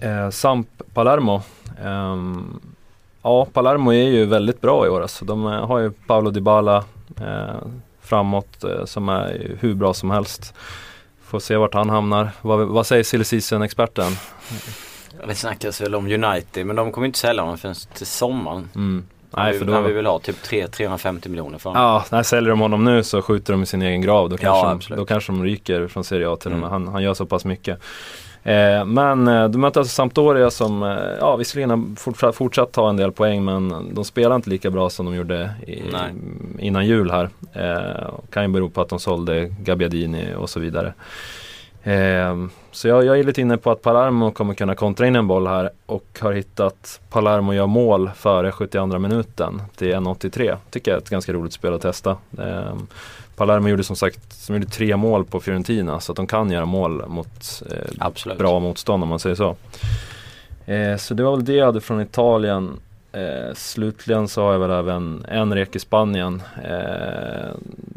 eh, 0.00 0.30
Samp 0.30 0.68
Palermo. 0.94 1.42
Ehm, 1.84 2.60
ja, 3.26 3.46
Palermo 3.52 3.92
är 3.92 4.08
ju 4.08 4.24
väldigt 4.24 4.60
bra 4.60 4.86
i 4.86 4.88
år. 4.88 5.02
Alltså. 5.02 5.24
De 5.24 5.46
eh, 5.46 5.66
har 5.66 5.78
ju 5.78 5.90
Paolo 5.90 6.30
Dybala 6.30 6.84
eh, 7.20 7.56
framåt 8.02 8.64
eh, 8.64 8.84
som 8.84 9.08
är 9.08 9.56
hur 9.60 9.74
bra 9.74 9.94
som 9.94 10.10
helst. 10.10 10.54
Får 11.22 11.38
se 11.38 11.56
vart 11.56 11.74
han 11.74 11.90
hamnar. 11.90 12.30
Vad, 12.42 12.68
vad 12.68 12.86
säger 12.86 13.04
silly 13.04 13.24
season-experten? 13.24 14.12
Det 15.28 15.34
snackas 15.34 15.80
väl 15.80 15.94
om 15.94 16.06
United 16.06 16.66
men 16.66 16.76
de 16.76 16.92
kommer 16.92 17.06
inte 17.06 17.18
sälja 17.18 17.42
honom 17.42 17.58
förrän 17.58 17.74
till 17.94 18.06
sommaren. 18.06 18.68
Mm. 18.74 19.06
Nej, 19.30 19.52
vi, 19.52 19.58
för 19.58 19.66
då... 19.66 19.80
vi 19.80 19.88
då, 19.88 19.94
vill 19.94 20.06
ha 20.06 20.18
typ 20.18 20.42
3, 20.42 20.68
350 20.68 21.28
miljoner 21.28 21.58
för 21.58 21.70
honom. 21.70 21.82
ja, 21.82 22.04
när 22.10 22.22
säljer 22.22 22.50
de 22.50 22.60
honom 22.60 22.84
nu 22.84 23.02
så 23.02 23.22
skjuter 23.22 23.52
de 23.52 23.62
i 23.62 23.66
sin 23.66 23.82
egen 23.82 24.00
grav. 24.00 24.28
Då 24.28 24.36
kanske, 24.36 24.66
Ja, 24.66 24.96
de, 24.96 24.96
då 24.96 25.06
kanske 25.06 25.32
de 25.32 25.44
ryker 25.44 25.88
från 25.88 26.04
Serie 26.04 26.30
A 26.30 26.36
till 26.36 26.52
och 26.52 26.58
med. 26.58 26.68
Mm. 26.68 26.72
Han, 26.72 26.88
han 26.92 27.02
gör 27.02 27.14
så 27.14 27.26
pass 27.26 27.44
mycket. 27.44 27.80
Eh, 28.46 28.84
men 28.84 29.28
eh, 29.28 29.48
de 29.48 29.58
möter 29.58 29.80
alltså 29.80 29.94
Sampdoria 29.94 30.50
som, 30.50 30.82
eh, 30.82 30.88
ja 31.20 31.36
visserligen 31.36 31.96
fortsatt, 31.96 32.36
fortsatt 32.36 32.72
ta 32.72 32.88
en 32.88 32.96
del 32.96 33.12
poäng 33.12 33.44
men 33.44 33.94
de 33.94 34.04
spelar 34.04 34.36
inte 34.36 34.50
lika 34.50 34.70
bra 34.70 34.90
som 34.90 35.06
de 35.06 35.14
gjorde 35.14 35.50
i, 35.66 35.82
innan 36.58 36.86
jul 36.86 37.10
här. 37.10 37.28
Kan 38.30 38.42
ju 38.42 38.48
bero 38.48 38.70
på 38.70 38.80
att 38.80 38.88
de 38.88 38.98
sålde 38.98 39.44
Gabbiadini 39.44 40.34
och 40.36 40.50
så 40.50 40.60
vidare. 40.60 40.94
Så 42.70 42.88
jag, 42.88 43.04
jag 43.04 43.18
är 43.18 43.24
lite 43.24 43.40
inne 43.40 43.56
på 43.56 43.70
att 43.70 43.82
Palermo 43.82 44.30
kommer 44.30 44.54
kunna 44.54 44.74
kontra 44.74 45.06
in 45.06 45.16
en 45.16 45.26
boll 45.26 45.46
här 45.46 45.70
och 45.86 46.18
har 46.20 46.32
hittat 46.32 47.00
Palermo 47.10 47.54
gör 47.54 47.66
mål 47.66 48.10
före 48.16 48.52
72 48.52 48.98
minuten 48.98 49.62
till 49.76 49.94
1.83. 49.94 50.56
Tycker 50.70 50.90
jag 50.90 50.96
är 50.98 51.02
ett 51.02 51.10
ganska 51.10 51.32
roligt 51.32 51.52
spel 51.52 51.74
att 51.74 51.82
testa. 51.82 52.16
Palermo 53.36 53.68
gjorde 53.68 53.84
som 53.84 53.96
sagt 53.96 54.46
de 54.46 54.52
gjorde 54.52 54.66
tre 54.66 54.96
mål 54.96 55.24
på 55.24 55.40
Fiorentina 55.40 56.00
så 56.00 56.12
att 56.12 56.16
de 56.16 56.26
kan 56.26 56.50
göra 56.50 56.64
mål 56.64 57.08
mot 57.08 57.62
eh, 57.70 58.34
bra 58.38 58.60
motstånd 58.60 59.02
om 59.02 59.08
man 59.08 59.18
säger 59.18 59.36
så. 59.36 59.56
Eh, 60.66 60.96
så 60.96 61.14
det 61.14 61.22
var 61.22 61.36
väl 61.36 61.44
det 61.44 61.52
jag 61.52 61.66
hade 61.66 61.80
från 61.80 62.00
Italien. 62.00 62.80
Eh, 63.12 63.54
slutligen 63.54 64.28
så 64.28 64.42
har 64.42 64.52
jag 64.52 64.60
väl 64.60 64.70
även 64.70 65.26
en 65.28 65.54
rek 65.54 65.76
i 65.76 65.78
Spanien. 65.78 66.42
Eh, 66.64 67.50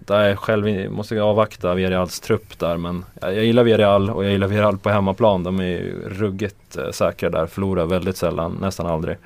där 0.06 0.28
jag 0.28 0.40
själv 0.40 0.92
måste 0.92 1.22
avvakta 1.22 1.74
Villarreals 1.74 2.20
trupp 2.20 2.60
där 2.60 2.78
men 2.78 3.06
jag, 3.22 3.36
jag 3.36 3.46
gillar 3.46 3.64
Villarreal 3.64 4.10
och 4.10 4.26
jag 4.26 4.32
gillar 4.32 4.48
Villarreal 4.48 4.78
på 4.78 4.90
hemmaplan. 4.90 5.44
De 5.44 5.60
är 5.60 5.64
ju 5.64 6.10
ruggigt 6.10 6.78
eh, 6.78 6.92
säkra 6.92 7.30
där, 7.30 7.46
förlorar 7.46 7.86
väldigt 7.86 8.18
sällan, 8.18 8.58
nästan 8.62 8.86
aldrig. 8.86 9.18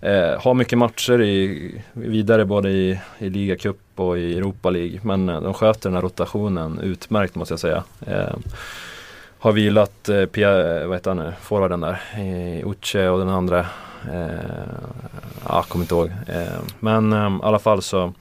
Eh, 0.00 0.40
har 0.40 0.54
mycket 0.54 0.78
matcher 0.78 1.22
i, 1.22 1.74
vidare 1.92 2.44
både 2.44 2.70
i, 2.70 3.00
i 3.18 3.30
ligacup 3.30 3.80
och 3.94 4.18
i 4.18 4.38
Europa 4.38 4.70
League. 4.70 5.00
Men 5.02 5.28
eh, 5.28 5.40
de 5.40 5.54
sköter 5.54 5.88
den 5.88 5.94
här 5.94 6.02
rotationen 6.02 6.80
utmärkt 6.80 7.34
måste 7.34 7.52
jag 7.52 7.60
säga. 7.60 7.84
Eh, 8.06 8.36
har 9.38 9.52
vilat 9.52 10.08
eh, 10.08 10.24
Pia, 10.24 10.80
eh, 10.80 10.86
vad 10.86 10.96
heter 10.96 11.10
han 11.10 11.18
nu, 11.26 11.32
forwarden 11.40 11.80
där, 11.80 12.00
eh, 12.16 12.68
Uche 12.68 13.08
och 13.08 13.18
den 13.18 13.28
andra. 13.28 13.66
Eh, 14.12 14.28
ah, 15.44 15.62
kommer 15.62 15.82
inte 15.84 15.94
ihåg. 15.94 16.10
Eh, 16.26 16.60
men 16.80 17.12
eh, 17.12 17.18
i 17.18 17.40
alla 17.42 17.58
fall 17.58 17.82
så 17.82 18.12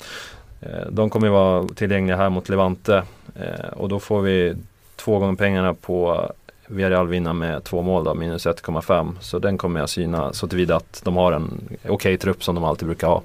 eh, 0.62 0.88
de 0.90 1.10
kommer 1.10 1.28
ju 1.28 1.34
vara 1.34 1.68
tillgängliga 1.68 2.18
här 2.18 2.30
mot 2.30 2.50
Levante 2.50 3.04
eh, 3.36 3.68
och 3.74 3.90
då 3.90 4.00
får 4.00 4.22
vi 4.22 4.56
två 4.96 5.20
gånger 5.20 5.36
pengarna 5.36 5.74
på 5.74 6.32
Villarreal 6.68 7.08
vinna 7.08 7.34
med 7.34 7.64
två 7.64 7.82
mål 7.82 8.04
då, 8.04 8.14
minus 8.14 8.48
1,5. 8.48 9.16
Så 9.22 9.40
den 9.40 9.58
kommer 9.58 9.80
jag 9.80 9.90
syna 9.90 10.34
så 10.34 10.48
tillvida 10.48 10.76
att 10.76 11.02
de 11.04 11.16
har 11.16 11.32
en 11.32 11.62
okej 11.74 11.92
okay 11.92 12.18
trupp 12.18 12.44
som 12.44 12.56
de 12.56 12.64
alltid 12.64 12.88
brukar 12.88 13.08
ha. 13.08 13.24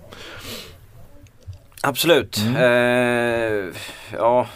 Absolut. 1.81 2.39
Mm. 2.39 2.57
Eh, 2.57 3.75
ja. 4.13 4.47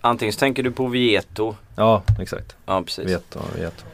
Antingen 0.00 0.32
så 0.32 0.38
tänker 0.38 0.62
du 0.62 0.70
på 0.70 0.86
Vieto. 0.86 1.56
Ja, 1.76 2.02
exakt. 2.20 2.56
Ja, 2.66 2.82
precis. 2.82 3.08
Vieto, 3.08 3.40
Vieto. 3.56 3.84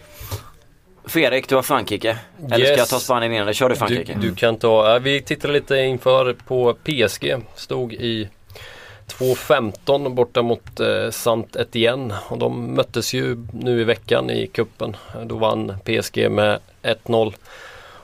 Fredrik, 1.04 1.48
du 1.48 1.54
har 1.54 1.62
Frankrike. 1.62 2.18
Eller 2.44 2.58
yes. 2.58 2.68
ska 2.68 2.78
jag 2.78 2.88
ta 2.88 2.98
Spanien 2.98 3.32
innan? 3.32 3.42
Eller 3.42 3.52
kör 3.52 3.68
du 3.68 3.76
Frankrike? 3.76 4.14
Du, 4.20 4.28
du 4.28 4.34
kan 4.34 4.56
ta, 4.56 4.98
vi 4.98 5.22
tittade 5.22 5.52
lite 5.52 5.76
inför 5.76 6.32
på 6.32 6.74
PSG. 6.84 7.36
Stod 7.54 7.92
i 7.92 8.28
2-15 9.08 10.14
borta 10.14 10.42
mot 10.42 10.80
eh, 10.80 11.10
Sant 11.10 11.56
Etienne 11.56 12.14
och 12.28 12.38
de 12.38 12.74
möttes 12.74 13.14
ju 13.14 13.46
nu 13.52 13.80
i 13.80 13.84
veckan 13.84 14.30
i 14.30 14.46
kuppen. 14.46 14.96
Då 15.24 15.36
vann 15.36 15.72
PSG 15.84 16.30
med 16.30 16.58
1-0 16.82 17.34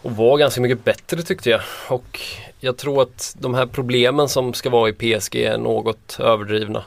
och 0.03 0.17
var 0.17 0.39
ganska 0.39 0.61
mycket 0.61 0.85
bättre 0.85 1.23
tyckte 1.23 1.51
jag. 1.51 1.61
Och 1.89 2.21
jag 2.61 2.77
tror 2.77 3.03
att 3.03 3.37
de 3.39 3.55
här 3.55 3.67
problemen 3.67 4.29
som 4.29 4.55
ska 4.55 4.71
vara 4.71 4.89
i 4.89 4.93
PSG 4.93 5.37
är 5.37 5.59
något 5.59 6.21
överdrivna. 6.21 6.85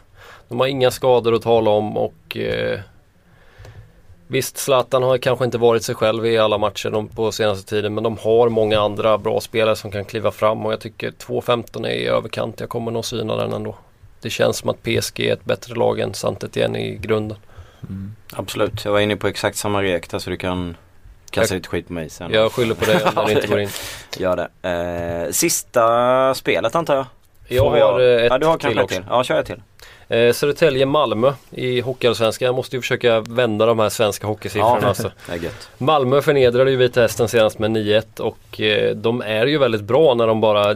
De 0.48 0.60
har 0.60 0.68
inga 0.68 0.92
skador 0.92 1.36
att 1.36 1.42
tala 1.42 1.72
om 1.72 1.98
och 1.98 2.38
eh, 2.38 2.80
Visst, 4.28 4.58
Zlatan 4.58 5.04
har 5.04 5.18
kanske 5.18 5.46
inte 5.46 5.58
varit 5.58 5.84
sig 5.84 5.96
själv 5.96 6.26
i 6.26 6.38
alla 6.38 6.58
matcher 6.58 7.16
på 7.16 7.32
senaste 7.32 7.70
tiden 7.70 7.94
men 7.94 8.04
de 8.04 8.18
har 8.18 8.50
många 8.50 8.80
andra 8.80 9.18
bra 9.18 9.42
spelare 9.42 9.76
som 9.76 9.92
kan 9.92 10.06
kliva 10.06 10.32
fram 10.32 10.66
och 10.66 10.72
jag 10.72 10.80
tycker 10.80 11.12
2-15 11.12 11.88
är 11.88 11.92
i 11.92 12.08
överkant. 12.08 12.60
Jag 12.60 12.70
kommer 12.70 12.92
nog 12.92 13.06
syna 13.06 13.36
den 13.36 13.54
ändå 13.54 13.76
det 14.26 14.30
känns 14.30 14.58
som 14.58 14.70
att 14.70 14.84
PSG 14.84 15.20
är 15.20 15.34
ett 15.34 15.46
bättre 15.46 15.76
lag 15.76 16.00
än 16.00 16.14
Santet 16.14 16.58
igen 16.58 16.76
i 16.76 16.98
grunden. 16.98 17.38
Mm. 17.82 18.16
Absolut, 18.34 18.86
jag 18.86 18.92
var 18.92 19.00
inne 19.00 19.16
på 19.16 19.28
exakt 19.28 19.58
samma 19.58 19.82
där 19.82 20.20
så 20.20 20.30
du 20.30 20.38
kan 20.38 20.78
kasta 21.30 21.56
lite 21.56 21.70
skit 21.70 21.88
på 21.88 21.94
mig 21.94 22.10
sen. 22.10 22.32
Jag 22.34 22.52
skyller 22.52 22.76
på 22.76 22.86
dig 22.86 23.02
om 23.16 23.26
den 23.26 23.38
inte 23.38 23.48
går 23.48 23.60
in. 23.60 23.70
Gör 24.18 24.36
det. 24.62 24.70
Eh, 24.70 25.32
sista 25.32 26.34
spelet 26.34 26.76
antar 26.76 26.96
jag? 26.96 27.06
Jag 27.48 27.70
har 27.70 27.78
jag... 27.78 28.26
ett 28.26 28.32
ja, 28.32 28.38
du 28.38 28.46
har 28.46 28.58
till, 28.58 28.88
till. 28.88 29.04
Ja, 29.10 29.24
kör 29.24 29.36
jag 29.36 29.46
till. 29.46 29.62
Eh, 30.08 30.34
Södertälje-Malmö 30.34 31.34
i 31.52 31.82
Hockeyallsvenskan. 31.82 32.46
Jag 32.46 32.56
måste 32.56 32.76
ju 32.76 32.82
försöka 32.82 33.20
vända 33.20 33.66
de 33.66 33.80
här 33.80 33.90
svenska 33.90 34.28
hockeysiffrorna. 34.28 34.80
Ja, 34.82 34.88
alltså. 34.88 35.12
Malmö 35.78 36.22
förnedrade 36.22 36.72
ju 36.72 36.78
Vita 36.78 37.02
Hästen 37.02 37.28
senast 37.28 37.60
med 37.60 37.72
9-1 37.72 38.20
och 38.20 38.62
eh, 38.62 38.96
de 38.96 39.22
är 39.22 39.46
ju 39.46 39.58
väldigt 39.58 39.82
bra 39.82 40.14
när 40.14 40.28
de 40.28 40.42
bara 40.42 40.76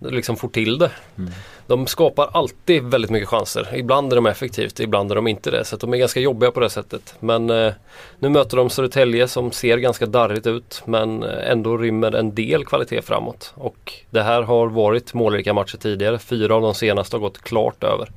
liksom 0.00 0.36
får 0.36 0.48
till 0.48 0.78
det. 0.78 0.90
Mm. 1.18 1.32
De 1.68 1.86
skapar 1.86 2.28
alltid 2.32 2.82
väldigt 2.82 3.10
mycket 3.10 3.28
chanser. 3.28 3.68
Ibland 3.74 4.12
är 4.12 4.16
de 4.16 4.26
effektivt, 4.26 4.80
ibland 4.80 5.10
är 5.10 5.14
de 5.14 5.26
inte 5.26 5.50
det. 5.50 5.64
Så 5.64 5.76
de 5.76 5.94
är 5.94 5.96
ganska 5.96 6.20
jobbiga 6.20 6.50
på 6.50 6.60
det 6.60 6.70
sättet. 6.70 7.14
Men 7.20 7.50
eh, 7.50 7.72
nu 8.18 8.28
möter 8.28 8.56
de 8.56 8.70
Södertälje 8.70 9.28
som 9.28 9.52
ser 9.52 9.78
ganska 9.78 10.06
darrigt 10.06 10.46
ut 10.46 10.82
men 10.84 11.22
eh, 11.22 11.50
ändå 11.50 11.76
rymmer 11.76 12.12
en 12.12 12.34
del 12.34 12.64
kvalitet 12.64 13.02
framåt. 13.02 13.52
Och 13.54 13.92
det 14.10 14.22
här 14.22 14.42
har 14.42 14.66
varit 14.66 15.14
målrika 15.14 15.54
matcher 15.54 15.76
tidigare. 15.76 16.18
Fyra 16.18 16.54
av 16.54 16.62
de 16.62 16.74
senaste 16.74 17.16
har 17.16 17.20
gått 17.20 17.42
klart 17.42 17.84
över. 17.84 18.08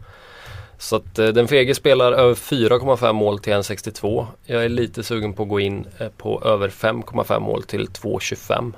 Så 0.77 0.95
att 0.95 1.19
eh, 1.19 1.27
den 1.27 1.47
fege 1.47 1.75
spelar 1.75 2.11
över 2.11 2.33
4,5 2.33 3.13
mål 3.13 3.39
till 3.39 3.53
1,62. 3.53 4.27
Jag 4.45 4.65
är 4.65 4.69
lite 4.69 5.03
sugen 5.03 5.33
på 5.33 5.43
att 5.43 5.49
gå 5.49 5.59
in 5.59 5.85
eh, 5.97 6.07
på 6.17 6.41
över 6.45 6.69
5,5 6.69 7.39
mål 7.39 7.63
till 7.63 7.87
2,25. 7.87 8.73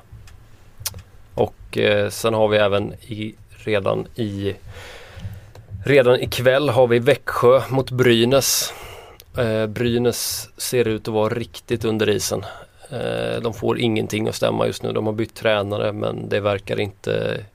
Och 1.36 1.78
eh, 1.78 2.10
sen 2.10 2.34
har 2.34 2.48
vi 2.48 2.58
även 2.58 2.94
i 2.94 3.36
redan 3.66 4.08
i 4.16 4.56
Redan 5.86 6.22
ikväll 6.22 6.70
har 6.70 6.88
vi 6.88 7.00
Växjö 7.00 7.62
mot 7.70 7.92
Brynäs. 7.92 8.74
Eh, 9.38 9.68
Brynäs 9.68 10.50
ser 10.58 10.88
ut 10.88 11.08
att 11.08 11.14
vara 11.14 11.34
riktigt 11.34 11.86
under 11.86 12.10
isen. 12.10 12.46
Eh, 12.90 13.42
de 13.42 13.54
får 13.54 13.80
ingenting 13.80 14.28
att 14.28 14.36
stämma 14.36 14.68
just 14.68 14.84
nu. 14.84 14.92
De 14.92 15.06
har 15.06 15.14
bytt 15.14 15.36
tränare 15.36 15.94
men 15.94 16.30
det 16.30 16.40
verkar 16.40 16.80
inte 16.80 17.46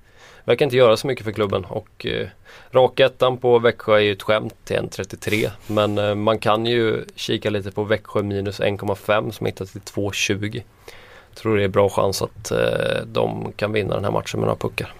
verkar 0.44 0.64
inte 0.64 0.76
göra 0.76 0.96
så 0.96 1.06
mycket 1.06 1.24
för 1.24 1.32
klubben. 1.32 1.64
Och 1.64 2.06
eh, 2.06 2.28
Rakettan 2.70 3.36
på 3.36 3.58
Växjö 3.58 3.96
är 3.96 4.00
ju 4.00 4.12
ett 4.12 4.22
skämt 4.22 4.54
till 4.64 4.76
1,33 4.76 5.50
men 5.66 5.98
eh, 5.98 6.14
man 6.14 6.38
kan 6.38 6.66
ju 6.66 7.04
kika 7.14 7.50
lite 7.50 7.70
på 7.70 7.84
Växjö 7.84 8.22
minus 8.22 8.60
1,5 8.60 9.30
som 9.30 9.46
hittar 9.46 9.64
till 9.64 9.80
2,20. 9.80 10.62
Tror 11.34 11.56
det 11.56 11.64
är 11.64 11.68
bra 11.68 11.88
chans 11.88 12.22
att 12.22 12.50
eh, 12.50 13.04
de 13.06 13.52
kan 13.56 13.72
vinna 13.72 13.94
den 13.94 14.04
här 14.04 14.10
matchen 14.10 14.40
med 14.40 14.46
några 14.46 14.58
puckar. 14.58 14.94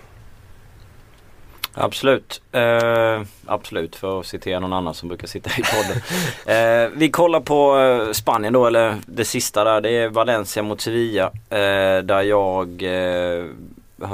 Absolut. 1.80 2.42
Eh, 2.52 3.22
absolut 3.46 3.96
för 3.96 4.20
att 4.20 4.26
citera 4.26 4.60
någon 4.60 4.72
annan 4.72 4.94
som 4.94 5.08
brukar 5.08 5.26
sitta 5.26 5.50
i 5.50 5.62
podden. 5.62 6.02
eh, 6.86 6.90
vi 6.96 7.10
kollar 7.10 7.40
på 7.40 7.78
eh, 7.78 8.12
Spanien 8.12 8.52
då 8.52 8.66
eller 8.66 8.96
det 9.06 9.24
sista 9.24 9.64
där. 9.64 9.80
Det 9.80 9.90
är 9.90 10.08
Valencia 10.08 10.62
mot 10.62 10.80
Sevilla. 10.80 11.24
Eh, 11.50 12.02
där 12.02 12.22
jag 12.22 12.82
eh, 12.82 13.44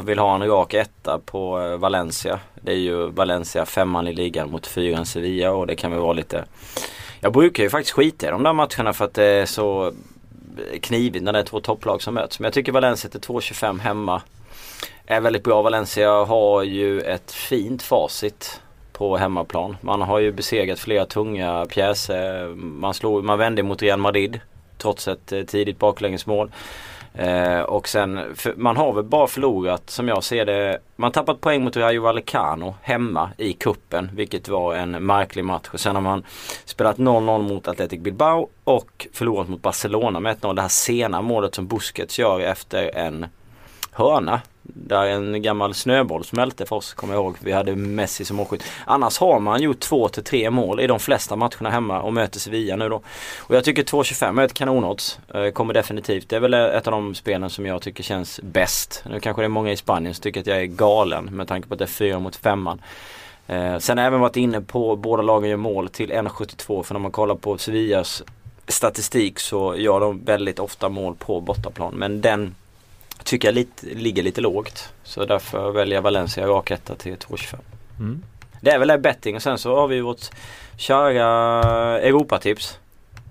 vill 0.04 0.18
ha 0.18 0.34
en 0.34 0.48
rak 0.48 0.74
etta 0.74 1.20
på 1.24 1.60
eh, 1.60 1.76
Valencia. 1.76 2.40
Det 2.54 2.72
är 2.72 2.76
ju 2.76 3.06
Valencia 3.10 3.66
femman 3.66 4.08
i 4.08 4.12
ligan 4.12 4.50
mot 4.50 4.66
fyran 4.66 5.06
Sevilla 5.06 5.50
och 5.50 5.66
det 5.66 5.76
kan 5.76 5.90
väl 5.90 6.00
vara 6.00 6.12
lite 6.12 6.44
Jag 7.20 7.32
brukar 7.32 7.62
ju 7.62 7.70
faktiskt 7.70 7.92
skita 7.92 8.26
i 8.26 8.30
de 8.30 8.42
där 8.42 8.52
matcherna 8.52 8.92
för 8.92 9.04
att 9.04 9.14
det 9.14 9.24
är 9.24 9.46
så 9.46 9.92
knivigt 10.80 11.24
när 11.24 11.32
det 11.32 11.38
är 11.38 11.42
två 11.42 11.60
topplag 11.60 12.02
som 12.02 12.14
möts. 12.14 12.40
Men 12.40 12.44
jag 12.44 12.54
tycker 12.54 12.72
Valencia 12.72 13.10
till 13.10 13.20
2.25 13.20 13.80
hemma 13.80 14.22
är 15.06 15.20
väldigt 15.20 15.44
bra. 15.44 15.62
Valencia 15.62 16.24
har 16.24 16.62
ju 16.62 17.00
ett 17.00 17.32
fint 17.32 17.82
facit 17.82 18.60
på 18.92 19.16
hemmaplan. 19.16 19.76
Man 19.80 20.02
har 20.02 20.18
ju 20.18 20.32
besegrat 20.32 20.78
flera 20.78 21.06
tunga 21.06 21.66
pjäser. 21.66 22.48
Man, 22.54 22.94
slog, 22.94 23.24
man 23.24 23.38
vände 23.38 23.62
mot 23.62 23.82
Real 23.82 23.98
Madrid 23.98 24.40
trots 24.78 25.08
ett 25.08 25.32
eh, 25.32 25.42
tidigt 25.42 25.78
baklängesmål. 25.78 26.50
Eh, 27.14 27.60
och 27.60 27.88
sen, 27.88 28.34
man 28.56 28.76
har 28.76 28.92
väl 28.92 29.04
bara 29.04 29.26
förlorat 29.26 29.90
som 29.90 30.08
jag 30.08 30.24
ser 30.24 30.44
det. 30.44 30.78
Man 30.96 31.08
har 31.08 31.12
tappat 31.12 31.40
poäng 31.40 31.64
mot 31.64 31.76
Rayo 31.76 32.02
Vallecano 32.02 32.74
hemma 32.82 33.30
i 33.38 33.52
kuppen 33.52 34.10
vilket 34.14 34.48
var 34.48 34.74
en 34.74 34.90
märklig 34.90 35.44
match. 35.44 35.68
Och 35.72 35.80
sen 35.80 35.94
har 35.94 36.02
man 36.02 36.24
spelat 36.64 36.98
0-0 36.98 37.42
mot 37.42 37.68
Athletic 37.68 38.00
Bilbao 38.00 38.48
och 38.64 39.06
förlorat 39.12 39.48
mot 39.48 39.62
Barcelona 39.62 40.20
med 40.20 40.36
1-0. 40.36 40.54
Det 40.54 40.62
här 40.62 40.68
sena 40.68 41.22
målet 41.22 41.54
som 41.54 41.66
Busquets 41.66 42.18
gör 42.18 42.40
efter 42.40 42.96
en 42.96 43.26
hörna. 43.94 44.40
Där 44.62 45.06
en 45.06 45.42
gammal 45.42 45.74
snöboll 45.74 46.24
smälte 46.24 46.66
för 46.66 46.76
oss, 46.76 46.94
kommer 46.94 47.14
jag 47.14 47.22
ihåg. 47.22 47.36
Vi 47.40 47.52
hade 47.52 47.76
Messi 47.76 48.24
som 48.24 48.36
målskytt. 48.36 48.64
Annars 48.84 49.18
har 49.18 49.40
man 49.40 49.62
gjort 49.62 49.80
två 49.80 50.08
till 50.08 50.24
tre 50.24 50.50
mål 50.50 50.80
i 50.80 50.86
de 50.86 51.00
flesta 51.00 51.36
matcherna 51.36 51.70
hemma 51.70 52.02
och 52.02 52.12
möter 52.12 52.40
Sevilla 52.40 52.76
nu 52.76 52.88
då. 52.88 53.02
Och 53.38 53.54
jag 53.54 53.64
tycker 53.64 53.82
2.25 53.82 54.40
är 54.40 54.44
ett 54.44 54.54
kanonodds. 54.54 55.18
Eh, 55.34 55.50
kommer 55.50 55.74
definitivt. 55.74 56.28
Det 56.28 56.36
är 56.36 56.40
väl 56.40 56.54
ett 56.54 56.86
av 56.86 56.90
de 56.90 57.14
spelen 57.14 57.50
som 57.50 57.66
jag 57.66 57.82
tycker 57.82 58.02
känns 58.02 58.40
bäst. 58.42 59.04
Nu 59.10 59.20
kanske 59.20 59.42
det 59.42 59.46
är 59.46 59.48
många 59.48 59.72
i 59.72 59.76
Spanien 59.76 60.14
som 60.14 60.22
tycker 60.22 60.40
att 60.40 60.46
jag 60.46 60.60
är 60.60 60.66
galen 60.66 61.24
med 61.24 61.48
tanke 61.48 61.68
på 61.68 61.74
att 61.74 61.78
det 61.78 61.84
är 61.84 61.86
4 61.86 62.18
mot 62.18 62.36
5 62.36 62.68
eh, 62.68 63.78
Sen 63.78 63.98
har 63.98 64.04
jag 64.04 64.06
även 64.06 64.20
varit 64.20 64.36
inne 64.36 64.60
på 64.60 64.96
båda 64.96 65.22
lagen 65.22 65.50
gör 65.50 65.56
mål 65.56 65.88
till 65.88 66.12
1.72 66.12 66.82
för 66.82 66.94
när 66.94 67.00
man 67.00 67.10
kollar 67.10 67.34
på 67.34 67.58
Sevillas 67.58 68.22
statistik 68.68 69.38
så 69.38 69.76
gör 69.76 70.00
de 70.00 70.24
väldigt 70.24 70.58
ofta 70.58 70.88
mål 70.88 71.14
på 71.14 71.40
bortaplan. 71.40 71.94
Men 71.94 72.20
den 72.20 72.54
tycker 73.22 73.48
jag 73.48 73.54
lite, 73.54 73.86
ligger 73.86 74.22
lite 74.22 74.40
lågt. 74.40 74.92
Så 75.02 75.24
därför 75.24 75.70
väljer 75.70 75.94
jag 75.94 76.02
Valencia 76.02 76.46
rak 76.46 76.70
etta 76.70 76.94
till 76.94 77.16
2,25. 77.16 77.56
Mm. 77.98 78.22
Det 78.60 78.70
är 78.70 78.78
väl 78.78 78.88
det 78.88 78.98
betting 78.98 79.36
och 79.36 79.42
sen 79.42 79.58
så 79.58 79.76
har 79.76 79.88
vi 79.88 80.00
vårt 80.00 80.30
kära 80.76 82.00
Europatips. 82.00 82.78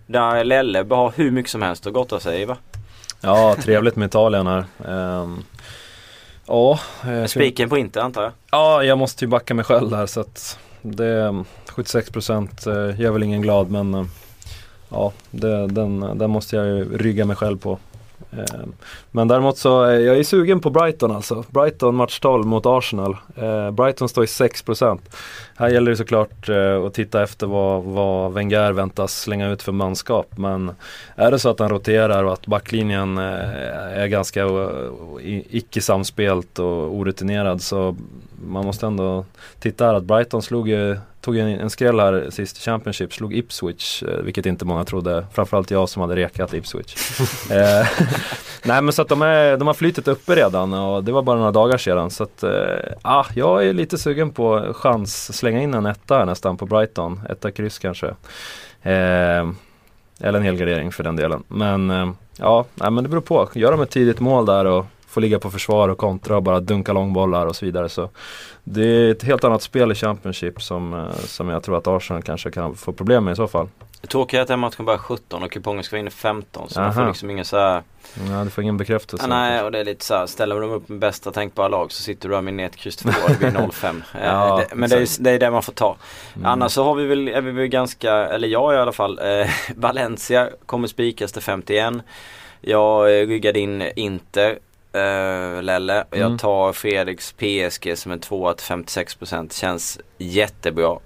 Där 0.08 0.44
Lelle 0.44 0.86
har 0.90 1.14
hur 1.16 1.32
mycket 1.32 1.52
som 1.52 1.62
helst 1.62 1.88
att 1.88 1.94
gotta 1.94 2.20
sig 2.20 2.46
va? 2.46 2.58
Ja, 3.22 3.56
trevligt 3.60 3.96
med 3.96 4.06
Italien 4.06 4.48
här. 4.48 4.66
Um, 5.22 5.44
ja, 6.48 6.80
Spiken 7.28 7.70
på 7.70 7.78
Inter 7.78 8.02
antar 8.02 8.24
jag? 8.24 8.32
Ja, 8.52 8.84
jag 8.84 8.98
måste 8.98 9.26
ju 9.26 9.30
backa 9.30 9.54
mig 9.54 9.66
själv 9.66 9.90
där 9.90 10.06
så 10.06 10.22
att 10.22 10.60
det 10.82 11.44
76% 11.68 12.90
eh, 12.90 13.02
gör 13.02 13.12
väl 13.12 13.24
ingen 13.24 13.42
glad 13.42 13.72
men 13.72 13.94
eh, 13.94 14.06
ja, 14.90 15.14
det, 15.32 15.68
den, 15.68 16.18
den 16.18 16.30
måste 16.30 16.56
jag 16.56 16.66
ju 16.66 16.98
rygga 16.98 17.26
mig 17.26 17.36
själv 17.36 17.58
på. 17.58 17.80
Ehm, 18.38 18.74
men 19.12 19.28
däremot 19.28 19.58
så, 19.58 19.86
eh, 19.86 20.00
jag 20.00 20.18
är 20.18 20.24
sugen 20.24 20.60
på 20.60 20.70
Brighton 20.70 21.12
alltså. 21.12 21.44
Brighton 21.50 21.96
match 21.96 22.20
12 22.20 22.46
mot 22.46 22.66
Arsenal. 22.66 23.18
Eh, 23.36 23.72
Brighton 23.72 24.10
står 24.10 24.24
i 24.24 24.28
6%. 24.28 25.02
Här 25.56 25.70
gäller 25.70 25.92
det 25.92 25.98
såklart 25.98 26.50
eh, 26.50 26.84
att 26.86 26.94
titta 26.94 27.24
efter 27.24 27.48
vad, 27.48 27.84
vad 27.84 28.34
Wenger 28.34 28.72
väntas 28.72 29.22
slänga 29.22 29.50
ut 29.50 29.64
för 29.64 29.72
manskap. 29.72 30.38
Men 30.38 30.72
är 31.16 31.32
det 31.32 31.40
så 31.40 31.50
att 31.50 31.60
han 31.60 31.70
roterar 31.70 32.24
och 32.24 32.34
att 32.34 32.48
backlinjen 32.48 33.18
är 33.18 34.08
ganska 34.08 34.48
icke 35.50 35.82
samspelt 35.82 36.60
och 36.60 36.96
orutinerad 36.96 37.62
så 37.62 37.96
man 38.48 38.66
måste 38.66 38.86
ändå 38.86 39.26
titta 39.60 39.86
här 39.86 39.94
att 39.94 40.04
Brighton 40.04 40.42
slog 40.42 40.70
ju, 40.70 40.98
tog 41.22 41.38
en, 41.38 41.48
en 41.48 41.70
skräll 41.70 42.00
här 42.00 42.30
sist 42.30 42.58
i 42.58 42.62
Championship, 42.62 43.14
slog 43.14 43.34
Ipswich, 43.34 44.04
eh, 44.04 44.24
vilket 44.24 44.46
inte 44.46 44.66
många 44.66 44.84
trodde. 44.84 45.26
Framförallt 45.34 45.72
jag 45.72 45.90
som 45.90 46.02
hade 46.02 46.16
rekat 46.16 46.54
Ipswich. 46.54 46.96
Eh, 47.52 47.88
nej 48.64 48.82
men 48.82 48.94
så 48.94 49.02
att 49.02 49.08
de, 49.08 49.22
är, 49.22 49.58
de 49.58 49.68
har 49.68 49.74
flytit 49.74 50.08
uppe 50.08 50.36
redan 50.36 50.74
och 50.74 51.04
det 51.04 51.12
var 51.12 51.22
bara 51.22 51.38
några 51.38 51.52
dagar 51.52 51.78
sedan. 51.78 52.12
Så 52.12 52.24
att, 52.24 52.44
eh, 52.44 52.52
ah, 53.02 53.26
jag 53.36 53.66
är 53.68 53.74
lite 53.74 53.98
sugen 53.98 54.32
på 54.32 54.74
chans 54.74 55.38
slänga 55.38 55.62
in 55.62 55.74
en 55.74 55.86
etta 55.86 56.18
här 56.18 56.26
nästan 56.26 56.58
på 56.58 56.66
Brighton. 56.66 57.22
Etta 57.30 57.52
kryss 57.52 57.80
kanske. 57.80 58.08
Eh, 58.82 59.52
eller 60.20 60.40
en 60.40 60.44
helgardering 60.44 60.92
för 60.92 61.04
den 61.04 61.16
delen. 61.16 61.44
Men 61.48 61.90
eh, 61.90 62.12
ja, 62.38 62.66
nej, 62.76 62.92
men 62.92 63.04
det 63.04 63.10
beror 63.10 63.22
på. 63.22 63.50
Gör 63.54 63.72
de 63.72 63.82
ett 63.82 63.90
tidigt 63.90 64.20
mål 64.20 64.46
där 64.46 64.66
och 64.66 64.86
får 65.14 65.22
ligga 65.22 65.40
på 65.40 65.52
försvar 65.52 65.90
och 65.90 65.98
kontra 65.98 66.36
och 66.36 66.44
bara 66.44 66.60
dunka 66.60 66.94
långbollar 66.94 67.46
och 67.46 67.56
så 67.56 67.66
vidare. 67.66 67.90
Så 67.90 68.10
det 68.64 68.86
är 68.86 69.12
ett 69.12 69.24
helt 69.24 69.44
annat 69.44 69.62
spel 69.62 69.92
i 69.92 69.96
Championship 69.96 70.62
som, 70.62 70.94
eh, 70.94 71.12
som 71.16 71.50
jag 71.50 71.64
tror 71.64 71.78
att 71.78 71.88
Arsenal 71.88 72.22
kanske 72.22 72.52
kan 72.52 72.76
få 72.76 72.94
problem 72.94 73.24
med 73.24 73.32
i 73.32 73.36
så 73.36 73.48
fall. 73.48 73.68
Är 74.14 74.40
att 74.42 74.48
den 74.48 74.60
matchen 74.60 74.86
bara 74.86 74.96
är 74.96 75.00
17 75.00 75.44
och 75.44 75.52
kupongen 75.52 75.84
ska 75.84 75.96
vara 75.96 76.00
inne 76.00 76.10
15 76.10 76.70
så 76.70 76.80
Aha. 76.80 76.88
man 76.88 76.96
får 76.96 77.08
liksom 77.08 77.30
ingen 77.30 77.46
så 77.46 77.58
här... 77.58 77.84
Ja, 78.30 78.44
du 78.44 78.50
får 78.50 78.62
ingen 78.62 78.78
bekräftelse. 78.78 79.26
Ah, 79.26 79.28
nej, 79.28 79.64
och 79.64 79.72
det 79.72 79.80
är 79.80 79.86
lite 79.86 80.06
så 80.06 80.16
här, 80.16 80.26
ställer 80.26 80.62
de 80.62 80.72
upp 80.72 80.90
med 80.90 81.00
bästa 81.00 81.32
tänkbara 81.32 81.68
lag 81.68 81.92
så 81.92 82.04
sitter 82.04 82.30
du 82.30 82.36
där 82.36 82.42
med 82.42 82.66
ett 82.66 82.76
kryss 82.76 82.96
2 82.96 83.10
och 83.10 83.30
det 83.30 83.38
blir 83.38 83.50
0-5. 83.62 84.02
ja, 84.24 84.58
det, 84.70 84.76
men 84.76 84.90
det 84.90 84.96
är, 84.96 85.24
det 85.24 85.32
är 85.32 85.40
det 85.40 85.52
man 85.52 85.64
får 85.64 85.74
ta. 85.74 85.98
Mm. 86.36 86.46
Annars 86.46 86.72
så 86.72 86.84
har 86.84 86.96
vi 86.96 87.06
väl, 87.06 87.28
är 87.28 87.42
vi 87.42 87.52
väl 87.52 87.68
ganska, 87.68 88.14
eller 88.14 88.48
jag 88.48 88.74
i 88.74 88.78
alla 88.78 88.92
fall, 88.92 89.20
eh, 89.20 89.50
Valencia 89.76 90.50
kommer 90.66 90.88
spikas 90.88 91.32
till 91.32 91.42
51. 91.42 91.94
Jag 92.62 93.20
eh, 93.20 93.28
ryggade 93.28 93.60
in 93.60 93.82
Inter 93.96 94.60
uh, 94.96 95.62
Lelle. 95.62 96.06
Mm. 96.12 96.22
Jag 96.22 96.40
tar 96.40 96.74
Fredriks 96.74 97.32
PSG 97.32 97.98
som 97.98 98.12
en 98.12 98.20
2 98.20 98.54
till 98.54 98.66
56% 98.66 99.60
känns 99.60 100.00
jättebra. 100.18 101.00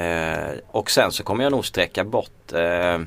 Uh, 0.00 0.58
och 0.66 0.90
sen 0.90 1.12
så 1.12 1.22
kommer 1.22 1.44
jag 1.44 1.50
nog 1.50 1.66
sträcka 1.66 2.04
bort 2.04 2.52
uh, 2.54 3.00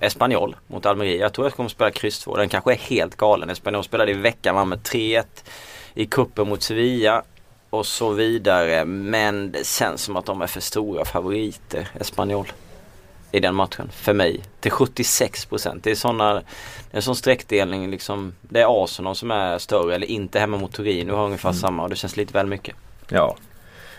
Espanyol 0.00 0.56
mot 0.66 0.86
Almeria. 0.86 1.20
Jag 1.20 1.32
tror 1.32 1.46
jag 1.46 1.54
kommer 1.54 1.68
spela 1.68 1.90
kryss 1.90 2.18
2. 2.18 2.36
Den 2.36 2.48
kanske 2.48 2.72
är 2.72 2.78
helt 2.78 3.16
galen. 3.16 3.50
Espanyol 3.50 3.84
spelade 3.84 4.10
i 4.10 4.14
veckan 4.14 4.68
med 4.68 4.78
3-1 4.78 5.24
i 5.94 6.06
kuppen 6.06 6.48
mot 6.48 6.62
Sevilla 6.62 7.22
och 7.70 7.86
så 7.86 8.10
vidare. 8.10 8.84
Men 8.84 9.52
det 9.52 9.66
känns 9.66 10.02
som 10.02 10.16
att 10.16 10.26
de 10.26 10.42
är 10.42 10.46
för 10.46 10.60
stora 10.60 11.04
favoriter, 11.04 11.88
Espanyol 12.00 12.52
i 13.32 13.40
den 13.40 13.54
matchen 13.54 13.90
för 13.92 14.12
mig 14.12 14.40
till 14.60 14.72
76% 14.72 15.80
Det 15.82 15.90
är 15.90 15.94
sådana, 15.94 16.42
en 16.90 17.02
sån 17.02 17.16
sträckdelning 17.16 17.90
liksom. 17.90 18.34
Det 18.40 18.60
är 18.60 18.84
Arsenal 18.84 19.16
som 19.16 19.30
är 19.30 19.58
större 19.58 19.94
eller 19.94 20.06
inte 20.06 20.40
hemma 20.40 20.56
mot 20.56 20.72
Turin. 20.72 21.06
Nu 21.06 21.12
har 21.12 21.24
ungefär 21.24 21.48
mm. 21.48 21.60
samma 21.60 21.82
och 21.82 21.88
det 21.88 21.96
känns 21.96 22.16
lite 22.16 22.32
väl 22.32 22.46
mycket. 22.46 22.76
Ja, 23.08 23.36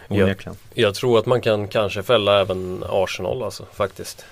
onekligen. 0.08 0.58
Jag, 0.74 0.88
jag 0.88 0.96
tror 0.96 1.20
att 1.20 1.26
man 1.26 1.42
kan 1.42 1.68
kanske 1.68 2.04
fälla 2.04 2.42
även 2.42 2.84
Arsenal 2.90 3.44
alltså 3.44 3.66
faktiskt. 3.74 4.26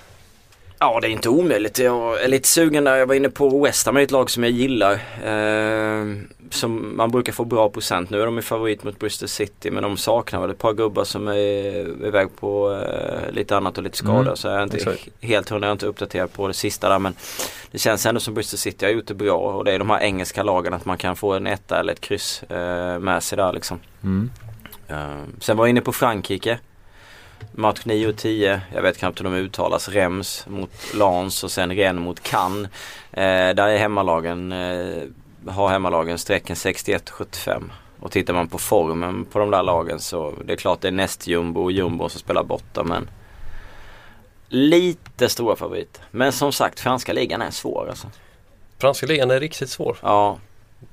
Ja 0.82 0.98
det 1.00 1.08
är 1.08 1.10
inte 1.10 1.28
omöjligt. 1.28 1.78
Jag 1.78 2.22
är 2.22 2.28
lite 2.28 2.48
sugen 2.48 2.84
där. 2.84 2.96
Jag 2.96 3.06
var 3.06 3.14
inne 3.14 3.28
på 3.28 3.62
West 3.64 3.86
Ham, 3.86 3.96
ett 3.96 4.10
lag 4.10 4.30
som 4.30 4.42
jag 4.42 4.52
gillar. 4.52 4.92
Eh, 5.24 6.16
som 6.50 6.96
man 6.96 7.10
brukar 7.10 7.32
få 7.32 7.44
bra 7.44 7.68
procent. 7.68 8.10
Nu 8.10 8.20
är 8.20 8.26
de 8.26 8.36
ju 8.36 8.42
favorit 8.42 8.84
mot 8.84 8.98
Bristol 8.98 9.28
City 9.28 9.70
men 9.70 9.82
de 9.82 9.96
saknar 9.96 10.40
väl 10.40 10.50
ett 10.50 10.58
par 10.58 10.72
gubbar 10.72 11.04
som 11.04 11.28
är 11.28 12.06
iväg 12.06 12.28
på 12.40 12.72
eh, 12.72 13.32
lite 13.32 13.56
annat 13.56 13.78
och 13.78 13.84
lite 13.84 13.96
skada. 13.96 14.20
Mm, 14.20 14.36
så 14.36 14.48
jag 14.48 14.58
är 14.58 14.62
inte 14.62 14.76
exakt. 14.76 15.08
helt 15.20 15.48
hundra, 15.48 15.66
jag 15.66 15.70
är 15.70 15.72
inte 15.72 15.86
uppdaterad 15.86 16.32
på 16.32 16.48
det 16.48 16.54
sista 16.54 16.88
där 16.88 16.98
men 16.98 17.14
det 17.70 17.78
känns 17.78 18.06
ändå 18.06 18.20
som 18.20 18.34
Bristol 18.34 18.58
City 18.58 18.84
har 18.84 18.92
gjort 18.92 19.06
det 19.06 19.14
bra 19.14 19.36
och 19.36 19.64
det 19.64 19.72
är 19.72 19.78
de 19.78 19.90
här 19.90 20.00
engelska 20.00 20.42
lagen 20.42 20.74
att 20.74 20.84
man 20.84 20.98
kan 20.98 21.16
få 21.16 21.32
en 21.32 21.46
etta 21.46 21.80
eller 21.80 21.92
ett 21.92 22.00
kryss 22.00 22.42
eh, 22.42 22.98
med 22.98 23.22
sig 23.22 23.36
där 23.36 23.52
liksom. 23.52 23.80
Mm. 24.02 24.30
Eh, 24.88 25.24
sen 25.40 25.56
var 25.56 25.64
jag 25.64 25.70
inne 25.70 25.80
på 25.80 25.92
Frankrike. 25.92 26.58
Match 27.52 27.80
9 27.84 28.08
och 28.08 28.16
10, 28.16 28.60
jag 28.74 28.82
vet 28.82 28.98
knappt 28.98 29.20
hur 29.20 29.24
de 29.24 29.34
uttalas, 29.34 29.88
Rems 29.88 30.46
mot 30.46 30.70
Lans 30.94 31.44
och 31.44 31.50
sen 31.50 31.76
Rennes 31.76 32.04
mot 32.04 32.22
Cannes. 32.22 32.70
Eh, 33.12 33.54
där 33.54 33.68
är 33.68 33.78
hemmalagen, 33.78 34.52
eh, 34.52 35.02
har 35.46 35.68
hemmalagen 35.68 36.18
strecken 36.18 36.56
61-75. 36.56 37.70
Och 38.00 38.10
tittar 38.10 38.34
man 38.34 38.48
på 38.48 38.58
formen 38.58 39.24
på 39.24 39.38
de 39.38 39.50
där 39.50 39.62
lagen 39.62 40.00
så 40.00 40.34
det 40.44 40.52
är 40.52 40.56
klart 40.56 40.80
det 40.80 40.88
är 40.88 40.92
näst 40.92 41.26
jumbo 41.26 41.62
och 41.62 41.72
jumbo 41.72 42.08
som 42.08 42.20
spelar 42.20 42.44
borta 42.44 42.84
men 42.84 43.08
lite 44.48 45.28
stora 45.28 45.56
favoriter. 45.56 46.04
Men 46.10 46.32
som 46.32 46.52
sagt 46.52 46.80
franska 46.80 47.12
ligan 47.12 47.42
är 47.42 47.50
svår 47.50 47.86
alltså. 47.88 48.06
Franska 48.78 49.06
ligan 49.06 49.30
är 49.30 49.40
riktigt 49.40 49.70
svår. 49.70 49.96
Ja. 50.02 50.38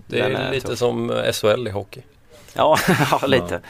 Det 0.08 0.20
är, 0.20 0.30
är 0.30 0.52
lite 0.52 0.68
tuff. 0.68 0.80
som 0.80 1.24
SHL 1.34 1.68
i 1.68 1.72
hockey. 1.72 2.02
Ja, 2.54 2.78
ja 3.12 3.28
lite. 3.28 3.62
Ja. 3.64 3.70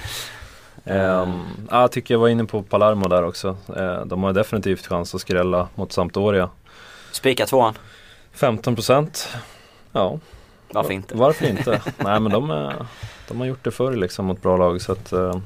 Um, 0.89 1.45
jag 1.71 1.91
tycker 1.91 2.13
jag 2.13 2.19
var 2.19 2.27
inne 2.27 2.45
på 2.45 2.63
Palermo 2.63 3.07
där 3.07 3.23
också. 3.23 3.57
Uh, 3.77 4.05
de 4.05 4.23
har 4.23 4.33
definitivt 4.33 4.87
chans 4.87 5.15
att 5.15 5.21
skrälla 5.21 5.67
mot 5.75 5.91
Sampdoria. 5.91 6.49
Spika 7.11 7.45
tvåan? 7.45 7.73
15 8.31 8.75
procent. 8.75 9.29
Ja. 9.91 10.19
Varför 10.71 10.93
inte? 10.93 11.15
Varför 11.15 11.45
inte? 11.45 11.71
Nej 11.97 12.19
men 12.19 12.31
de, 12.31 12.51
är, 12.51 12.75
de 13.27 13.39
har 13.39 13.47
gjort 13.47 13.63
det 13.63 13.71
förr 13.71 13.93
liksom 13.93 14.25
mot 14.25 14.41
bra 14.41 14.57
lag 14.57 14.81
så 14.81 14.91
att 14.91 15.13
uh, 15.13 15.37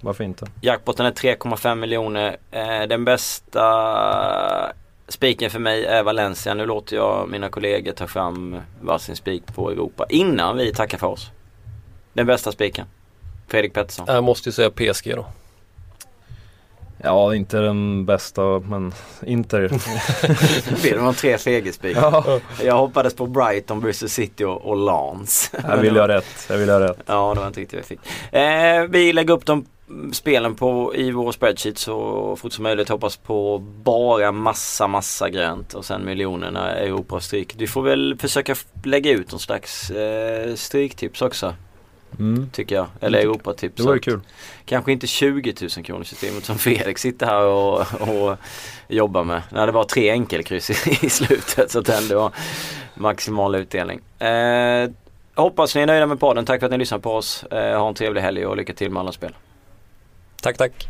varför 0.00 0.24
inte? 0.24 0.46
Jackpotten 0.60 1.06
är 1.06 1.10
3,5 1.10 1.74
miljoner. 1.74 2.36
Uh, 2.54 2.88
den 2.88 3.04
bästa 3.04 4.72
spiken 5.08 5.50
för 5.50 5.58
mig 5.58 5.84
är 5.84 6.02
Valencia. 6.02 6.54
Nu 6.54 6.66
låter 6.66 6.96
jag 6.96 7.28
mina 7.28 7.48
kollegor 7.48 7.92
ta 7.92 8.06
fram 8.06 8.56
varsin 8.80 9.16
spik 9.16 9.46
på 9.54 9.70
Europa 9.70 10.06
innan 10.08 10.56
vi 10.56 10.74
tackar 10.74 10.98
för 10.98 11.06
oss. 11.06 11.30
Den 12.12 12.26
bästa 12.26 12.52
spiken. 12.52 12.86
Fredrik 13.52 13.74
Pettersson? 13.74 14.06
Jag 14.08 14.24
måste 14.24 14.48
ju 14.48 14.52
säga 14.52 14.70
PSG 14.70 15.14
då. 15.16 15.26
Ja, 17.02 17.34
inte 17.34 17.58
den 17.58 18.06
bästa 18.06 18.42
men 18.60 18.94
Inter. 19.26 19.60
det 20.82 20.96
var 20.96 21.08
en 21.08 21.14
tre 21.14 21.38
fegerspik. 21.38 21.96
Ja. 21.96 22.40
Jag 22.62 22.76
hoppades 22.76 23.14
på 23.14 23.26
Brighton, 23.26 23.80
Bristol 23.80 24.08
City 24.08 24.44
och, 24.44 24.62
och 24.62 24.76
Lans. 24.76 25.52
Jag 25.68 25.76
vill 25.76 25.96
ha 25.96 26.08
rätt. 26.08 26.46
Jag 26.48 26.56
vill 26.56 26.68
ha 26.68 26.80
rätt. 26.80 26.98
Ja, 27.06 27.34
det 27.34 27.40
var 27.40 27.46
inte 27.46 27.60
riktigt 27.60 27.78
jag 27.78 27.86
fick. 27.86 28.00
Eh, 28.34 28.82
vi 28.90 29.12
lägger 29.12 29.34
upp 29.34 29.46
de 29.46 29.66
spelen 30.12 30.54
på, 30.54 30.92
i 30.96 31.10
vår 31.10 31.32
spreadsheet 31.32 31.78
så 31.78 32.36
fort 32.36 32.52
som 32.52 32.62
möjligt. 32.62 32.88
Hoppas 32.88 33.16
på 33.16 33.58
bara 33.58 34.32
massa, 34.32 34.86
massa 34.86 35.30
grönt 35.30 35.74
och 35.74 35.84
sen 35.84 36.04
miljonerna 36.04 36.70
Europa 36.70 37.14
och 37.14 37.22
stryk. 37.22 37.54
Vi 37.58 37.66
får 37.66 37.82
väl 37.82 38.16
försöka 38.18 38.54
lägga 38.84 39.10
ut 39.10 39.30
någon 39.30 39.40
slags 39.40 39.90
eh, 39.90 40.54
stryktips 40.54 41.22
också. 41.22 41.54
Mm. 42.18 42.50
Tycker 42.52 42.74
jag. 42.74 42.86
Eller 43.00 43.18
Europatips. 43.18 43.76
Det 43.76 43.82
vore 43.82 43.98
kul. 43.98 44.20
Kanske 44.64 44.92
inte 44.92 45.06
20 45.06 45.54
000 45.60 45.84
kronor 45.84 46.04
systemet 46.04 46.44
som 46.44 46.58
Fredrik 46.58 46.98
sitter 46.98 47.26
här 47.26 47.44
och, 47.44 47.78
och 48.00 48.36
jobbar 48.88 49.24
med. 49.24 49.42
När 49.50 49.66
det 49.66 49.72
var 49.72 49.84
tre 49.84 50.10
enkelkryss 50.10 50.70
i, 50.70 51.06
i 51.06 51.10
slutet 51.10 51.70
så 51.70 51.78
att 51.78 51.86
det 51.86 51.96
ändå 51.96 52.18
var 52.18 52.32
maximal 52.94 53.54
utdelning. 53.54 54.00
Eh, 54.18 54.90
hoppas 55.34 55.74
ni 55.74 55.80
är 55.80 55.86
nöjda 55.86 56.06
med 56.06 56.20
podden. 56.20 56.44
Tack 56.44 56.60
för 56.60 56.66
att 56.66 56.72
ni 56.72 56.78
lyssnar 56.78 56.98
på 56.98 57.12
oss. 57.12 57.44
Eh, 57.44 57.78
ha 57.78 57.88
en 57.88 57.94
trevlig 57.94 58.20
helg 58.20 58.46
och 58.46 58.56
lycka 58.56 58.74
till 58.74 58.90
med 58.90 59.00
alla 59.00 59.12
spel. 59.12 59.34
Tack, 60.42 60.56
tack. 60.56 60.88